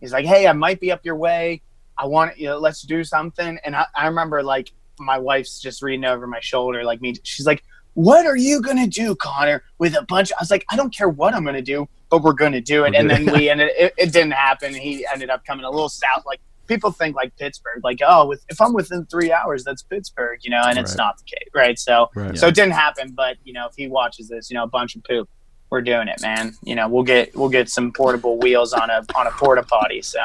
he's 0.00 0.12
like, 0.14 0.24
hey, 0.24 0.46
I 0.46 0.52
might 0.54 0.80
be 0.80 0.90
up 0.90 1.04
your 1.04 1.16
way. 1.16 1.60
I 1.98 2.06
want 2.06 2.38
you 2.38 2.46
know, 2.46 2.58
let's 2.58 2.80
do 2.80 3.04
something. 3.04 3.58
And 3.66 3.76
I, 3.76 3.84
I 3.94 4.06
remember 4.06 4.42
like 4.42 4.72
my 4.98 5.18
wife's 5.18 5.60
just 5.60 5.82
reading 5.82 6.06
over 6.06 6.26
my 6.26 6.40
shoulder, 6.40 6.84
like 6.84 7.02
me. 7.02 7.16
She's 7.22 7.44
like, 7.44 7.64
what 7.92 8.24
are 8.24 8.36
you 8.36 8.62
gonna 8.62 8.86
do, 8.86 9.14
Conner? 9.14 9.62
With 9.76 9.94
a 9.94 10.02
bunch. 10.08 10.32
I 10.32 10.36
was 10.40 10.50
like, 10.50 10.64
I 10.70 10.76
don't 10.76 10.94
care 10.94 11.10
what 11.10 11.34
I'm 11.34 11.44
gonna 11.44 11.60
do, 11.60 11.86
but 12.10 12.22
we're 12.22 12.32
gonna 12.32 12.60
do 12.60 12.84
it. 12.84 12.94
And 12.94 13.08
then 13.08 13.26
we 13.32 13.48
ended. 13.50 13.70
It, 13.78 13.94
it 13.96 14.12
didn't 14.12 14.32
happen. 14.32 14.74
He 14.74 15.06
ended 15.12 15.30
up 15.30 15.44
coming 15.44 15.64
a 15.64 15.70
little 15.70 15.88
south, 15.88 16.24
like. 16.26 16.40
People 16.66 16.92
think 16.92 17.16
like 17.16 17.36
Pittsburgh, 17.36 17.80
like 17.82 17.98
oh, 18.06 18.26
with, 18.26 18.44
if 18.48 18.60
I'm 18.60 18.72
within 18.72 19.04
three 19.06 19.32
hours, 19.32 19.64
that's 19.64 19.82
Pittsburgh, 19.82 20.38
you 20.44 20.50
know, 20.50 20.62
and 20.64 20.78
it's 20.78 20.92
Right. 20.92 20.98
not 20.98 21.18
the 21.18 21.24
case, 21.24 21.48
right? 21.52 21.76
So, 21.76 22.08
Right. 22.14 22.38
so 22.38 22.46
it 22.46 22.54
didn't 22.54 22.74
happen, 22.74 23.10
but 23.10 23.38
you 23.42 23.52
know, 23.52 23.66
if 23.66 23.74
he 23.74 23.88
watches 23.88 24.28
this, 24.28 24.50
you 24.50 24.54
know, 24.54 24.62
a 24.62 24.68
bunch 24.68 24.94
of 24.94 25.02
poop, 25.02 25.28
we're 25.70 25.80
doing 25.80 26.06
it, 26.06 26.22
man. 26.22 26.54
You 26.62 26.76
know, 26.76 26.86
we'll 26.86 27.02
get 27.02 27.34
we'll 27.34 27.48
get 27.48 27.70
some 27.70 27.90
portable 27.90 28.38
wheels 28.38 28.72
on 28.72 28.88
a 28.88 29.04
on 29.16 29.26
a 29.26 29.32
porta 29.32 29.64
potty. 29.64 30.00
So 30.02 30.20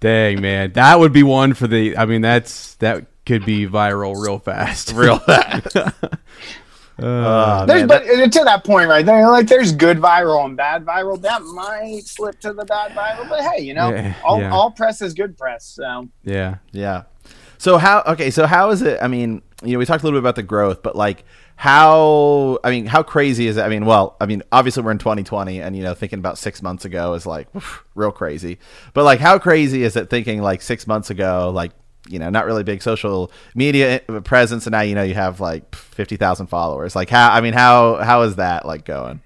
Dang 0.00 0.42
man, 0.42 0.72
that 0.74 0.98
would 1.00 1.14
be 1.14 1.22
one 1.22 1.54
for 1.54 1.66
the. 1.66 1.96
I 1.96 2.04
mean, 2.04 2.20
that's 2.20 2.74
that 2.76 3.06
could 3.24 3.46
be 3.46 3.66
viral 3.66 4.14
real 4.22 4.38
fast. 4.38 4.92
real 4.92 5.18
fast. 5.20 5.74
Uh, 6.98 7.64
there's 7.66 7.86
man, 7.86 7.88
but 7.88 8.32
to 8.32 8.44
that 8.44 8.64
point 8.64 8.88
right 8.88 9.06
there, 9.06 9.28
like 9.30 9.46
there's 9.46 9.72
good 9.72 9.98
viral 9.98 10.44
and 10.44 10.56
bad 10.56 10.84
viral. 10.84 11.20
That 11.20 11.42
might 11.42 12.02
slip 12.06 12.40
to 12.40 12.52
the 12.52 12.64
bad 12.64 12.92
viral, 12.92 13.28
but 13.28 13.40
hey, 13.42 13.62
you 13.62 13.74
know, 13.74 13.90
Yeah, 13.90 14.14
all 14.24 14.40
yeah. 14.40 14.50
all 14.50 14.70
press 14.70 15.00
is 15.00 15.14
good 15.14 15.38
press. 15.38 15.64
So 15.64 16.08
yeah. 16.24 16.56
Yeah. 16.72 17.04
So 17.58 17.78
how? 17.78 18.02
Okay. 18.06 18.30
So 18.30 18.46
how 18.46 18.70
is 18.70 18.82
it? 18.82 18.98
I 19.02 19.08
mean, 19.08 19.42
you 19.64 19.72
know, 19.72 19.78
we 19.78 19.84
talked 19.86 20.02
a 20.02 20.06
little 20.06 20.18
bit 20.18 20.22
about 20.24 20.36
the 20.36 20.42
growth, 20.42 20.82
but 20.82 20.94
like, 20.96 21.24
how? 21.56 22.58
I 22.64 22.70
mean, 22.70 22.86
how 22.86 23.02
crazy 23.02 23.46
is 23.48 23.56
it? 23.56 23.62
I 23.62 23.68
mean, 23.68 23.84
well, 23.84 24.16
I 24.20 24.26
mean, 24.26 24.42
obviously 24.52 24.82
we're 24.82 24.92
in 24.92 24.98
2020, 24.98 25.60
and 25.60 25.76
you 25.76 25.82
know, 25.82 25.94
thinking 25.94 26.18
about 26.20 26.38
six 26.38 26.62
months 26.62 26.84
ago 26.84 27.14
is 27.14 27.26
like 27.26 27.48
real 27.94 28.12
crazy. 28.12 28.58
But 28.94 29.04
like, 29.04 29.18
how 29.20 29.38
crazy 29.38 29.82
is 29.82 29.96
it 29.96 30.08
thinking 30.10 30.40
like 30.40 30.62
six 30.62 30.86
months 30.86 31.10
ago, 31.10 31.50
like 31.54 31.72
you 32.10 32.18
know, 32.18 32.30
not 32.30 32.46
really 32.46 32.64
big 32.64 32.82
social 32.82 33.30
media 33.54 34.00
presence, 34.24 34.66
and 34.66 34.72
now 34.72 34.80
you 34.80 34.94
know 34.94 35.02
you 35.02 35.14
have 35.14 35.40
like 35.40 35.74
50,000 35.74 36.46
followers. 36.48 36.96
Like, 36.96 37.10
how? 37.10 37.30
I 37.32 37.40
mean, 37.40 37.52
how 37.54 37.96
how 37.96 38.22
is 38.22 38.36
that 38.36 38.64
like 38.66 38.84
going? 38.84 39.20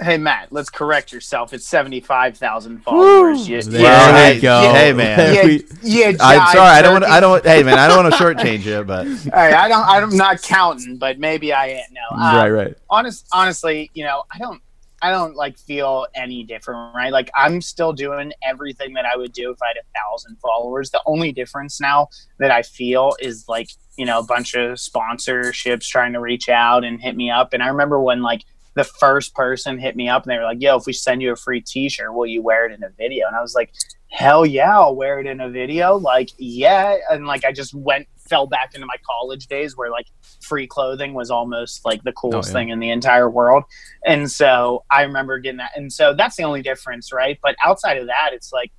hey, 0.00 0.16
Matt, 0.16 0.52
let's 0.52 0.70
correct 0.70 1.12
yourself. 1.12 1.52
It's 1.52 1.66
seventy 1.66 1.98
five 1.98 2.36
thousand 2.38 2.84
followers. 2.84 3.48
You, 3.48 3.60
There 3.62 3.80
you- 3.80 3.84
Well, 3.84 4.12
we 4.14 4.34
hey, 4.34 4.40
go. 4.40 4.72
hey, 4.72 4.92
man. 4.92 5.34
Yeah, 5.82 6.10
yeah, 6.10 6.16
I'm 6.20 6.54
sorry. 6.54 6.70
I 6.70 6.82
don't 6.82 6.92
want. 6.92 7.04
turkey. 7.04 7.14
I 7.16 7.20
don't. 7.20 7.44
Hey, 7.44 7.62
man. 7.64 7.78
I 7.80 7.88
don't 7.88 8.04
want 8.04 8.14
to 8.14 8.20
shortchange 8.24 8.62
you, 8.64 8.84
but 8.84 9.06
Hey, 9.08 9.52
I 9.52 9.66
don't. 9.68 9.84
I'm 9.84 10.16
not 10.16 10.40
counting, 10.42 10.98
but 10.98 11.18
maybe 11.18 11.52
I 11.52 11.66
am. 11.68 11.82
No, 11.90 12.16
uh, 12.16 12.32
right, 12.36 12.48
right. 12.50 12.74
honest 12.88 13.26
honestly 13.32 13.90
you 13.94 14.04
know 14.04 14.22
i 14.32 14.38
don't 14.38 14.62
i 15.02 15.10
don't 15.10 15.36
like 15.36 15.58
feel 15.58 16.06
any 16.14 16.42
different 16.42 16.94
right? 16.94 17.12
Like 17.12 17.30
i'm 17.36 17.60
still 17.60 17.92
doing 17.92 18.32
everything 18.42 18.94
that 18.94 19.04
i 19.04 19.16
would 19.16 19.32
do 19.32 19.50
if 19.50 19.62
i 19.62 19.68
had 19.68 19.76
a 19.76 19.98
thousand 19.98 20.36
followers. 20.36 20.90
The 20.90 21.02
only 21.06 21.32
difference 21.32 21.80
now 21.80 22.08
that 22.38 22.50
i 22.50 22.62
feel 22.62 23.14
is 23.20 23.44
like 23.48 23.68
you 23.96 24.06
know 24.06 24.20
a 24.20 24.24
bunch 24.24 24.54
of 24.54 24.78
sponsorships 24.78 25.86
trying 25.86 26.12
to 26.12 26.20
reach 26.20 26.48
out 26.48 26.84
and 26.84 27.00
hit 27.00 27.16
me 27.16 27.30
up. 27.30 27.52
And 27.52 27.62
i 27.62 27.68
remember 27.68 28.00
when 28.00 28.22
like 28.22 28.42
the 28.74 28.84
first 28.84 29.34
person 29.34 29.78
hit 29.78 29.96
me 29.96 30.08
up 30.08 30.22
and 30.22 30.30
they 30.32 30.38
were 30.38 30.44
like 30.44 30.60
yo 30.60 30.76
if 30.76 30.86
we 30.86 30.92
send 30.92 31.20
you 31.20 31.32
a 31.32 31.36
free 31.36 31.60
t-shirt 31.60 32.14
will 32.14 32.26
you 32.26 32.42
wear 32.42 32.66
it 32.66 32.72
in 32.72 32.82
a 32.84 32.90
video? 32.90 33.26
And 33.26 33.36
i 33.36 33.40
was 33.40 33.54
like 33.54 33.72
hell 34.10 34.46
yeah 34.46 34.78
i'll 34.78 34.96
wear 34.96 35.20
it 35.20 35.26
in 35.26 35.40
a 35.40 35.50
video. 35.50 35.96
Like 35.96 36.30
yeah. 36.38 36.96
And 37.10 37.26
like 37.26 37.44
i 37.44 37.52
just 37.52 37.74
went 37.74 38.08
fell 38.28 38.46
back 38.46 38.74
into 38.74 38.86
my 38.86 38.96
college 39.06 39.46
days 39.46 39.76
where 39.76 39.90
like 39.90 40.06
free 40.40 40.66
clothing 40.66 41.14
was 41.14 41.30
almost 41.30 41.84
like 41.84 42.02
the 42.04 42.12
coolest 42.12 42.50
yeah. 42.50 42.54
thing 42.54 42.68
in 42.70 42.78
the 42.78 42.90
entire 42.90 43.28
world. 43.28 43.64
And 44.04 44.30
so 44.30 44.84
I 44.90 45.02
remember 45.02 45.38
getting 45.38 45.58
that. 45.58 45.72
And 45.76 45.92
so 45.92 46.14
that's 46.14 46.36
the 46.36 46.44
only 46.44 46.62
difference, 46.62 47.12
right? 47.12 47.38
But 47.42 47.56
outside 47.64 47.98
of 47.98 48.06
that, 48.06 48.30
it's 48.32 48.52
like 48.52 48.72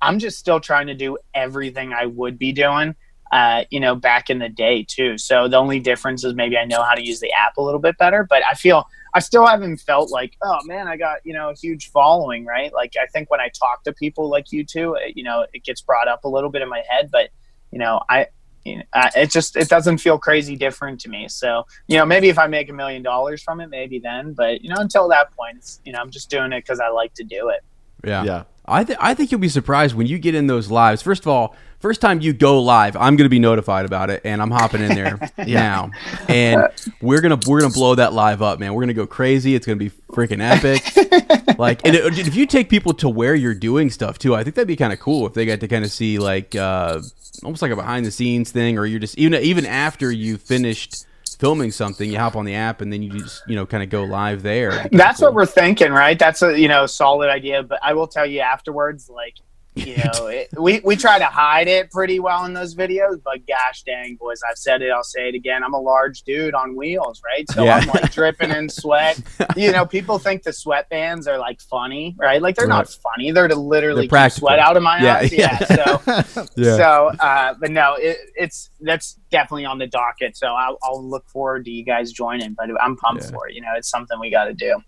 I'm 0.00 0.18
just 0.18 0.38
still 0.38 0.60
trying 0.60 0.88
to 0.88 0.94
do 0.94 1.16
everything 1.34 1.92
I 1.92 2.06
would 2.06 2.38
be 2.38 2.52
doing, 2.52 2.94
uh, 3.32 3.64
you 3.70 3.80
know, 3.80 3.94
back 3.94 4.28
in 4.28 4.38
the 4.38 4.48
day 4.48 4.84
too. 4.86 5.16
So 5.16 5.48
the 5.48 5.56
only 5.56 5.80
difference 5.80 6.24
is 6.24 6.34
maybe 6.34 6.58
I 6.58 6.64
know 6.64 6.82
how 6.82 6.94
to 6.94 7.04
use 7.04 7.20
the 7.20 7.32
app 7.32 7.56
a 7.56 7.62
little 7.62 7.80
bit 7.80 7.96
better, 7.96 8.26
but 8.28 8.42
I 8.48 8.54
feel 8.54 8.86
I 9.14 9.20
still 9.20 9.46
haven't 9.46 9.78
felt 9.78 10.10
like, 10.10 10.36
oh 10.42 10.58
man, 10.66 10.88
I 10.88 10.96
got, 10.96 11.18
you 11.24 11.32
know, 11.32 11.50
a 11.50 11.54
huge 11.54 11.90
following, 11.90 12.44
right? 12.44 12.72
Like 12.74 12.94
I 13.00 13.06
think 13.06 13.30
when 13.30 13.40
I 13.40 13.48
talk 13.48 13.84
to 13.84 13.92
people 13.92 14.28
like 14.28 14.52
you 14.52 14.64
two, 14.64 14.94
it, 14.94 15.16
you 15.16 15.22
know, 15.22 15.46
it 15.52 15.64
gets 15.64 15.80
brought 15.80 16.08
up 16.08 16.24
a 16.24 16.28
little 16.28 16.50
bit 16.50 16.62
in 16.62 16.68
my 16.68 16.82
head, 16.88 17.10
but 17.10 17.30
you 17.70 17.78
know, 17.78 18.00
I, 18.10 18.26
you 18.64 18.76
know, 18.76 18.82
uh, 18.92 19.10
it 19.14 19.30
just 19.30 19.56
it 19.56 19.68
doesn't 19.68 19.98
feel 19.98 20.18
crazy 20.18 20.56
different 20.56 21.00
to 21.02 21.08
me. 21.08 21.28
So 21.28 21.66
you 21.86 21.98
know, 21.98 22.06
maybe 22.06 22.28
if 22.28 22.38
I 22.38 22.46
make 22.46 22.68
a 22.70 22.72
million 22.72 23.02
dollars 23.02 23.42
from 23.42 23.60
it, 23.60 23.68
maybe 23.68 23.98
then. 23.98 24.32
But 24.32 24.62
you 24.62 24.70
know, 24.70 24.76
until 24.78 25.08
that 25.08 25.34
point, 25.36 25.58
it's, 25.58 25.80
you 25.84 25.92
know, 25.92 26.00
I'm 26.00 26.10
just 26.10 26.30
doing 26.30 26.52
it 26.52 26.62
because 26.62 26.80
I 26.80 26.88
like 26.88 27.14
to 27.14 27.24
do 27.24 27.50
it. 27.50 27.62
Yeah. 28.04 28.24
yeah. 28.24 28.44
I, 28.66 28.84
th- 28.84 28.98
I 29.00 29.14
think 29.14 29.30
you'll 29.30 29.40
be 29.40 29.48
surprised 29.48 29.94
when 29.94 30.06
you 30.06 30.18
get 30.18 30.34
in 30.34 30.46
those 30.46 30.70
lives. 30.70 31.02
First 31.02 31.22
of 31.22 31.28
all, 31.28 31.54
first 31.84 32.00
time 32.00 32.22
you 32.22 32.32
go 32.32 32.62
live, 32.62 32.96
I'm 32.96 33.14
going 33.14 33.26
to 33.26 33.28
be 33.28 33.38
notified 33.38 33.84
about 33.84 34.08
it, 34.08 34.22
and 34.24 34.40
I'm 34.40 34.50
hopping 34.50 34.80
in 34.80 34.94
there 34.94 35.20
now, 35.46 35.90
and 36.28 36.70
we're 37.02 37.20
gonna 37.20 37.38
we're 37.46 37.60
gonna 37.60 37.74
blow 37.74 37.94
that 37.96 38.14
live 38.14 38.40
up, 38.40 38.58
man. 38.58 38.72
We're 38.72 38.80
gonna 38.80 38.94
go 38.94 39.06
crazy. 39.06 39.54
It's 39.54 39.66
gonna 39.66 39.76
be 39.76 39.90
freaking 40.10 40.40
epic. 40.40 41.58
like, 41.58 41.86
and 41.86 41.94
it, 41.94 42.18
if 42.18 42.34
you 42.34 42.46
take 42.46 42.70
people 42.70 42.94
to 42.94 43.08
where 43.10 43.34
you're 43.34 43.54
doing 43.54 43.90
stuff 43.90 44.18
too, 44.18 44.34
I 44.34 44.42
think 44.42 44.56
that'd 44.56 44.66
be 44.66 44.76
kind 44.76 44.94
of 44.94 44.98
cool 44.98 45.26
if 45.26 45.34
they 45.34 45.44
got 45.44 45.60
to 45.60 45.68
kind 45.68 45.84
of 45.84 45.92
see 45.92 46.18
like 46.18 46.54
uh, 46.54 47.02
almost 47.42 47.60
like 47.60 47.70
a 47.70 47.76
behind 47.76 48.06
the 48.06 48.10
scenes 48.10 48.50
thing, 48.50 48.78
or 48.78 48.86
you're 48.86 48.98
just 48.98 49.18
even 49.18 49.42
even 49.42 49.66
after 49.66 50.10
you 50.10 50.38
finished 50.38 51.04
filming 51.38 51.70
something, 51.70 52.10
you 52.10 52.18
hop 52.18 52.34
on 52.34 52.46
the 52.46 52.54
app 52.54 52.80
and 52.80 52.90
then 52.90 53.02
you 53.02 53.10
just 53.10 53.42
you 53.46 53.56
know 53.56 53.66
kind 53.66 53.82
of 53.82 53.90
go 53.90 54.04
live 54.04 54.42
there. 54.42 54.70
It'd 54.70 54.84
be 54.84 54.88
kinda 54.88 55.04
That's 55.04 55.20
cool. 55.20 55.28
what 55.28 55.34
we're 55.34 55.44
thinking, 55.44 55.92
right? 55.92 56.18
That's 56.18 56.40
a 56.40 56.58
you 56.58 56.66
know 56.66 56.86
solid 56.86 57.28
idea. 57.28 57.62
But 57.62 57.80
I 57.82 57.92
will 57.92 58.08
tell 58.08 58.24
you 58.24 58.40
afterwards, 58.40 59.10
like 59.10 59.34
you 59.74 59.96
know, 59.96 60.26
it, 60.28 60.48
we 60.56 60.80
we 60.84 60.94
try 60.96 61.18
to 61.18 61.24
hide 61.26 61.66
it 61.68 61.90
pretty 61.90 62.20
well 62.20 62.44
in 62.44 62.52
those 62.52 62.74
videos. 62.74 63.20
But 63.24 63.46
gosh 63.46 63.82
dang, 63.82 64.16
boys, 64.16 64.40
I've 64.48 64.56
said 64.56 64.82
it, 64.82 64.90
I'll 64.90 65.02
say 65.02 65.28
it 65.28 65.34
again. 65.34 65.64
I'm 65.64 65.74
a 65.74 65.80
large 65.80 66.22
dude 66.22 66.54
on 66.54 66.76
wheels, 66.76 67.20
right? 67.24 67.44
So 67.50 67.64
Yeah. 67.64 67.76
I'm 67.78 67.88
like 67.88 68.12
dripping 68.12 68.50
in 68.50 68.68
sweat. 68.68 69.20
You 69.56 69.70
know, 69.72 69.86
people 69.86 70.18
think 70.18 70.42
the 70.42 70.50
sweatbands 70.50 71.28
are 71.28 71.38
like 71.38 71.60
funny, 71.60 72.14
right? 72.18 72.40
Like 72.42 72.56
they're 72.56 72.66
not 72.66 72.88
funny. 72.88 73.30
They're 73.30 73.46
to 73.48 73.54
literally 73.54 74.06
They're 74.08 74.24
keep 74.28 74.32
sweat 74.32 74.58
out 74.58 74.76
of 74.76 74.82
my 74.82 74.98
Yeah, 75.02 75.16
eyes. 75.16 75.32
yeah. 75.32 75.58
Yeah. 75.70 76.22
So 76.22 76.46
Yeah. 76.56 76.76
so, 76.76 77.06
uh, 77.20 77.54
but 77.60 77.70
no, 77.70 77.94
it, 77.98 78.16
it's 78.36 78.70
that's 78.80 79.18
definitely 79.30 79.64
on 79.64 79.78
the 79.78 79.86
docket. 79.86 80.36
So 80.36 80.48
I'll, 80.48 80.78
I'll 80.82 81.04
look 81.04 81.28
forward 81.28 81.64
to 81.66 81.70
you 81.70 81.84
guys 81.84 82.10
joining. 82.12 82.54
But 82.54 82.68
I'm 82.80 82.96
pumped 82.96 83.24
Yeah. 83.24 83.30
for 83.30 83.48
it. 83.48 83.54
You 83.54 83.60
know, 83.62 83.72
it's 83.76 83.88
something 83.90 84.18
we 84.18 84.30
got 84.30 84.44
to 84.46 84.54
do. 84.54 84.80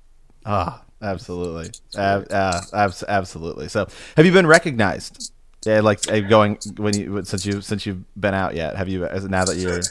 Ah, 0.45 0.83
absolutely, 1.03 1.71
Ab- 1.97 2.27
uh, 2.31 2.61
abs- 2.73 3.05
absolutely. 3.07 3.69
So, 3.69 3.87
have 4.17 4.27
you 4.27 4.33
been 4.33 4.47
recognized? 4.47 5.33
Yeah, 5.65 5.81
like 5.81 6.11
uh, 6.11 6.21
going 6.21 6.59
when 6.77 6.97
you 6.97 7.25
since 7.25 7.45
you 7.45 7.61
since 7.61 7.87
you've 7.87 8.05
been 8.21 8.35
out 8.35 8.55
yet? 8.55 8.77
Have 8.77 8.89
you 8.89 9.05
as 9.05 9.25
now 9.25 9.45
that 9.45 9.57
you're 9.57 9.83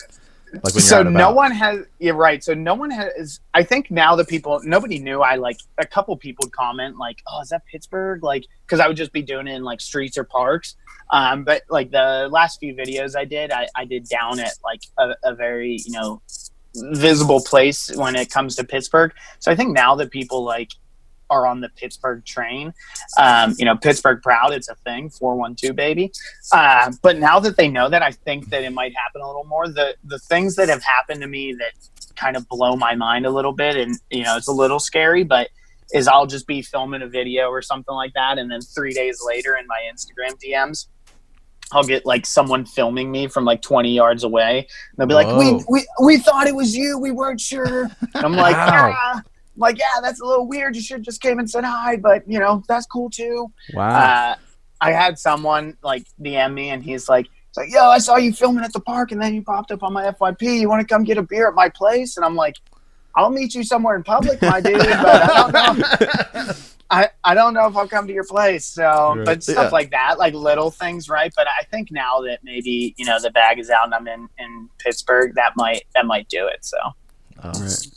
like 0.64 0.74
when 0.74 0.76
you're 0.76 0.82
so 0.82 1.04
no 1.04 1.32
one 1.32 1.52
has 1.52 1.82
you're 2.00 2.16
right 2.16 2.44
so 2.44 2.54
no 2.54 2.74
one 2.74 2.90
has 2.90 3.40
i 3.54 3.64
think 3.64 3.92
now 3.92 4.16
the 4.16 4.26
people 4.26 4.60
nobody 4.64 5.00
knew 5.00 5.22
i 5.22 5.36
like 5.36 5.58
a 5.78 5.86
couple 5.86 6.16
people 6.16 6.46
would 6.46 6.54
comment 6.54 6.98
like 6.98 7.22
oh 7.28 7.42
is 7.42 7.50
that 7.50 7.66
pittsburgh 7.66 8.24
like 8.24 8.46
because 8.66 8.80
i 8.80 8.88
would 8.88 8.98
just 8.98 9.12
be 9.12 9.22
doing 9.22 9.48
it 9.48 9.56
in 9.56 9.64
like 9.64 9.82
streets 9.82 10.18
or 10.18 10.24
parks 10.24 10.76
um 11.12 11.44
but 11.44 11.64
like 11.70 11.92
the 11.92 12.28
last 12.32 12.60
few 12.60 12.74
videos 12.74 13.16
i 13.16 13.26
did 13.26 13.52
i, 13.52 13.68
I 13.76 13.86
did 13.86 14.08
down 14.08 14.40
at 14.40 14.54
like 14.64 14.82
a, 14.98 15.16
a 15.24 15.36
very 15.36 15.78
you 15.86 15.92
know 15.92 16.22
visible 16.76 17.42
place 17.42 17.90
when 17.96 18.16
it 18.16 18.30
comes 18.30 18.56
to 18.56 18.64
pittsburgh 18.64 19.14
so 19.40 19.52
i 19.52 19.56
think 19.56 19.74
now 19.74 19.96
that 19.96 20.12
people 20.12 20.44
like 20.44 20.72
are 21.30 21.48
on 21.48 21.62
the 21.62 21.70
Pittsburgh 21.70 22.24
train. 22.26 22.74
Um, 23.18 23.56
you 23.58 23.66
know, 23.66 23.76
Pittsburgh 23.76 24.22
proud, 24.22 24.54
it's 24.54 24.70
a 24.70 24.76
thing, 24.76 25.10
412 25.10 25.76
baby. 25.76 26.12
Uh, 26.52 26.92
but 27.02 27.18
now 27.18 27.40
that 27.40 27.58
they 27.58 27.68
know 27.68 27.90
that, 27.90 28.02
I 28.02 28.12
think 28.12 28.50
that 28.50 28.64
it 28.64 28.72
might 28.74 28.94
happen 28.96 29.22
a 29.22 29.28
little 29.28 29.46
more. 29.46 29.68
The 29.68 29.96
the 30.04 30.20
things 30.20 30.56
that 30.56 30.70
have 30.70 30.84
happened 30.84 31.22
to 31.22 31.28
me 31.28 31.54
that 31.54 31.72
kind 32.16 32.38
of 32.38 32.48
blow 32.48 32.76
my 32.76 32.96
mind 32.96 33.26
a 33.26 33.30
little 33.32 33.54
bit, 33.54 33.76
and 33.76 33.98
you 34.10 34.24
know, 34.24 34.38
it's 34.38 34.48
a 34.48 34.54
little 34.54 34.80
scary, 34.80 35.24
but 35.24 35.50
is 35.94 36.08
I'll 36.08 36.26
just 36.26 36.48
be 36.48 36.62
filming 36.62 37.02
a 37.04 37.08
video 37.08 37.48
or 37.50 37.62
something 37.62 37.94
like 37.94 38.14
that, 38.16 38.38
and 38.38 38.50
then 38.52 38.62
three 38.62 38.94
days 38.94 39.20
later 39.26 39.56
in 39.56 39.68
my 39.68 39.82
Instagram 39.92 40.34
DMs. 40.44 40.88
I'll 41.72 41.84
get 41.84 42.06
like 42.06 42.28
someone 42.28 42.64
filming 42.64 43.12
me 43.12 43.28
from 43.28 43.44
like 43.44 43.60
20 43.64 43.92
yards 43.92 44.24
away. 44.24 44.60
And 44.60 44.68
they'll 44.98 45.08
be 45.08 45.16
like, 45.16 45.36
we, 45.36 45.64
we, 45.68 45.88
we 46.04 46.18
thought 46.20 46.46
it 46.46 46.56
was 46.56 46.76
you. 46.76 47.00
We 47.00 47.10
weren't 47.10 47.42
sure. 47.42 47.86
And 48.14 48.24
I'm 48.24 48.34
like, 48.34 48.56
Wow. 48.56 48.94
"Ah." 48.96 49.22
I'm 49.56 49.60
like, 49.60 49.78
yeah, 49.80 50.02
that's 50.02 50.20
a 50.22 50.26
little 50.26 50.48
weird. 50.48 50.76
You 50.76 50.82
should 50.82 51.04
just 51.04 51.22
came 51.22 51.40
and 51.40 51.50
said 51.50 51.64
hi, 51.64 51.96
but 51.98 52.24
you 52.28 52.40
know, 52.40 52.62
that's 52.68 52.86
cool 52.86 53.10
too. 53.10 53.52
Wow. 53.74 53.90
Uh, 53.90 54.36
I 54.82 54.92
had 54.92 55.18
someone 55.18 55.78
like 55.82 56.06
DM 56.22 56.54
me, 56.54 56.70
and 56.70 56.84
he's 56.84 57.08
like, 57.08 57.26
he's 57.28 57.58
like, 57.58 57.72
yo, 57.72 57.86
I 57.86 57.98
saw 58.00 58.18
you 58.18 58.34
filming 58.34 58.64
at 58.66 58.74
the 58.74 58.82
park, 58.82 59.12
and 59.14 59.22
then 59.22 59.34
you 59.34 59.42
popped 59.42 59.72
up 59.72 59.82
on 59.84 59.94
my 59.94 60.12
FYP. 60.12 60.60
You 60.60 60.68
want 60.70 60.82
to 60.82 60.88
come 60.94 61.04
get 61.06 61.18
a 61.18 61.24
beer 61.24 61.48
at 61.48 61.56
my 61.56 61.70
place? 61.70 62.18
And 62.18 62.26
I'm 62.26 62.36
like, 62.36 62.56
I'll 63.16 63.30
meet 63.30 63.56
you 63.56 63.64
somewhere 63.64 63.96
in 63.96 64.04
public, 64.04 64.42
my 64.42 64.60
dude, 64.60 64.78
but 64.78 64.90
I 64.90 65.52
don't 65.52 65.80
know. 65.80 66.52
I, 66.92 67.10
I 67.24 67.34
don't 67.34 67.54
know 67.56 67.66
if 67.68 67.76
I'll 67.76 67.88
come 67.88 68.06
to 68.06 68.14
your 68.14 68.26
place. 68.26 68.64
So, 68.66 69.16
Right. 69.16 69.26
but 69.26 69.42
stuff 69.44 69.56
Yeah. 69.58 69.70
like 69.70 69.90
that, 69.92 70.20
like 70.20 70.34
little 70.36 70.70
things, 70.70 71.10
right? 71.10 71.34
But 71.36 71.48
I 71.60 71.64
think 71.64 71.92
now 71.92 72.20
that 72.22 72.40
maybe 72.44 72.94
you 72.98 73.06
know 73.06 73.20
the 73.20 73.32
bag 73.32 73.58
is 73.58 73.70
out 73.72 73.86
and 73.86 73.94
I'm 73.96 74.08
in 74.08 74.30
in 74.38 74.70
Pittsburgh, 74.78 75.34
that 75.36 75.54
might 75.56 75.84
that 75.96 76.06
might 76.06 76.28
do 76.30 76.46
it. 76.46 76.64
So. 76.64 76.78
Oh. 77.44 77.52
Right. 77.60 77.88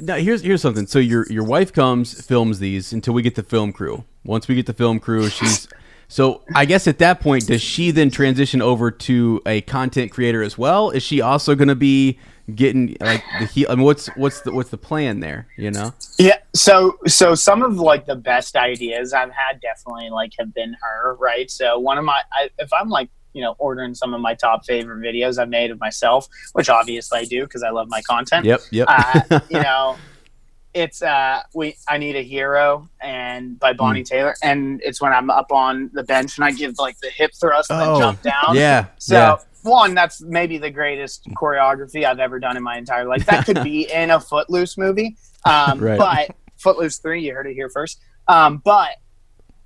Now 0.00 0.16
here's 0.16 0.42
here's 0.42 0.62
something. 0.62 0.86
So 0.86 0.98
your 0.98 1.26
your 1.30 1.44
wife 1.44 1.72
comes, 1.72 2.20
films 2.20 2.58
these 2.58 2.92
until 2.92 3.14
we 3.14 3.22
get 3.22 3.34
the 3.34 3.42
film 3.42 3.72
crew. 3.72 4.04
Once 4.24 4.48
we 4.48 4.54
get 4.54 4.66
the 4.66 4.72
film 4.72 4.98
crew, 4.98 5.28
she's 5.28 5.68
so 6.08 6.42
I 6.54 6.64
guess 6.64 6.86
at 6.86 6.98
that 6.98 7.20
point, 7.20 7.46
does 7.46 7.62
she 7.62 7.90
then 7.90 8.10
transition 8.10 8.62
over 8.62 8.90
to 8.90 9.42
a 9.46 9.62
content 9.62 10.12
creator 10.12 10.42
as 10.42 10.58
well? 10.58 10.90
Is 10.90 11.02
she 11.02 11.20
also 11.20 11.54
going 11.54 11.68
to 11.68 11.74
be 11.74 12.18
getting 12.54 12.96
like 13.00 13.22
the 13.38 13.46
he? 13.46 13.66
I 13.66 13.74
mean, 13.74 13.84
what's 13.84 14.06
what's 14.16 14.40
the 14.42 14.52
what's 14.52 14.70
the 14.70 14.78
plan 14.78 15.20
there? 15.20 15.48
You 15.56 15.70
know? 15.70 15.92
Yeah, 16.18 16.38
so 16.54 16.98
so 17.06 17.34
some 17.34 17.62
of 17.62 17.76
like 17.76 18.06
the 18.06 18.16
best 18.16 18.56
ideas 18.56 19.12
I've 19.12 19.32
had 19.32 19.60
definitely 19.60 20.10
like 20.10 20.32
have 20.38 20.52
been 20.54 20.76
her, 20.80 21.14
right? 21.14 21.50
So 21.50 21.78
one 21.78 21.98
of 21.98 22.04
my 22.04 22.20
I, 22.32 22.50
if 22.58 22.72
I'm 22.72 22.88
like 22.88 23.10
you 23.34 23.42
know 23.42 23.54
ordering 23.58 23.94
some 23.94 24.14
of 24.14 24.20
my 24.22 24.34
top 24.34 24.64
favorite 24.64 25.00
videos 25.00 25.38
I've 25.38 25.50
made 25.50 25.70
of 25.70 25.78
myself, 25.80 26.26
which 26.54 26.70
obviously 26.70 27.18
I 27.20 27.24
do 27.26 27.42
because 27.44 27.62
I 27.62 27.70
love 27.70 27.88
my 27.90 28.00
content. 28.02 28.46
Yep. 28.46 28.60
Yep. 28.70 28.86
Uh, 28.88 29.40
you 29.50 29.60
know, 29.60 29.96
it's 30.72 31.02
uh 31.02 31.40
we 31.54 31.76
I 31.88 31.98
need 31.98 32.16
a 32.16 32.22
hero 32.22 32.88
and 33.00 33.58
by 33.60 33.72
Bonnie 33.74 34.00
Hmm. 34.00 34.04
Taylor, 34.04 34.34
and 34.42 34.80
it's 34.84 35.00
when 35.00 35.12
I'm 35.12 35.30
up 35.30 35.52
on 35.52 35.90
the 35.92 36.02
bench 36.02 36.36
and 36.38 36.44
I 36.44 36.50
give 36.52 36.74
like 36.78 36.98
the 37.00 37.10
hip 37.10 37.32
thrust 37.38 37.70
and 37.70 37.80
Oh, 37.82 37.92
then 37.92 38.00
jump 38.00 38.22
down. 38.22 38.54
yeah. 38.56 38.86
So 38.98 39.14
yeah. 39.14 39.36
one, 39.62 39.94
that's 39.94 40.20
maybe 40.20 40.58
the 40.58 40.70
greatest 40.70 41.26
choreography 41.34 42.04
I've 42.04 42.18
ever 42.18 42.38
done 42.40 42.56
in 42.56 42.62
my 42.62 42.76
entire 42.76 43.04
life. 43.06 43.24
That 43.26 43.46
could 43.46 43.62
be 43.62 43.90
in 43.92 44.10
a 44.10 44.18
Footloose 44.20 44.76
movie. 44.78 45.16
Um, 45.44 45.78
Right. 45.78 45.98
But 45.98 46.30
Footloose 46.56 46.98
three, 46.98 47.22
you 47.24 47.34
heard 47.34 47.46
it 47.46 47.54
here 47.54 47.68
first. 47.68 48.00
Um, 48.26 48.62
but 48.64 48.88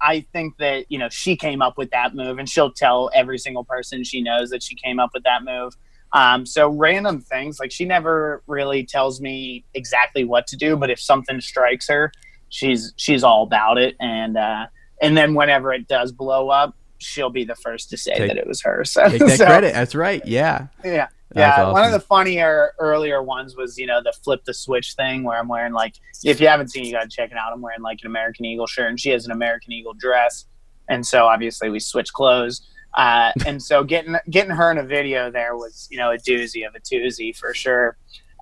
I 0.01 0.27
think 0.33 0.57
that 0.59 0.87
you 0.89 0.99
know 0.99 1.09
she 1.09 1.37
came 1.37 1.63
up 1.63 1.77
with 1.77 1.91
that 1.91 2.15
move, 2.15 2.39
and 2.39 2.49
she'll 2.49 2.73
tell 2.73 3.11
every 3.15 3.39
single 3.39 3.65
person 3.65 4.05
she 4.05 4.23
knows 4.23 4.51
that 4.51 4.63
she 4.63 4.75
came 4.75 4.99
up 5.01 5.11
with 5.15 5.25
that 5.25 5.45
move. 5.45 5.77
Um, 6.13 6.47
so 6.47 6.69
random 6.69 7.21
things 7.21 7.61
like 7.61 7.71
she 7.71 7.85
never 7.85 8.43
really 8.47 8.85
tells 8.85 9.21
me 9.21 9.65
exactly 9.75 10.25
what 10.25 10.47
to 10.49 10.57
do, 10.57 10.77
but 10.77 10.91
if 10.91 11.01
something 11.01 11.41
strikes 11.41 11.89
her, 11.89 12.13
she's 12.49 12.93
she's 12.97 13.23
all 13.23 13.43
about 13.43 13.79
it. 13.79 13.97
And 14.01 14.37
uh, 14.37 14.67
and 15.01 15.17
then 15.17 15.35
whenever 15.35 15.73
it 15.73 15.87
does 15.89 16.13
blow 16.13 16.49
up, 16.49 16.75
she'll 16.99 17.31
be 17.31 17.45
the 17.45 17.57
first 17.57 17.91
to 17.91 17.97
say 17.97 18.17
Take- 18.17 18.29
that 18.29 18.39
it 18.39 18.47
was 18.47 18.63
her. 18.63 18.85
So, 18.85 19.09
Take 19.09 19.21
that 19.21 19.31
so, 19.39 19.47
credit. 19.47 19.75
That's 19.75 19.95
right. 19.95 20.25
Yeah. 20.25 20.69
Yeah. 20.85 21.09
Yeah, 21.35 21.71
one 21.71 21.85
of 21.85 21.93
the 21.93 22.01
funnier 22.01 22.73
earlier 22.79 23.23
ones 23.23 23.55
was 23.55 23.77
you 23.77 23.87
know 23.87 24.03
the 24.03 24.13
flip 24.25 24.45
the 24.45 24.55
switch 24.55 24.95
thing 24.95 25.25
where 25.25 25.39
I'm 25.39 25.49
wearing 25.49 25.73
like 25.73 25.95
if 26.25 26.41
you 26.41 26.49
haven't 26.49 26.69
seen 26.69 26.85
it, 26.85 26.87
you 26.87 26.93
got 26.93 27.03
to 27.03 27.09
check 27.09 27.31
it 27.31 27.37
out. 27.37 27.53
I'm 27.53 27.61
wearing 27.61 27.83
like 27.83 27.99
an 28.03 28.07
American 28.07 28.47
Eagle 28.47 28.67
shirt 28.67 28.89
and 28.89 28.99
she 28.99 29.11
has 29.11 29.27
an 29.27 29.33
American 29.33 29.73
Eagle 29.73 29.95
dress, 29.95 30.47
and 30.89 31.07
so 31.07 31.27
obviously 31.27 31.69
we 31.69 31.81
switch 31.81 32.13
clothes. 32.13 32.67
Uh, 32.95 33.33
and 33.47 33.63
so 33.63 33.85
getting 33.85 34.17
getting 34.31 34.53
her 34.53 34.71
in 34.71 34.79
a 34.79 34.83
video 34.83 35.31
there 35.31 35.55
was 35.55 35.87
you 35.91 35.99
know 35.99 36.11
a 36.11 36.17
doozy 36.17 36.67
of 36.67 36.75
a 36.75 36.81
doozy 36.81 37.37
for 37.37 37.53
sure. 37.53 37.97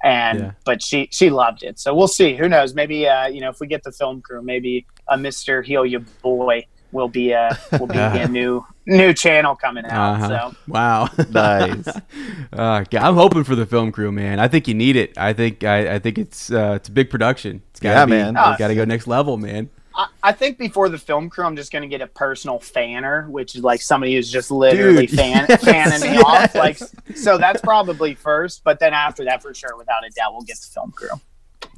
And 0.05 0.39
Yeah. 0.39 0.53
but 0.65 0.83
she 0.83 1.09
she 1.11 1.31
loved 1.31 1.65
it. 1.65 1.81
So 1.81 1.93
we'll 1.95 2.07
see. 2.07 2.37
Who 2.37 2.49
knows? 2.49 2.75
Maybe 2.75 3.09
uh, 3.09 3.27
you 3.27 3.41
know 3.41 3.51
if 3.51 3.59
we 3.61 3.67
get 3.67 3.83
the 3.83 3.93
film 3.93 4.23
crew, 4.23 4.43
maybe 4.43 4.87
a 5.09 5.19
Mister 5.19 5.63
Heal 5.63 5.85
You 5.85 6.01
Boy 6.23 6.67
will 6.97 7.09
be 7.09 7.31
a 7.31 7.57
will 7.79 7.87
be 7.87 7.99
a 7.99 8.27
new 8.41 8.67
new 8.87 9.13
channel 9.13 9.55
coming 9.55 9.85
out. 9.85 10.15
Uh-huh. 10.15 10.29
So 10.29 10.57
Wow. 10.67 11.09
Nice. 11.31 11.87
uh, 12.53 12.85
God, 12.91 12.95
I'm 12.95 13.15
hoping 13.15 13.45
for 13.45 13.55
the 13.55 13.67
film 13.67 13.93
crew, 13.93 14.11
man. 14.11 14.41
I 14.41 14.49
think 14.49 14.67
you 14.67 14.75
need 14.75 14.97
it. 14.97 15.17
I 15.17 15.33
think 15.33 15.63
I, 15.63 15.95
I 15.95 15.99
think 15.99 16.19
it's 16.19 16.51
uh, 16.51 16.73
it's 16.77 16.89
a 16.89 16.93
big 16.93 17.11
production. 17.11 17.63
It's 17.71 17.81
got 17.81 17.91
to 17.91 17.99
Yeah, 17.99 18.05
be, 18.07 18.11
man. 18.11 18.37
It's 18.37 18.59
got 18.59 18.69
to 18.69 18.75
go 18.75 18.85
next 18.85 19.07
level, 19.07 19.37
man. 19.37 19.71
I, 19.95 20.09
I 20.23 20.33
think 20.33 20.59
before 20.59 20.89
the 20.89 20.99
film 20.99 21.29
crew, 21.31 21.45
I'm 21.45 21.57
just 21.57 21.73
going 21.73 21.83
to 21.83 21.89
get 21.89 22.01
a 22.01 22.07
personal 22.07 22.59
fanner, 22.59 23.29
which 23.29 23.55
is 23.55 23.63
like 23.63 23.81
somebody 23.81 24.15
who's 24.15 24.31
just 24.31 24.51
literally 24.51 25.07
Dude, 25.07 25.19
fan, 25.19 25.47
yes, 25.49 25.65
fanning 25.65 26.01
me 26.01 26.17
yes. 26.17 26.25
off. 26.25 26.55
Like, 26.55 26.79
so 27.15 27.39
that's 27.39 27.61
probably 27.61 28.15
first. 28.15 28.65
But 28.65 28.79
then 28.79 28.93
after 28.95 29.25
that, 29.25 29.43
for 29.43 29.55
sure, 29.55 29.77
without 29.77 30.05
a 30.07 30.11
doubt, 30.11 30.33
we'll 30.33 30.43
get 30.43 30.59
the 30.59 30.67
film 30.67 30.93
crew. 30.93 31.09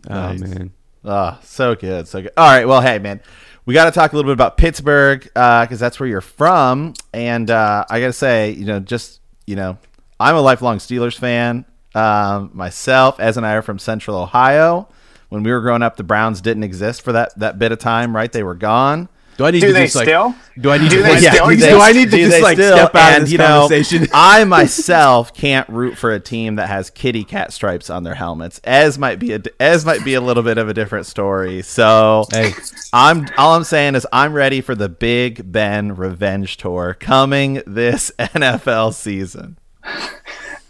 Nice. 0.08 0.42
Oh 0.42 0.46
man. 0.46 0.72
Oh, 1.04 1.38
so 1.42 1.74
good, 1.74 2.08
so 2.08 2.22
good. 2.22 2.32
All 2.36 2.46
right, 2.50 2.66
well, 2.66 2.80
hey, 2.80 2.98
man, 2.98 3.20
we 3.68 3.74
got 3.74 3.84
to 3.84 3.90
talk 3.90 4.14
a 4.14 4.16
little 4.16 4.30
bit 4.30 4.32
about 4.32 4.56
Pittsburgh 4.56 5.24
because 5.24 5.78
that's 5.78 6.00
where 6.00 6.08
you're 6.08 6.22
from, 6.22 6.94
and 7.12 7.50
uh, 7.50 7.84
I 7.90 8.00
got 8.00 8.06
to 8.06 8.14
say, 8.14 8.52
you 8.52 8.64
know, 8.64 8.80
just 8.80 9.20
you 9.46 9.56
know, 9.56 9.76
I'm 10.18 10.36
a 10.36 10.40
lifelong 10.40 10.78
Steelers 10.78 11.18
fan 11.18 11.66
um, 11.94 12.50
myself. 12.54 13.20
Ez 13.20 13.36
and 13.36 13.44
I 13.44 13.52
are 13.52 13.60
from 13.60 13.78
Central 13.78 14.16
Ohio. 14.16 14.88
When 15.28 15.42
we 15.42 15.52
were 15.52 15.60
growing 15.60 15.82
up, 15.82 15.98
the 15.98 16.02
Browns 16.02 16.40
didn't 16.40 16.62
exist 16.62 17.02
for 17.02 17.12
that 17.12 17.38
that 17.38 17.58
bit 17.58 17.70
of 17.70 17.78
time, 17.78 18.16
right? 18.16 18.32
They 18.32 18.42
were 18.42 18.54
gone. 18.54 19.10
Do 19.38 19.44
I 19.46 19.52
need 19.52 19.60
Do 19.60 19.68
to 19.68 19.72
they 19.72 19.84
just 19.84 19.94
like? 19.96 20.04
still? 20.06 20.34
Do 20.58 20.70
I 20.70 20.78
need 20.78 20.90
Do 20.90 20.96
to? 20.98 21.02
they 21.04 21.20
yeah, 21.20 21.30
still 21.32 21.46
do, 21.46 21.52
exist? 21.52 21.70
do 21.70 21.80
I 21.80 21.92
need 21.92 22.10
to 22.10 22.16
just 22.18 22.42
like 22.42 22.56
still? 22.58 22.76
step 22.76 22.94
out 22.96 23.12
And, 23.12 23.16
of 23.22 23.22
this 23.22 23.32
you 23.32 23.38
know, 23.38 23.68
conversation? 23.68 24.08
I 24.12 24.44
myself 24.44 25.32
can't 25.32 25.68
root 25.68 25.96
for 25.96 26.10
a 26.12 26.18
team 26.20 26.56
that 26.56 26.68
has 26.68 26.90
kitty 26.90 27.22
cat 27.24 27.52
stripes 27.52 27.88
on 27.88 28.02
their 28.02 28.16
helmets. 28.16 28.60
As 28.64 28.98
might 28.98 29.20
be 29.20 29.32
a 29.34 29.40
as 29.60 29.86
might 29.86 30.04
be 30.04 30.14
a 30.14 30.20
little 30.20 30.42
bit 30.42 30.58
of 30.58 30.68
a 30.68 30.74
different 30.74 31.06
story. 31.06 31.62
So 31.62 32.26
hey, 32.32 32.52
I'm 32.92 33.26
all 33.38 33.54
I'm 33.54 33.64
saying 33.64 33.94
is 33.94 34.06
I'm 34.12 34.32
ready 34.32 34.60
for 34.60 34.74
the 34.74 34.88
Big 34.88 35.52
Ben 35.52 35.94
revenge 35.94 36.56
tour 36.56 36.96
coming 36.98 37.62
this 37.64 38.10
NFL 38.18 38.92
season. 38.94 39.56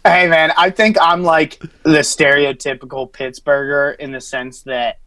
Hey, 0.05 0.27
man, 0.27 0.51
I 0.57 0.69
think 0.69 0.97
I'm 1.01 1.23
like 1.23 1.59
the 1.83 1.99
stereotypical 1.99 3.11
Pittsburgher 3.11 3.97
in 3.97 4.11
the 4.11 4.21
sense 4.21 4.61
that, 4.61 4.97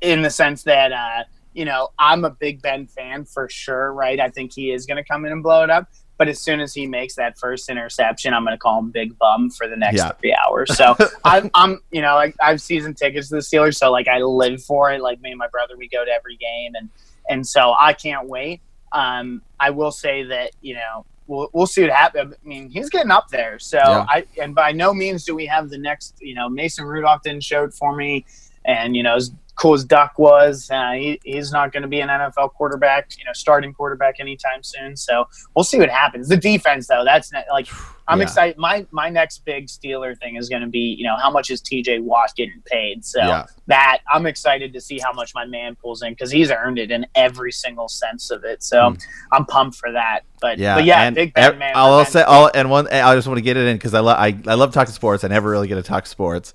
in 0.00 0.22
the 0.22 0.30
sense 0.30 0.64
that, 0.64 0.92
uh, 0.92 1.24
you 1.54 1.64
know, 1.64 1.88
I'm 1.98 2.24
a 2.24 2.30
Big 2.30 2.62
Ben 2.62 2.86
fan 2.86 3.24
for 3.24 3.48
sure, 3.48 3.92
right? 3.92 4.18
I 4.20 4.28
think 4.28 4.52
he 4.54 4.70
is 4.72 4.86
going 4.86 4.96
to 4.96 5.04
come 5.04 5.24
in 5.24 5.32
and 5.32 5.42
blow 5.42 5.62
it 5.62 5.70
up. 5.70 5.88
But 6.18 6.28
as 6.28 6.38
soon 6.40 6.60
as 6.60 6.72
he 6.72 6.86
makes 6.86 7.14
that 7.16 7.36
first 7.38 7.68
interception, 7.68 8.32
I'm 8.32 8.44
going 8.44 8.54
to 8.54 8.58
call 8.58 8.78
him 8.78 8.90
Big 8.90 9.18
Bum 9.18 9.50
for 9.50 9.66
the 9.66 9.76
next 9.76 9.96
Yeah. 9.96 10.12
three 10.12 10.34
hours. 10.34 10.76
So 10.76 10.94
I'm, 11.24 11.50
I'm, 11.54 11.80
you 11.90 12.00
know, 12.00 12.14
like 12.14 12.36
I 12.40 12.50
have 12.50 12.60
season 12.60 12.94
tickets 12.94 13.28
to 13.30 13.36
the 13.36 13.40
Steelers, 13.40 13.74
so 13.76 13.90
like 13.90 14.06
I 14.08 14.18
live 14.18 14.62
for 14.62 14.92
it. 14.92 15.00
Like 15.00 15.20
me 15.20 15.30
and 15.30 15.38
my 15.38 15.48
brother, 15.48 15.74
we 15.76 15.88
go 15.88 16.04
to 16.04 16.10
every 16.10 16.36
game, 16.36 16.74
and 16.76 16.88
and 17.28 17.46
so 17.46 17.74
I 17.80 17.92
can't 17.94 18.28
wait. 18.28 18.60
Um, 18.92 19.42
I 19.58 19.70
will 19.70 19.90
say 19.90 20.22
that 20.24 20.50
you 20.60 20.74
know 20.74 21.06
we'll, 21.26 21.48
we'll 21.52 21.66
see 21.66 21.82
what 21.82 21.90
happens. 21.90 22.34
I 22.34 22.46
mean, 22.48 22.68
he's 22.70 22.90
getting 22.90 23.10
up 23.10 23.28
there. 23.30 23.58
So 23.58 23.78
Yeah. 23.78 24.04
I 24.08 24.24
and 24.40 24.54
by 24.54 24.70
no 24.72 24.92
means 24.94 25.24
do 25.24 25.34
we 25.34 25.46
have 25.46 25.70
the 25.70 25.78
next. 25.78 26.14
You 26.20 26.34
know, 26.34 26.48
Mason 26.48 26.84
Rudolph 26.84 27.22
didn't 27.22 27.42
show 27.42 27.64
it 27.64 27.74
for 27.74 27.96
me, 27.96 28.26
and 28.64 28.94
you 28.94 29.02
know 29.02 29.18
cool 29.54 29.74
as 29.74 29.84
Duck 29.84 30.18
was, 30.18 30.70
uh, 30.70 30.92
he, 30.92 31.20
he's 31.24 31.52
not 31.52 31.72
going 31.72 31.82
to 31.82 31.88
be 31.88 32.00
an 32.00 32.08
NFL 32.08 32.52
quarterback. 32.54 33.10
You 33.18 33.24
know, 33.24 33.32
starting 33.34 33.72
quarterback 33.72 34.16
anytime 34.20 34.62
soon. 34.62 34.96
So 34.96 35.28
we'll 35.54 35.64
see 35.64 35.78
what 35.78 35.90
happens. 35.90 36.28
The 36.28 36.36
defense 36.36 36.88
though, 36.88 37.04
that's 37.04 37.32
not, 37.32 37.44
like 37.50 37.68
I'm 38.08 38.18
Yeah. 38.18 38.24
excited. 38.24 38.58
My 38.58 38.86
my 38.90 39.08
next 39.10 39.44
big 39.44 39.68
Steeler 39.68 40.18
thing 40.18 40.36
is 40.36 40.48
going 40.48 40.62
to 40.62 40.68
be 40.68 40.96
you 40.98 41.04
know 41.04 41.16
how 41.16 41.30
much 41.30 41.50
is 41.50 41.60
T.J. 41.60 42.00
Watt 42.00 42.32
getting 42.36 42.60
paid. 42.66 43.04
So 43.04 43.20
Yeah. 43.20 43.44
that 43.68 43.98
I'm 44.12 44.26
excited 44.26 44.72
to 44.72 44.80
see 44.80 44.98
how 44.98 45.12
much 45.12 45.32
my 45.34 45.44
man 45.44 45.76
pulls 45.76 46.02
in 46.02 46.12
because 46.12 46.30
he's 46.30 46.50
earned 46.50 46.78
it 46.78 46.90
in 46.90 47.06
every 47.14 47.52
single 47.52 47.88
sense 47.88 48.30
of 48.30 48.44
it. 48.44 48.62
So 48.62 48.94
I'm 49.32 49.46
pumped 49.46 49.76
for 49.76 49.92
that. 49.92 50.20
But. 50.40 50.58
Yeah, 50.58 50.74
but 50.74 50.84
yeah, 50.84 51.08
big 51.10 51.32
man. 51.36 51.72
I'll 51.76 52.04
for 52.04 52.10
say. 52.10 52.24
I'll, 52.26 52.50
and 52.52 52.68
one, 52.68 52.88
I 52.88 53.14
just 53.14 53.28
want 53.28 53.38
to 53.38 53.42
get 53.42 53.56
it 53.56 53.68
in 53.68 53.76
because 53.76 53.94
I 53.94 54.00
love, 54.00 54.18
I, 54.18 54.36
I 54.48 54.54
love 54.54 54.72
talking 54.72 54.92
sports. 54.92 55.22
I 55.22 55.28
never 55.28 55.48
really 55.48 55.68
get 55.68 55.76
to 55.76 55.82
talk 55.84 56.06
sports. 56.06 56.52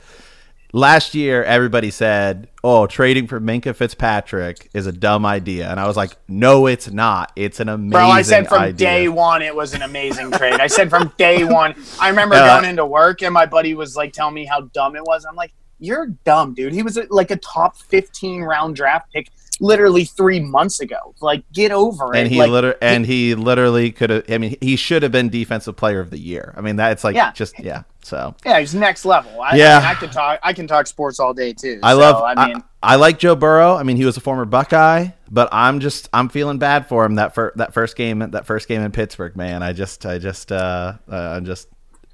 Last 0.74 1.16
year, 1.16 1.44
everybody 1.44 1.92
said, 1.92 2.50
"Oh, 2.62 2.88
trading 2.88 3.28
for 3.28 3.40
Minkah 3.40 3.74
Fitzpatrick 3.74 4.70
is 4.74 4.86
a 4.86 4.92
dumb 4.92 5.26
idea," 5.26 5.70
and 5.70 5.80
I 5.80 5.88
was 5.88 5.96
like, 5.96 6.18
"No, 6.28 6.68
it's 6.68 6.92
not. 6.92 7.32
It's 7.38 7.62
an 7.62 7.70
amazing 7.70 7.92
Bro, 7.92 8.08
I 8.08 8.22
said 8.22 8.50
from 8.50 8.62
idea." 8.64 8.88
day 8.88 9.08
one 9.08 9.42
it 9.42 9.56
was 9.56 9.74
an 9.74 9.82
amazing 9.82 10.32
trade. 10.32 10.60
I 10.60 10.68
said 10.68 10.90
from 10.90 11.14
day 11.18 11.46
one. 11.46 11.74
I 12.00 12.10
remember 12.10 12.36
Uh, 12.38 12.60
going 12.60 12.70
into 12.70 12.86
work 12.86 13.24
and 13.24 13.34
my 13.34 13.46
buddy 13.46 13.74
was 13.74 13.96
like 13.96 14.12
telling 14.12 14.34
me 14.36 14.46
how 14.46 14.62
dumb 14.62 14.96
it 14.96 15.04
was. 15.04 15.26
I'm 15.26 15.36
like, 15.36 15.54
you're 15.80 16.08
dumb, 16.26 16.54
dude. 16.54 16.74
He 16.74 16.84
was 16.84 17.00
like 17.10 17.32
a 17.32 17.38
top 17.38 17.78
15 17.78 18.42
round 18.42 18.76
draft 18.76 19.12
pick 19.14 19.30
literally 19.60 20.04
three 20.06 20.40
months 20.40 20.80
ago. 20.82 21.16
Like, 21.20 21.44
get 21.52 21.72
over 21.72 22.14
it. 22.14 22.20
and 22.20 22.28
he 22.32 22.38
like, 22.40 22.50
liter- 22.50 22.76
and 22.82 23.06
he 23.06 23.34
literally 23.36 23.92
could 23.92 24.10
have. 24.10 24.24
I 24.30 24.38
mean, 24.38 24.56
he 24.62 24.76
should 24.76 25.04
have 25.04 25.12
been 25.12 25.30
defensive 25.30 25.76
player 25.76 26.00
of 26.00 26.10
the 26.10 26.20
year. 26.20 26.54
I 26.58 26.62
mean, 26.62 26.76
that's 26.76 27.04
like 27.04 27.16
Yeah. 27.16 27.32
just 27.32 27.60
yeah. 27.60 27.84
So 28.04 28.36
yeah, 28.46 28.60
he's 28.60 28.74
next 28.74 29.04
level. 29.06 29.42
I, 29.42 29.56
Yeah. 29.58 29.78
I, 29.78 29.80
mean, 29.80 29.88
I 29.88 29.94
can 29.96 30.10
talk. 30.10 30.40
I 30.44 30.54
can 30.54 30.68
talk 30.68 30.88
sports 30.88 31.20
all 31.20 31.34
day 31.34 31.54
too. 31.54 31.80
I 31.84 31.92
So, 31.94 32.00
love. 32.00 32.24
I 32.38 32.48
mean, 32.48 32.58
I, 32.82 32.94
I 32.94 32.96
like 32.96 33.20
Joe 33.20 33.36
Burrow. 33.36 33.76
I 33.76 33.84
mean, 33.84 33.98
he 33.98 34.06
was 34.06 34.16
a 34.16 34.22
former 34.22 34.46
Buckeye, 34.46 35.08
but 35.30 35.50
I'm 35.52 35.80
just 35.80 36.08
I'm 36.14 36.30
feeling 36.30 36.58
bad 36.58 36.88
for 36.88 37.04
him 37.04 37.16
that 37.16 37.34
fir- 37.36 37.52
that 37.56 37.74
first 37.74 37.98
game 37.98 38.20
that 38.20 38.46
first 38.46 38.68
game 38.68 38.82
in 38.82 38.92
Pittsburgh. 38.92 39.36
Man, 39.36 39.62
I 39.64 39.74
just 39.74 40.06
I 40.06 40.20
just 40.20 40.52
uh, 40.52 40.94
uh 41.12 41.16
I'm 41.16 41.46
just 41.46 41.68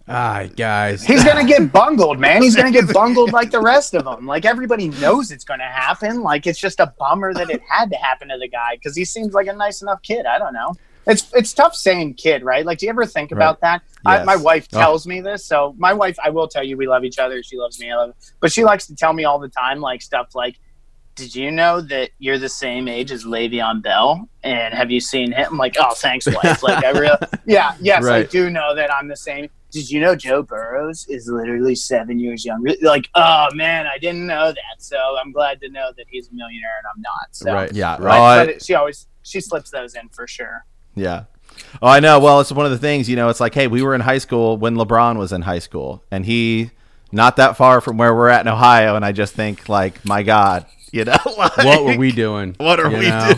Ah, 0.08 0.47
guys. 0.58 1.04
He's 1.04 1.24
gonna 1.24 1.45
get 1.45 1.72
bungled, 1.72 2.20
man. 2.20 2.41
He's 2.41 2.56
gonna 2.56 2.72
get 2.72 2.91
bungled 2.93 3.32
like 3.32 3.51
the 3.51 3.62
rest 3.62 3.93
of 3.93 4.04
them. 4.04 4.26
Like 4.26 4.43
everybody 4.45 4.89
knows 4.89 5.32
it's 5.32 5.45
gonna 5.45 5.64
happen. 5.70 6.22
Like 6.22 6.45
it's 6.45 6.60
just 6.60 6.80
a 6.82 6.93
bummer 6.99 7.34
that 7.34 7.49
it 7.49 7.62
had 7.70 7.89
to 7.91 7.95
happen 7.95 8.28
to 8.30 8.38
the 8.38 8.49
guy 8.49 8.76
because 8.76 8.97
he 8.97 9.06
seems 9.06 9.34
like 9.34 9.47
a 9.47 9.54
nice 9.54 9.82
enough 9.82 10.01
kid. 10.01 10.26
I 10.26 10.38
don't 10.39 10.54
know. 10.54 10.74
It's 11.08 11.32
it's 11.34 11.54
tough 11.54 11.74
saying 11.76 12.16
kid, 12.16 12.43
right? 12.43 12.66
Like, 12.66 12.80
do 12.80 12.86
you 12.86 12.89
ever 12.89 13.06
think 13.06 13.32
about 13.32 13.62
that? 13.62 13.82
I, 14.06 14.24
my 14.24 14.36
wife 14.36 14.68
Oh. 14.74 14.78
tells 14.80 15.08
me 15.08 15.22
this. 15.22 15.45
So 15.45 15.74
my 15.78 15.93
wife, 15.93 16.18
I 16.24 16.30
will 16.30 16.47
tell 16.49 16.64
you, 16.64 16.76
we 16.78 16.88
love 16.88 17.04
each 17.06 17.20
other. 17.20 17.41
She 17.43 17.58
loves 17.58 17.80
me. 17.80 17.89
I 17.91 17.95
love, 17.95 18.14
but 18.41 18.51
she 18.51 18.64
likes 18.66 18.88
to 18.88 18.95
tell 18.95 19.14
me 19.14 19.24
all 19.26 19.39
the 19.39 19.49
time, 19.49 19.80
like 19.82 20.01
stuff 20.01 20.34
like, 20.36 20.60
"Did 21.16 21.34
you 21.36 21.49
know 21.51 21.80
that 21.82 22.10
you're 22.20 22.38
the 22.39 22.47
same 22.49 22.88
age 22.89 23.12
as 23.12 23.24
Le'Veon 23.26 23.82
Bell? 23.82 24.30
And 24.43 24.74
have 24.74 24.91
you 24.91 24.99
seen 25.01 25.32
him?" 25.34 25.47
I'm 25.51 25.58
like, 25.58 25.76
"Oh, 25.80 25.93
thanks, 25.93 26.26
wife." 26.26 26.62
Like 26.64 26.84
I 26.86 26.91
real, 26.91 27.18
yeah, 27.45 27.76
yes, 27.82 28.06
I 28.06 28.24
do 28.24 28.49
know 28.49 28.74
that 28.76 28.93
I'm 28.93 29.08
the 29.10 29.18
same. 29.18 29.49
Did 29.74 29.89
you 29.89 29.99
know 29.99 30.15
Joe 30.15 30.41
Burrows 30.43 31.05
is 31.09 31.28
literally 31.28 31.76
seven 31.76 32.19
years 32.19 32.45
younger? 32.45 32.74
Like, 32.82 33.09
oh 33.15 33.47
man, 33.53 33.86
I 33.88 33.97
didn't 33.97 34.26
know 34.28 34.47
that. 34.51 34.76
So 34.78 34.97
I'm 35.21 35.32
glad 35.32 35.59
to 35.61 35.69
know 35.69 35.91
that 35.97 36.05
he's 36.09 36.30
a 36.30 36.34
millionaire 36.34 36.78
and 36.78 36.88
I'm 36.95 37.01
not. 37.01 37.28
So, 37.32 37.53
Right. 37.53 37.74
yeah. 37.74 37.97
But, 37.97 38.07
I- 38.11 38.45
but 38.45 38.63
she 38.63 38.76
always 38.76 39.07
she 39.24 39.41
slips 39.41 39.69
those 39.71 39.95
in 39.95 40.09
for 40.09 40.28
sure. 40.28 40.65
Yeah. 40.95 41.24
Oh, 41.82 41.88
I 41.88 41.99
know. 41.99 42.19
Well, 42.19 42.39
it's 42.39 42.51
one 42.51 42.65
of 42.65 42.71
the 42.71 42.78
things, 42.78 43.09
you 43.09 43.15
know, 43.15 43.30
it's 43.30 43.39
like, 43.39 43.53
hey, 43.53 43.67
we 43.67 43.82
were 43.84 43.93
in 43.95 44.01
high 44.01 44.17
school 44.19 44.57
when 44.57 44.76
LeBron 44.76 45.17
was 45.17 45.32
in 45.32 45.41
high 45.43 45.59
school, 45.59 46.03
and 46.11 46.26
he 46.26 46.71
not 47.11 47.36
that 47.38 47.57
far 47.57 47.80
from 47.82 47.97
where 47.97 48.13
we're 48.15 48.30
at 48.30 48.41
in 48.41 48.47
Ohio, 48.47 48.95
and 48.95 49.05
I 49.05 49.11
just 49.11 49.34
think, 49.36 49.69
like, 49.69 50.03
my 50.05 50.24
God, 50.24 50.65
you 50.91 51.05
know, 51.05 51.15
like, 51.38 51.57
what 51.57 51.84
were 51.86 51.95
we 51.97 52.11
doing? 52.11 52.55
What 52.57 52.80
are 52.80 52.89
You 52.91 52.97
we 52.97 53.07
know? 53.09 53.34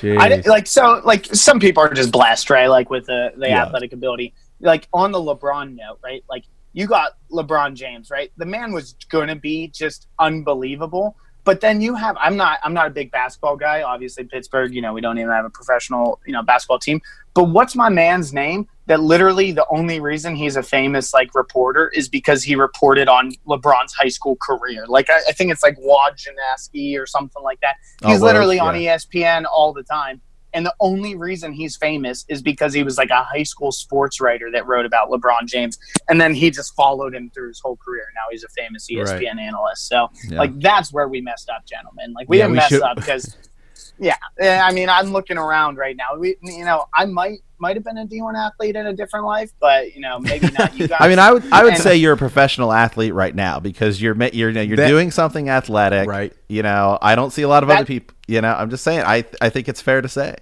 doing? 0.00 0.20
I 0.20 0.42
like 0.46 0.66
so 0.66 1.00
like 1.04 1.26
some 1.26 1.58
people 1.58 1.82
are 1.82 1.92
just 1.94 2.12
blessed, 2.12 2.50
right? 2.50 2.66
Like 2.68 2.90
with 2.90 3.06
the 3.06 3.32
the 3.36 3.48
Yeah. 3.48 3.62
athletic 3.64 3.92
ability. 3.92 4.34
Like 4.60 4.88
on 4.92 5.12
the 5.12 5.18
LeBron 5.18 5.74
note, 5.74 5.98
right? 6.02 6.24
Like 6.28 6.44
you 6.72 6.86
got 6.86 7.12
LeBron 7.30 7.74
James, 7.74 8.10
right? 8.10 8.30
The 8.36 8.46
man 8.46 8.72
was 8.72 8.94
going 9.08 9.28
to 9.28 9.36
be 9.36 9.68
just 9.68 10.08
unbelievable. 10.18 11.16
But 11.44 11.60
then 11.60 11.80
you 11.80 11.94
have 11.94 12.16
I'm 12.20 12.36
not 12.36 12.58
I'm 12.64 12.74
not 12.74 12.88
a 12.88 12.90
big 12.90 13.12
basketball 13.12 13.56
guy. 13.56 13.82
Obviously 13.82 14.24
Pittsburgh, 14.24 14.74
you 14.74 14.82
know, 14.82 14.92
we 14.92 15.00
don't 15.00 15.16
even 15.16 15.30
have 15.30 15.44
a 15.44 15.50
professional, 15.50 16.20
you 16.26 16.32
know, 16.32 16.42
basketball 16.42 16.80
team. 16.80 17.00
But 17.34 17.44
what's 17.44 17.76
my 17.76 17.88
man's 17.88 18.32
name 18.32 18.66
that 18.86 19.00
literally 19.00 19.52
the 19.52 19.66
only 19.70 20.00
reason 20.00 20.34
he's 20.34 20.56
a 20.56 20.62
famous 20.62 21.14
like 21.14 21.34
reporter 21.34 21.88
is 21.94 22.08
because 22.08 22.42
he 22.42 22.56
reported 22.56 23.08
on 23.08 23.32
LeBron's 23.46 23.94
high 23.94 24.08
school 24.08 24.36
career. 24.42 24.86
Like 24.88 25.08
I, 25.08 25.20
I 25.28 25.32
think 25.32 25.52
it's 25.52 25.62
like 25.62 25.76
Wojnarowski 25.78 26.98
or 26.98 27.06
something 27.06 27.42
like 27.42 27.60
that. 27.60 27.76
Oh, 28.02 28.08
He's 28.08 28.18
Woj, 28.18 28.22
literally 28.22 28.58
on 28.58 28.74
E. 28.76 28.86
ESPN 28.86 29.44
all 29.44 29.72
the 29.72 29.84
time. 29.84 30.20
And 30.56 30.64
the 30.66 30.74
only 30.80 31.14
reason 31.14 31.52
he's 31.52 31.76
famous 31.76 32.24
is 32.28 32.40
because 32.42 32.72
he 32.72 32.82
was 32.82 32.96
like 32.98 33.10
a 33.10 33.22
high 33.22 33.42
school 33.44 33.70
sports 33.70 34.20
writer 34.20 34.50
that 34.52 34.66
wrote 34.66 34.86
about 34.86 35.10
LeBron 35.10 35.46
James. 35.46 35.78
And 36.08 36.18
then 36.20 36.34
he 36.34 36.50
just 36.50 36.74
followed 36.74 37.14
him 37.14 37.30
through 37.34 37.48
his 37.48 37.60
whole 37.60 37.76
career. 37.76 38.06
Now 38.14 38.22
he's 38.30 38.42
a 38.42 38.48
famous 38.48 38.88
ESPN 38.90 39.38
analyst. 39.38 39.86
So, 39.86 40.08
Yeah. 40.28 40.38
like, 40.38 40.58
that's 40.58 40.92
where 40.92 41.06
we 41.08 41.20
messed 41.20 41.50
up, 41.50 41.66
gentlemen. 41.66 42.12
Like, 42.14 42.28
we 42.28 42.38
Yeah, 42.38 42.44
didn't 42.44 42.52
we 42.52 42.56
mess 42.56 42.68
should- 42.70 42.82
up 42.82 42.96
because, 42.96 43.36
yeah. 44.00 44.16
I 44.42 44.72
mean, 44.72 44.88
I'm 44.88 45.12
looking 45.12 45.36
around 45.38 45.76
right 45.76 45.94
now. 45.96 46.16
We, 46.18 46.36
you 46.42 46.64
know, 46.64 46.86
I 46.94 47.04
might 47.04 47.40
might 47.58 47.74
have 47.74 47.84
been 47.84 47.96
a 47.96 48.06
D1 48.06 48.34
athlete 48.36 48.76
in 48.76 48.86
a 48.86 48.92
different 48.92 49.24
life, 49.24 49.50
but, 49.60 49.94
you 49.94 50.00
know, 50.02 50.18
maybe 50.18 50.48
not 50.58 50.76
you 50.78 50.86
guys. 50.88 50.98
I 51.00 51.08
mean, 51.08 51.18
I 51.18 51.32
would 51.32 51.42
I 51.52 51.64
would 51.64 51.74
And- 51.74 51.82
say 51.82 51.96
you're 51.96 52.12
a 52.14 52.16
professional 52.16 52.72
athlete 52.72 53.14
right 53.14 53.34
now 53.34 53.60
because 53.60 54.00
you're 54.00 54.14
you're 54.32 54.48
you 54.48 54.54
know, 54.54 54.60
you're 54.62 54.76
That- 54.78 54.88
doing 54.88 55.10
something 55.10 55.48
athletic, 55.50 56.08
Right. 56.08 56.32
You 56.48 56.62
know, 56.62 56.98
I 57.02 57.14
don't 57.14 57.30
see 57.32 57.42
a 57.42 57.48
lot 57.48 57.62
of 57.62 57.68
That- 57.68 57.76
other 57.80 57.86
people. 57.86 58.15
You 58.26 58.40
know, 58.40 58.52
I'm 58.52 58.70
just 58.70 58.82
saying. 58.84 59.02
I 59.06 59.24
I 59.40 59.48
think 59.50 59.68
it's 59.68 59.80
fair 59.80 60.00
to 60.02 60.08
say. 60.08 60.36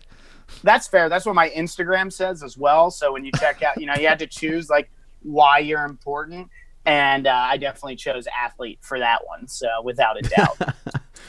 that's 0.63 0.87
fair. 0.87 1.09
That's 1.09 1.27
what 1.27 1.35
my 1.35 1.51
Instagram 1.51 2.13
says 2.13 2.43
as 2.43 2.57
well. 2.57 2.91
So 2.91 3.13
when 3.13 3.25
you 3.25 3.33
check 3.39 3.63
out, 3.63 3.79
you 3.81 3.87
know, 3.87 3.95
you 3.95 4.07
had 4.09 4.19
to 4.21 4.27
choose 4.27 4.69
like 4.71 4.91
why 5.23 5.59
you're 5.59 5.85
important, 5.85 6.49
and 6.87 7.27
uh, 7.27 7.31
I 7.33 7.57
definitely 7.57 7.97
chose 7.97 8.27
athlete 8.27 8.79
for 8.83 8.99
that 8.99 9.27
one. 9.27 9.49
So 9.49 9.67
without 9.83 10.17
a 10.19 10.23
doubt, 10.37 10.59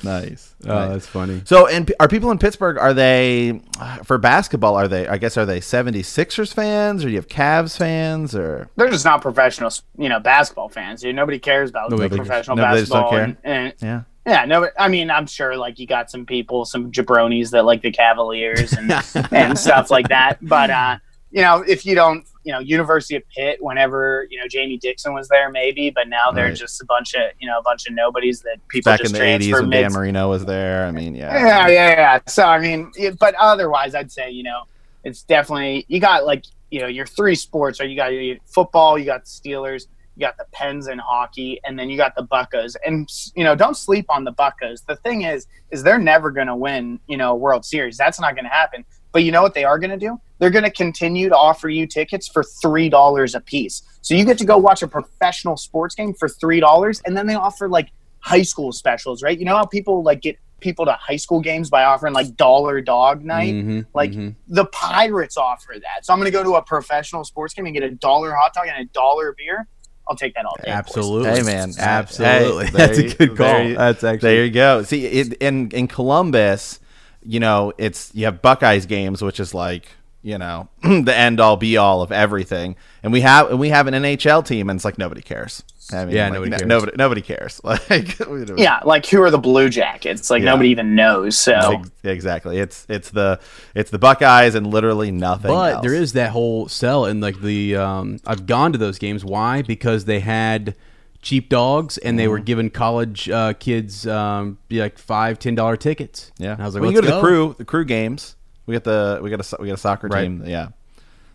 Nice. 0.04 0.54
Oh, 0.66 0.68
Nice. 0.76 0.90
that's 0.92 1.08
funny. 1.08 1.42
So, 1.46 1.68
and 1.68 1.92
are 2.00 2.08
people 2.10 2.30
in 2.32 2.38
Pittsburgh? 2.38 2.78
Are 2.78 2.94
they 2.94 3.62
for 4.04 4.18
basketball? 4.18 4.76
Are 4.76 4.88
they? 4.88 5.08
I 5.08 5.18
guess 5.18 5.38
are 5.38 5.46
they 5.46 5.60
76ers 5.62 6.54
fans, 6.54 7.04
or 7.04 7.08
do 7.08 7.12
you 7.12 7.18
have 7.18 7.28
Cavs 7.28 7.78
fans, 7.78 8.36
or 8.36 8.70
they're 8.76 8.90
just 8.90 9.06
not 9.06 9.22
professional, 9.22 9.72
you 9.98 10.10
know, 10.10 10.20
basketball 10.20 10.70
fans. 10.70 11.02
Dude, 11.02 11.16
nobody 11.16 11.40
cares 11.40 11.70
about 11.70 11.90
Nobody 11.92 12.10
cares. 12.10 12.28
professional 12.28 12.58
Nobody 12.58 12.82
just 12.82 12.92
don't 12.92 13.02
basketball. 13.04 13.12
care? 13.12 13.38
And, 13.44 13.74
and 13.74 13.74
yeah? 13.82 14.02
Yeah, 14.26 14.46
no, 14.46 14.70
I 14.80 14.88
mean, 14.88 15.12
I'm 15.12 15.28
sure 15.28 15.56
like 15.58 15.78
you 15.80 15.86
got 15.88 16.10
some 16.10 16.26
people, 16.26 16.66
some 16.66 16.92
jabronis 16.92 17.52
that 17.52 17.66
like 17.66 17.82
the 17.82 17.92
Cavaliers 17.92 18.74
and 18.74 18.92
and 19.32 19.58
stuff 19.58 19.92
like 19.92 20.08
that. 20.10 20.38
But 20.42 20.70
uh, 20.70 20.98
you 21.32 21.42
know, 21.42 21.64
if 21.68 21.86
you 21.86 21.96
don't, 21.96 22.26
you 22.44 22.52
know, 22.52 22.60
University 22.60 23.16
of 23.16 23.24
Pitt, 23.30 23.58
whenever 23.62 24.28
you 24.30 24.40
know 24.40 24.48
Jamie 24.48 24.78
Dixon 24.78 25.14
was 25.14 25.28
there, 25.28 25.50
maybe, 25.52 25.90
but 25.90 26.08
now 26.08 26.32
they're 26.32 26.46
Right. 26.46 26.56
just 26.56 26.82
a 26.82 26.86
bunch 26.86 27.14
of 27.14 27.22
you 27.40 27.48
know 27.48 27.60
a 27.60 27.62
bunch 27.64 27.88
of 27.88 27.94
nobodies 27.94 28.42
that 28.42 28.58
people 28.68 28.92
Back 28.92 29.00
in 29.02 29.06
just 29.06 29.16
the 29.16 29.20
80s 29.20 29.50
transfer 29.50 29.62
when 29.62 29.70
Dan 29.70 29.94
Marino 29.94 30.30
was 30.30 30.46
there. 30.46 30.86
I 30.86 30.92
mean, 30.92 31.16
yeah. 31.16 31.34
Yeah, 31.38 31.68
yeah, 31.68 31.90
yeah. 31.92 32.20
So 32.28 32.46
I 32.46 32.60
mean, 32.60 32.92
but 33.20 33.36
otherwise, 33.36 33.96
I'd 33.96 34.12
say 34.12 34.32
you 34.32 34.44
know, 34.44 34.64
it's 35.04 35.24
definitely 35.24 35.86
you 35.88 36.00
got 36.00 36.26
like 36.26 36.46
you 36.72 36.80
know 36.82 36.88
your 36.88 37.06
three 37.06 37.36
sports. 37.36 37.80
Or 37.80 37.86
you 37.86 37.96
got 37.96 38.08
your 38.08 38.38
football, 38.46 38.98
you 38.98 39.06
got 39.06 39.26
the 39.26 39.30
Steelers, 39.30 39.88
you 40.16 40.22
got 40.26 40.38
the 40.38 40.46
Pens 40.52 40.88
in 40.88 40.98
hockey, 41.00 41.60
and 41.66 41.78
then 41.78 41.90
you 41.90 41.98
got 41.98 42.16
the 42.16 42.24
Buccos. 42.24 42.76
And 42.86 43.10
you 43.36 43.44
know, 43.44 43.56
don't 43.56 43.76
sleep 43.76 44.06
on 44.10 44.24
the 44.24 44.34
Buccos. 44.34 44.86
The 44.86 44.96
thing 44.98 45.24
is, 45.24 45.48
is 45.72 45.84
they're 45.84 46.00
never 46.00 46.32
going 46.32 46.48
to 46.48 46.56
win 46.56 47.00
you 47.08 47.18
know 47.18 47.36
World 47.36 47.66
Series. 47.66 47.98
That's 47.98 48.20
not 48.20 48.36
going 48.36 48.46
to 48.46 48.50
happen. 48.52 48.86
But 49.12 49.24
you 49.24 49.32
know 49.32 49.42
what 49.42 49.54
they 49.54 49.64
are 49.64 49.80
going 49.80 49.92
to 49.92 49.98
do? 49.98 50.20
They're 50.40 50.50
going 50.50 50.66
to 50.66 50.72
continue 50.72 51.30
to 51.30 51.36
offer 51.38 51.70
you 51.70 51.88
tickets 51.88 52.28
for 52.28 52.44
three 52.44 52.90
dollars 52.90 53.34
a 53.36 53.40
piece. 53.40 53.82
So 54.02 54.14
you 54.14 54.26
get 54.26 54.38
to 54.40 54.46
go 54.46 54.58
watch 54.58 54.84
a 54.84 54.88
professional 54.88 55.56
sports 55.58 55.96
game 55.96 56.14
for 56.14 56.28
three 56.28 56.60
dollars, 56.60 57.02
and 57.06 57.16
then 57.16 57.26
they 57.28 57.36
offer 57.36 57.70
like 57.70 57.92
high 58.20 58.42
school 58.42 58.72
specials, 58.72 59.22
right? 59.24 59.38
You 59.38 59.46
know 59.46 59.56
how 59.56 59.66
people 59.66 60.04
like 60.04 60.22
get 60.22 60.38
people 60.62 60.86
to 60.86 60.94
high 60.94 61.16
school 61.18 61.40
games 61.42 61.70
by 61.70 61.84
offering 61.84 62.14
like 62.14 62.36
dollar 62.36 62.82
dog 62.82 63.24
night? 63.24 63.54
Mhm, 63.54 63.86
Like 63.94 64.12
mhm. 64.12 64.36
the 64.48 64.66
Pirates 64.66 65.38
offer 65.38 65.76
that. 65.80 66.06
So 66.06 66.12
I'm 66.12 66.20
going 66.20 66.32
to 66.32 66.36
go 66.38 66.44
to 66.44 66.56
a 66.56 66.62
professional 66.62 67.24
sports 67.24 67.54
game 67.54 67.66
and 67.66 67.74
get 67.74 67.84
a 67.84 67.92
dollar 67.92 68.34
hot 68.34 68.54
dog 68.54 68.66
and 68.68 68.78
a 68.82 68.92
dollar 68.92 69.34
beer. 69.38 69.68
I'll 70.08 70.16
take 70.16 70.34
that 70.36 70.46
all 70.46 70.56
day. 70.64 70.72
absolutely. 70.72 71.30
Hey, 71.32 71.42
man. 71.44 71.72
absolutely. 71.78 72.66
Hey, 72.68 72.72
That's 72.72 72.98
there 72.98 73.06
a 73.08 73.14
good 73.14 73.38
call. 73.38 73.64
you- 73.64 73.76
That's 73.76 74.04
actually 74.04 74.30
There 74.36 74.46
you 74.46 74.52
go. 74.52 74.84
See, 74.84 75.06
it, 75.06 75.34
in 75.36 75.72
in 75.72 75.88
Columbus, 75.88 76.80
you 77.24 77.40
know, 77.40 77.74
it's 77.78 78.12
you 78.14 78.26
have 78.26 78.42
Buckeyes 78.42 78.86
games, 78.86 79.22
which 79.22 79.40
is 79.40 79.54
like 79.54 79.88
you 80.26 80.38
know 80.40 80.68
the 80.82 81.16
end 81.16 81.40
all 81.40 81.56
be 81.56 81.78
all 81.78 82.02
of 82.02 82.12
everything. 82.12 82.76
And 83.04 83.14
we 83.14 83.22
have 83.22 83.52
and 83.52 83.60
we 83.60 83.70
have 83.70 83.86
an 83.88 83.94
NHL 83.94 84.44
team, 84.46 84.70
and 84.70 84.78
it's 84.78 84.84
like 84.86 84.98
nobody 84.98 85.22
cares. 85.22 85.64
I 85.94 86.04
mean, 86.06 86.16
Yeah, 86.16 86.24
like, 86.30 86.34
nobody 86.34 86.50
no- 86.50 86.58
cares. 86.58 86.68
nobody 86.68 86.92
nobody 86.98 87.22
cares. 87.22 87.62
Like 87.64 88.18
Yeah, 88.58 88.80
like 88.84 89.06
who 89.06 89.22
are 89.22 89.30
the 89.30 89.38
Blue 89.38 89.70
Jackets? 89.70 90.32
Like 90.32 90.42
Yeah. 90.42 90.50
nobody 90.52 90.70
even 90.70 90.96
knows. 90.96 91.38
So 91.38 91.84
exactly. 92.04 92.58
It's 92.58 92.86
it's 92.90 93.12
the 93.12 93.40
it's 93.76 93.92
the 93.92 94.00
Buckeyes 94.00 94.56
and 94.56 94.66
literally 94.66 95.12
nothing. 95.12 95.52
But 95.52 95.74
else. 95.76 95.84
there 95.84 95.94
is 95.94 96.14
that 96.14 96.32
whole 96.32 96.68
sell 96.68 97.06
and 97.06 97.22
like 97.22 97.40
the 97.40 97.76
um, 97.76 98.20
I've 98.26 98.48
gone 98.48 98.72
to 98.72 98.80
those 98.80 98.98
games. 98.98 99.24
Why? 99.24 99.62
Because 99.62 100.06
they 100.06 100.22
had 100.22 100.76
cheap 101.22 101.50
dogs 101.50 101.98
and 102.00 102.18
they 102.18 102.28
were 102.28 102.38
Mm-hmm. 102.38 102.46
giving 102.46 102.70
college 102.72 103.30
uh, 103.30 103.54
kids 103.54 104.06
um, 104.08 104.58
be 104.68 104.80
like 104.80 104.98
five 104.98 105.38
ten 105.38 105.54
dollar 105.54 105.78
tickets. 105.78 106.32
yeah. 106.40 106.54
and 106.54 106.62
I 106.64 106.66
was 106.66 106.74
like, 106.74 106.82
well, 106.82 106.92
you 106.92 107.02
go 107.02 107.06
"Let's 107.08 107.12
to 107.12 107.16
the 107.16 107.22
crew 107.22 107.56
the 107.60 107.66
crew 107.66 107.86
games. 107.86 108.36
We 108.66 108.74
got 108.74 108.84
the 108.84 109.20
we 109.22 109.30
got 109.30 109.40
a 109.54 109.58
we 109.62 109.68
got 109.68 109.74
a 109.76 109.78
soccer 109.78 110.08
Right. 110.08 110.24
team. 110.24 110.44
Yeah. 110.46 110.70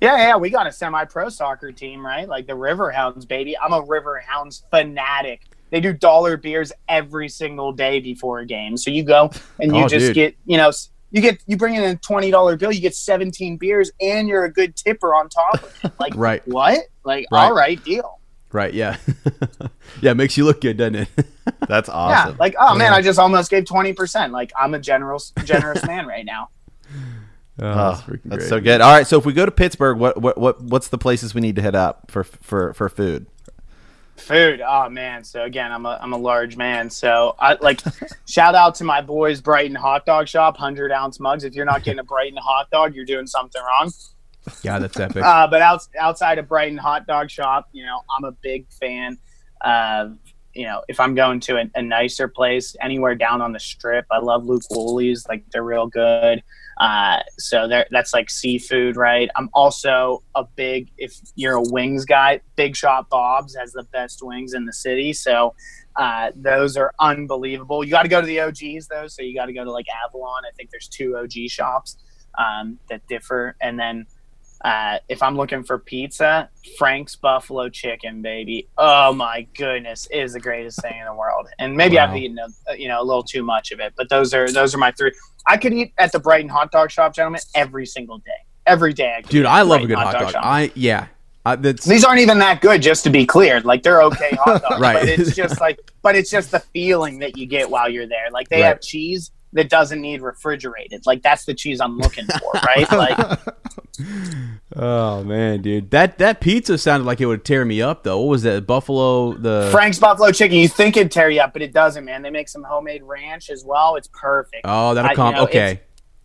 Yeah, 0.01 0.17
yeah, 0.17 0.37
we 0.37 0.49
got 0.49 0.67
a 0.67 0.73
semi-pro 0.73 1.29
soccer 1.29 1.73
team, 1.73 2.05
right? 2.05 2.27
Like 2.27 2.47
the 2.47 2.55
Riverhounds, 2.55 3.29
baby. 3.29 3.57
I'm 3.59 3.75
a 3.75 3.83
Riverhounds 3.83 4.63
fanatic. 4.71 5.43
They 5.71 5.81
do 5.81 5.93
dollar 5.93 6.39
beers 6.39 6.73
every 6.89 7.29
single 7.29 7.73
day 7.73 8.01
before 8.01 8.39
a 8.39 8.47
game. 8.47 8.79
So 8.79 8.91
you 8.91 9.03
go 9.05 9.31
and 9.59 9.77
you 9.77 9.85
Oh, 9.85 9.89
just 9.89 10.07
dude. 10.07 10.15
get, 10.15 10.37
you 10.47 10.57
know, 10.57 10.73
you 11.11 11.21
get 11.21 11.43
you 11.47 11.57
bring 11.59 11.75
in 11.75 11.83
a 11.85 11.97
twenty 11.97 12.31
dollar 12.31 12.57
bill, 12.57 12.73
you 12.73 12.81
get 12.81 12.95
seventeen 12.95 13.57
beers, 13.59 13.91
and 14.01 14.27
you're 14.27 14.45
a 14.45 14.53
good 14.53 14.75
tipper 14.75 15.15
on 15.15 15.29
top 15.29 15.63
of 15.63 15.71
it. 15.85 15.93
Like 16.01 16.13
Right. 16.17 16.43
what? 16.49 16.79
Like 17.05 17.27
Right. 17.31 17.45
all 17.45 17.55
right, 17.55 17.83
deal. 17.85 18.21
Right? 18.53 18.73
Yeah, 18.75 18.97
yeah. 20.01 20.11
It 20.13 20.17
makes 20.17 20.37
you 20.37 20.45
look 20.45 20.61
good, 20.61 20.77
doesn't 20.79 20.95
it? 20.97 21.09
That's 21.69 21.89
Yeah, 21.89 21.95
awesome. 21.95 22.37
like 22.39 22.55
oh 22.59 22.75
man, 22.75 22.93
I 22.93 23.01
just 23.03 23.19
almost 23.19 23.51
gave 23.51 23.65
twenty 23.67 23.93
percent. 23.93 24.33
Like 24.33 24.51
I'm 24.59 24.75
a 24.75 24.79
generous 24.81 25.33
generous 25.45 25.85
man 25.87 26.07
right 26.07 26.25
now. 26.25 26.49
Oh, 27.63 28.03
that's 28.25 28.49
so 28.49 28.61
good. 28.61 28.81
All 28.81 28.93
right, 28.93 29.07
so 29.07 29.19
if 29.19 29.27
we 29.27 29.33
go 29.33 29.45
to 29.45 29.51
Pittsburgh, 29.51 29.99
what 29.99 30.21
what 30.21 30.39
what 30.39 30.63
what's 30.63 30.89
the 30.89 30.99
places 30.99 31.35
we 31.35 31.41
need 31.41 31.57
to 31.57 31.63
hit 31.63 31.75
up 31.75 32.11
for 32.11 32.25
for 32.25 32.73
for 32.73 32.89
food? 32.89 33.27
Food. 34.17 34.63
Oh 34.67 34.89
man. 34.89 35.25
So 35.25 35.43
again, 35.43 35.73
I'm 35.73 35.85
a 35.85 35.99
I'm 36.01 36.13
a 36.13 36.19
large 36.19 36.57
man. 36.57 36.89
So 36.89 37.35
I 37.39 37.59
like 37.61 37.81
shout 38.29 38.55
out 38.55 38.75
to 38.77 38.85
my 38.85 39.01
boys 39.01 39.41
Brighton 39.41 39.75
Hot 39.75 40.07
Dog 40.07 40.29
Shop, 40.29 40.57
hundred 40.57 40.93
ounce 40.93 41.21
mugs. 41.21 41.45
If 41.45 41.55
you're 41.55 41.67
not 41.67 41.83
getting 41.83 42.01
a 42.01 42.05
Brighton 42.05 42.39
hot 42.39 42.71
dog, 42.71 42.95
you're 42.95 43.05
doing 43.05 43.27
something 43.27 43.61
wrong. 43.63 43.91
Yeah, 44.63 44.79
that's 44.79 44.99
epic. 45.01 45.23
Uh, 45.23 45.47
but 45.47 45.63
out, 45.63 45.87
outside 45.99 46.39
of 46.39 46.49
Brighton 46.49 46.79
Hot 46.79 47.07
Dog 47.07 47.31
Shop, 47.31 47.69
you 47.73 47.85
know, 47.85 48.01
I'm 48.17 48.25
a 48.25 48.33
big 48.33 48.71
fan 48.73 49.19
of 49.63 50.17
you 50.55 50.67
know 50.67 50.83
if 50.89 50.99
I'm 50.99 51.15
going 51.15 51.41
to 51.41 51.59
a, 51.59 51.71
a 51.75 51.83
nicer 51.83 52.29
place 52.29 52.75
anywhere 52.81 53.15
down 53.15 53.41
on 53.43 53.53
the 53.53 53.61
strip. 53.61 54.07
I 54.11 54.19
love 54.19 54.47
Luke 54.47 54.63
Wholey's. 54.71 55.27
Like 55.29 55.45
they're 55.51 55.63
real 55.63 55.87
good. 55.87 56.43
Uh, 56.81 57.19
so 57.39 57.69
there, 57.69 57.87
that's 57.91 58.15
like 58.15 58.31
seafood, 58.31 58.97
right? 58.97 59.29
I'm 59.37 59.51
also 59.53 60.23
a 60.35 60.45
big, 60.57 60.91
if 60.97 61.15
you're 61.37 61.57
a 61.57 61.63
wings 61.63 62.07
guy, 62.07 62.41
Big 62.57 62.75
Shot 62.75 63.11
Bob's 63.11 63.55
has 63.55 63.73
the 63.73 63.85
best 63.93 64.21
wings 64.23 64.55
in 64.55 64.65
the 64.65 64.73
city. 64.73 65.13
So 65.13 65.55
uh, 65.97 66.31
those 66.35 66.79
are 66.79 66.95
unbelievable. 66.99 67.85
You 67.85 67.91
got 67.91 68.05
to 68.05 68.09
go 68.09 68.23
to 68.23 68.27
the 68.27 68.41
OGs 68.41 68.89
though. 68.89 69.09
So 69.09 69.21
you 69.21 69.35
got 69.35 69.47
to 69.47 69.53
go 69.53 69.63
to 69.63 69.71
like 69.71 69.87
Avalon. 70.07 70.43
I 70.51 70.53
think 70.57 70.71
there's 70.71 70.89
two 70.89 71.19
OG 71.19 71.51
shops 71.51 71.99
um, 72.39 72.79
that 72.89 73.07
differ. 73.09 73.57
And 73.61 73.79
then 73.79 74.07
uh, 74.63 74.99
if 75.09 75.23
I'm 75.23 75.37
looking 75.37 75.63
for 75.65 75.79
pizza, 75.79 76.51
Frank's 76.79 77.17
Buffalo 77.17 77.69
Chicken, 77.69 78.21
baby. 78.23 78.69
Oh 78.77 79.13
my 79.15 79.47
goodness, 79.57 80.07
it 80.11 80.19
is 80.21 80.33
the 80.35 80.41
greatest 80.41 80.81
thing 80.83 80.99
in 80.99 81.05
the 81.07 81.15
world. 81.15 81.47
And 81.59 81.77
maybe 81.77 81.97
Wow. 81.97 82.09
I've 82.11 82.17
eaten 82.17 82.39
a, 82.69 82.77
you 82.77 82.89
know 82.89 83.01
a 83.01 83.05
little 83.05 83.23
too 83.23 83.43
much 83.43 83.73
of 83.73 83.81
it, 83.81 83.95
but 83.97 84.09
those 84.09 84.35
are 84.35 84.51
those 84.51 84.75
are 84.75 84.79
my 84.79 84.93
three. 84.93 85.13
I 85.47 85.57
could 85.57 85.73
eat 85.73 85.93
at 85.99 86.13
the 86.13 86.19
Brighton 86.21 86.51
Hot 86.51 86.71
Dog 86.71 86.91
Shop, 86.91 87.15
gentlemen, 87.15 87.41
every 87.55 87.87
single 87.87 88.19
day. 88.19 88.31
Every 88.67 88.93
day, 88.93 89.15
I 89.17 89.21
Dude, 89.23 89.47
I 89.47 89.63
love 89.63 89.83
a 89.83 89.87
good 89.87 89.97
hot 89.97 90.13
dog. 90.13 90.33
Shop. 90.33 90.45
I 90.45 90.71
yeah. 90.75 91.07
Uh, 91.47 91.57
These 91.57 92.05
aren't 92.05 92.21
even 92.21 92.39
that 92.41 92.61
good, 92.61 92.83
just 92.83 93.03
to 93.05 93.11
be 93.11 93.25
clear. 93.25 93.61
Like 93.63 93.83
they're 93.83 94.03
okay 94.03 94.37
hot 94.39 94.61
dogs, 94.69 94.79
Right. 94.81 95.01
but 95.01 95.09
it's 95.09 95.35
just 95.35 95.59
like, 95.59 95.81
but 96.03 96.15
it's 96.15 96.31
just 96.31 96.51
the 96.51 96.61
feeling 96.61 97.19
that 97.21 97.39
you 97.39 97.47
get 97.47 97.71
while 97.71 97.89
you're 97.89 98.07
there. 98.07 98.31
Like 98.31 98.51
they 98.51 98.61
Right. 98.61 98.69
have 98.69 98.83
cheese 98.83 99.31
that 99.53 99.69
doesn't 99.69 100.01
need 100.01 100.23
refrigerated. 100.23 101.07
Like 101.07 101.23
that's 101.23 101.45
the 101.45 101.55
cheese 101.55 101.81
I'm 101.81 101.99
looking 101.99 102.27
for, 102.27 102.53
right? 102.53 102.87
Like 103.01 103.39
oh 104.77 105.25
man, 105.25 105.63
dude. 105.63 105.91
That 105.91 106.19
that 106.19 106.41
pizza 106.41 106.79
sounded 106.79 107.07
like 107.07 107.21
it 107.21 107.27
would 107.27 107.45
tear 107.45 107.65
me 107.65 107.83
up 107.83 108.03
though. 108.03 108.21
What 108.21 108.29
was 108.29 108.43
that? 108.43 108.67
Buffalo 108.67 109.35
the 109.35 109.69
Frank's 109.73 109.99
Buffalo 109.99 110.33
Chicken. 110.33 110.59
You 110.59 110.69
think 110.69 110.97
it'd 110.97 111.13
tear 111.13 111.31
you 111.31 111.41
up, 111.41 111.53
but 111.53 111.63
it 111.63 111.73
doesn't, 111.73 112.05
man. 112.05 112.23
They 112.23 112.31
make 112.31 112.49
some 112.49 112.63
homemade 112.63 113.03
ranch 113.03 113.51
as 113.51 113.65
well. 113.65 113.97
It's 113.97 114.09
perfect. 114.09 114.63
Oh, 114.65 114.95
that'll 114.95 115.11
you 115.11 115.17
come. 115.17 115.35
know, 115.35 115.45
okay. 115.45 115.81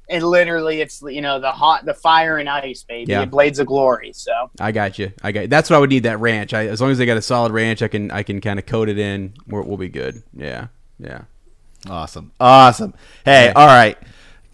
It 0.07 0.21
literally, 0.21 0.82
it's 0.82 1.01
you 1.01 1.21
know 1.21 1.39
the 1.39 1.51
hot, 1.51 1.86
the 1.86 1.93
fire 1.93 2.38
and 2.38 2.47
ice, 2.47 2.84
baby. 2.84 3.11
Yeah. 3.11 3.26
Blades 3.26 3.59
of 3.59 3.67
glory. 3.67 4.11
So 4.13 4.32
I 4.59 4.71
got 4.71 4.99
you. 4.99 5.11
I 5.23 5.32
got. 5.32 5.49
That's 5.49 5.69
what 5.69 5.78
I 5.78 5.80
would 5.80 5.89
need. 5.89 6.03
That 6.03 6.19
ranch. 6.19 6.53
I, 6.53 6.67
as 6.67 6.80
long 6.80 6.91
as 6.91 6.97
they 6.97 7.05
got 7.05 7.17
a 7.17 7.21
solid 7.21 7.51
ranch, 7.51 7.82
I 7.82 7.88
can 7.88 8.11
I 8.11 8.21
can 8.23 8.39
kind 8.41 8.59
of 8.59 8.65
coat 8.65 8.89
it 8.89 8.99
in. 8.99 9.34
We're, 9.47 9.63
we'll 9.63 9.78
be 9.78 9.89
good. 9.89 10.21
Yeah. 10.34 10.67
Yeah. 10.99 11.23
Awesome. 11.89 12.31
Awesome. 12.39 12.93
Hey, 13.23 13.51
all 13.55 13.67
right. 13.67 13.97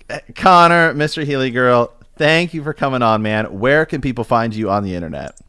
Uh, 0.10 0.20
Conner, 0.36 0.94
Mr. 0.94 1.24
Healy 1.24 1.52
Girl, 1.52 1.94
thank 2.18 2.54
you 2.54 2.64
for 2.64 2.74
coming 2.74 3.02
on, 3.02 3.22
man. 3.22 3.60
Where 3.60 3.86
can 3.86 4.02
people 4.02 4.24
find 4.24 4.54
you 4.54 4.70
on 4.70 4.84
the 4.84 4.96
internet? 4.96 5.40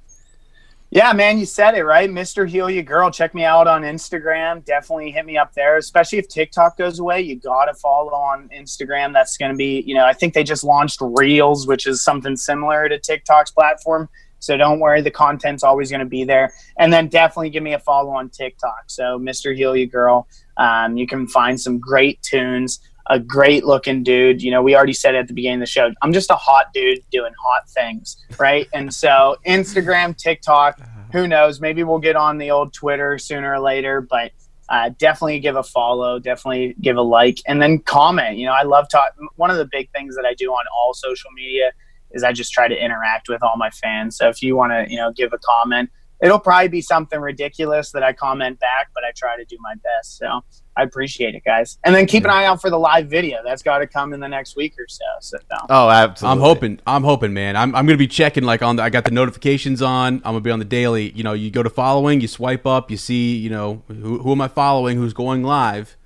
Yeah, 0.94 1.14
man, 1.14 1.38
you 1.38 1.46
said 1.46 1.74
it 1.74 1.84
right, 1.84 2.10
Mr. 2.10 2.46
Heal 2.46 2.68
You 2.68 2.82
Girl. 2.82 3.10
Check 3.10 3.34
me 3.34 3.44
out 3.44 3.66
on 3.66 3.80
Instagram. 3.80 4.62
Definitely 4.62 5.10
hit 5.10 5.24
me 5.24 5.38
up 5.38 5.54
there, 5.54 5.78
especially 5.78 6.18
if 6.18 6.28
TikTok 6.28 6.76
goes 6.76 6.98
away. 6.98 7.22
You 7.22 7.36
gotta 7.36 7.72
follow 7.72 8.12
on 8.12 8.50
Instagram. 8.54 9.14
That's 9.14 9.38
gonna 9.38 9.54
be, 9.54 9.82
you 9.86 9.94
know, 9.94 10.04
I 10.04 10.12
think 10.12 10.34
they 10.34 10.44
just 10.44 10.64
launched 10.64 10.98
Reels, 11.00 11.66
which 11.66 11.86
is 11.86 12.04
something 12.04 12.36
similar 12.36 12.90
to 12.90 12.98
TikTok's 12.98 13.52
platform. 13.52 14.06
So 14.38 14.58
don't 14.58 14.80
worry, 14.80 15.00
the 15.00 15.10
content's 15.10 15.62
always 15.62 15.90
gonna 15.90 16.04
be 16.04 16.24
there. 16.24 16.52
And 16.76 16.92
then 16.92 17.08
definitely 17.08 17.48
give 17.48 17.62
me 17.62 17.72
a 17.72 17.78
follow 17.78 18.10
on 18.10 18.28
TikTok. 18.28 18.84
So 18.88 19.18
Mr. 19.18 19.56
Heal 19.56 19.74
You 19.74 19.86
Girl, 19.86 20.28
um, 20.56 20.96
you 20.96 21.06
can 21.06 21.26
find 21.26 21.60
some 21.60 21.78
great 21.78 22.20
tunes. 22.22 22.80
A 23.10 23.18
great 23.18 23.64
looking 23.64 24.04
dude. 24.04 24.40
You 24.40 24.52
know, 24.52 24.62
we 24.62 24.76
already 24.76 24.92
said 24.92 25.16
it 25.16 25.18
at 25.18 25.28
the 25.28 25.34
beginning 25.34 25.58
of 25.58 25.66
the 25.66 25.70
show. 25.70 25.90
I'm 26.02 26.12
just 26.12 26.30
a 26.30 26.36
hot 26.36 26.66
dude 26.72 27.00
doing 27.10 27.32
hot 27.44 27.68
things, 27.68 28.16
right? 28.38 28.68
And 28.72 28.94
so 28.94 29.36
Instagram, 29.44 30.16
TikTok, 30.16 30.80
who 31.10 31.26
knows? 31.26 31.60
Maybe 31.60 31.82
we'll 31.82 31.98
get 31.98 32.14
on 32.14 32.38
the 32.38 32.52
old 32.52 32.72
Twitter 32.72 33.18
sooner 33.18 33.54
or 33.54 33.58
later, 33.58 34.00
but 34.00 34.30
uh, 34.68 34.90
definitely 34.98 35.40
give 35.40 35.56
a 35.56 35.64
follow, 35.64 36.20
definitely 36.20 36.76
give 36.80 36.96
a 36.96 37.02
like, 37.02 37.38
and 37.46 37.60
then 37.60 37.80
comment. 37.80 38.38
You 38.38 38.46
know, 38.46 38.52
I 38.52 38.62
love 38.62 38.88
talk. 38.88 39.12
One 39.34 39.50
of 39.50 39.56
the 39.56 39.68
big 39.70 39.90
things 39.90 40.14
that 40.14 40.24
I 40.24 40.34
do 40.34 40.50
on 40.52 40.64
all 40.72 40.94
social 40.94 41.30
media 41.32 41.72
is 42.12 42.22
I 42.22 42.32
just 42.32 42.52
try 42.52 42.68
to 42.68 42.84
interact 42.84 43.28
with 43.28 43.42
all 43.42 43.56
my 43.56 43.70
fans. 43.70 44.16
So 44.16 44.28
if 44.28 44.42
you 44.42 44.56
want 44.56 44.72
to, 44.72 44.86
you 44.88 44.96
know, 44.96 45.12
give 45.12 45.32
a 45.32 45.38
comment, 45.38 45.90
it'll 46.22 46.38
probably 46.38 46.68
be 46.68 46.80
something 46.80 47.20
ridiculous 47.20 47.90
that 47.90 48.02
I 48.02 48.12
comment 48.12 48.58
back, 48.60 48.90
but 48.94 49.04
I 49.04 49.10
try 49.14 49.36
to 49.36 49.44
do 49.44 49.56
my 49.60 49.74
best. 49.82 50.16
So 50.16 50.42
I 50.76 50.84
appreciate 50.84 51.34
it, 51.34 51.42
guys. 51.44 51.78
And 51.84 51.94
then 51.94 52.06
keep 52.06 52.24
an 52.24 52.30
eye 52.30 52.46
out 52.46 52.62
for 52.62 52.70
the 52.70 52.78
live 52.78 53.10
video. 53.10 53.38
That's 53.44 53.62
got 53.62 53.78
to 53.78 53.86
come 53.86 54.14
in 54.14 54.20
the 54.20 54.28
next 54.28 54.56
week 54.56 54.74
or 54.78 54.86
so. 54.88 55.04
So 55.20 55.38
Oh, 55.68 55.90
absolutely. 55.90 56.32
I'm 56.32 56.40
hoping. 56.40 56.80
I'm 56.86 57.02
hoping, 57.04 57.34
man. 57.34 57.56
I'm, 57.56 57.74
I'm 57.74 57.84
gonna 57.84 57.98
be 57.98 58.06
checking 58.06 58.44
like 58.44 58.62
on. 58.62 58.76
The, 58.76 58.82
I 58.84 58.88
got 58.90 59.04
the 59.04 59.10
notifications 59.10 59.82
on. 59.82 60.14
I'm 60.16 60.32
gonna 60.32 60.40
be 60.40 60.50
on 60.50 60.60
the 60.60 60.64
daily. 60.64 61.10
You 61.10 61.24
know, 61.24 61.32
you 61.34 61.50
go 61.50 61.62
to 61.62 61.70
following, 61.70 62.20
you 62.20 62.28
swipe 62.28 62.66
up, 62.66 62.90
you 62.90 62.96
see, 62.96 63.36
you 63.36 63.50
know, 63.50 63.82
who, 63.88 64.20
who 64.20 64.32
am 64.32 64.40
I 64.40 64.48
following? 64.48 64.96
Who's 64.96 65.12
going 65.12 65.42
live? 65.42 65.96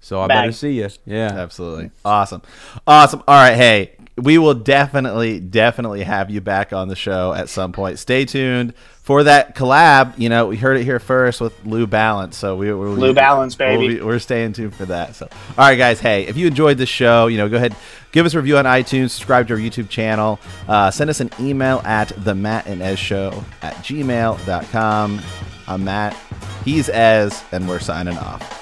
So 0.00 0.20
I 0.20 0.26
Bang. 0.26 0.42
better 0.42 0.52
see 0.52 0.72
you. 0.72 0.88
Yeah. 1.06 1.32
Absolutely. 1.32 1.90
Awesome. 2.04 2.42
Awesome. 2.86 3.22
All 3.26 3.36
right. 3.36 3.54
Hey, 3.54 3.96
we 4.16 4.36
will 4.36 4.54
definitely, 4.54 5.40
definitely 5.40 6.02
have 6.02 6.30
you 6.30 6.40
back 6.40 6.72
on 6.72 6.88
the 6.88 6.96
show 6.96 7.32
at 7.32 7.48
some 7.48 7.72
point. 7.72 7.98
Stay 7.98 8.24
tuned 8.26 8.74
for 9.02 9.24
that 9.24 9.56
collab. 9.56 10.18
You 10.18 10.28
know, 10.28 10.46
we 10.46 10.56
heard 10.56 10.76
it 10.76 10.84
here 10.84 10.98
first 10.98 11.40
with 11.40 11.64
Lou 11.64 11.86
Balance. 11.86 12.36
So 12.36 12.56
we, 12.56 12.72
we're 12.74 12.88
Lou 12.90 13.14
Balance, 13.14 13.58
we'll 13.58 13.68
baby. 13.68 13.94
be- 13.94 14.00
we're 14.02 14.18
staying 14.18 14.52
tuned 14.52 14.74
for 14.74 14.84
that. 14.86 15.14
So, 15.16 15.28
all 15.30 15.64
right, 15.66 15.76
guys. 15.76 15.98
Hey, 15.98 16.26
if 16.26 16.36
you 16.36 16.46
enjoyed 16.46 16.76
the 16.78 16.86
show, 16.86 17.26
you 17.28 17.38
know, 17.38 17.48
go 17.48 17.56
ahead, 17.56 17.74
give 18.12 18.26
us 18.26 18.34
a 18.34 18.38
review 18.38 18.58
on 18.58 18.66
iTunes, 18.66 19.10
subscribe 19.10 19.48
to 19.48 19.54
our 19.54 19.60
YouTube 19.60 19.88
channel, 19.88 20.38
uh, 20.68 20.90
send 20.90 21.08
us 21.08 21.20
an 21.20 21.30
email 21.40 21.80
at 21.84 22.12
the 22.24 22.34
Matt 22.34 22.66
and 22.66 22.82
Ez 22.82 22.98
Show 22.98 23.44
at 23.62 23.74
gmail.com. 23.76 25.20
I'm 25.68 25.84
Matt. 25.84 26.16
He's 26.64 26.88
Ez, 26.88 27.42
and 27.50 27.66
we're 27.68 27.78
signing 27.80 28.18
off. 28.18 28.61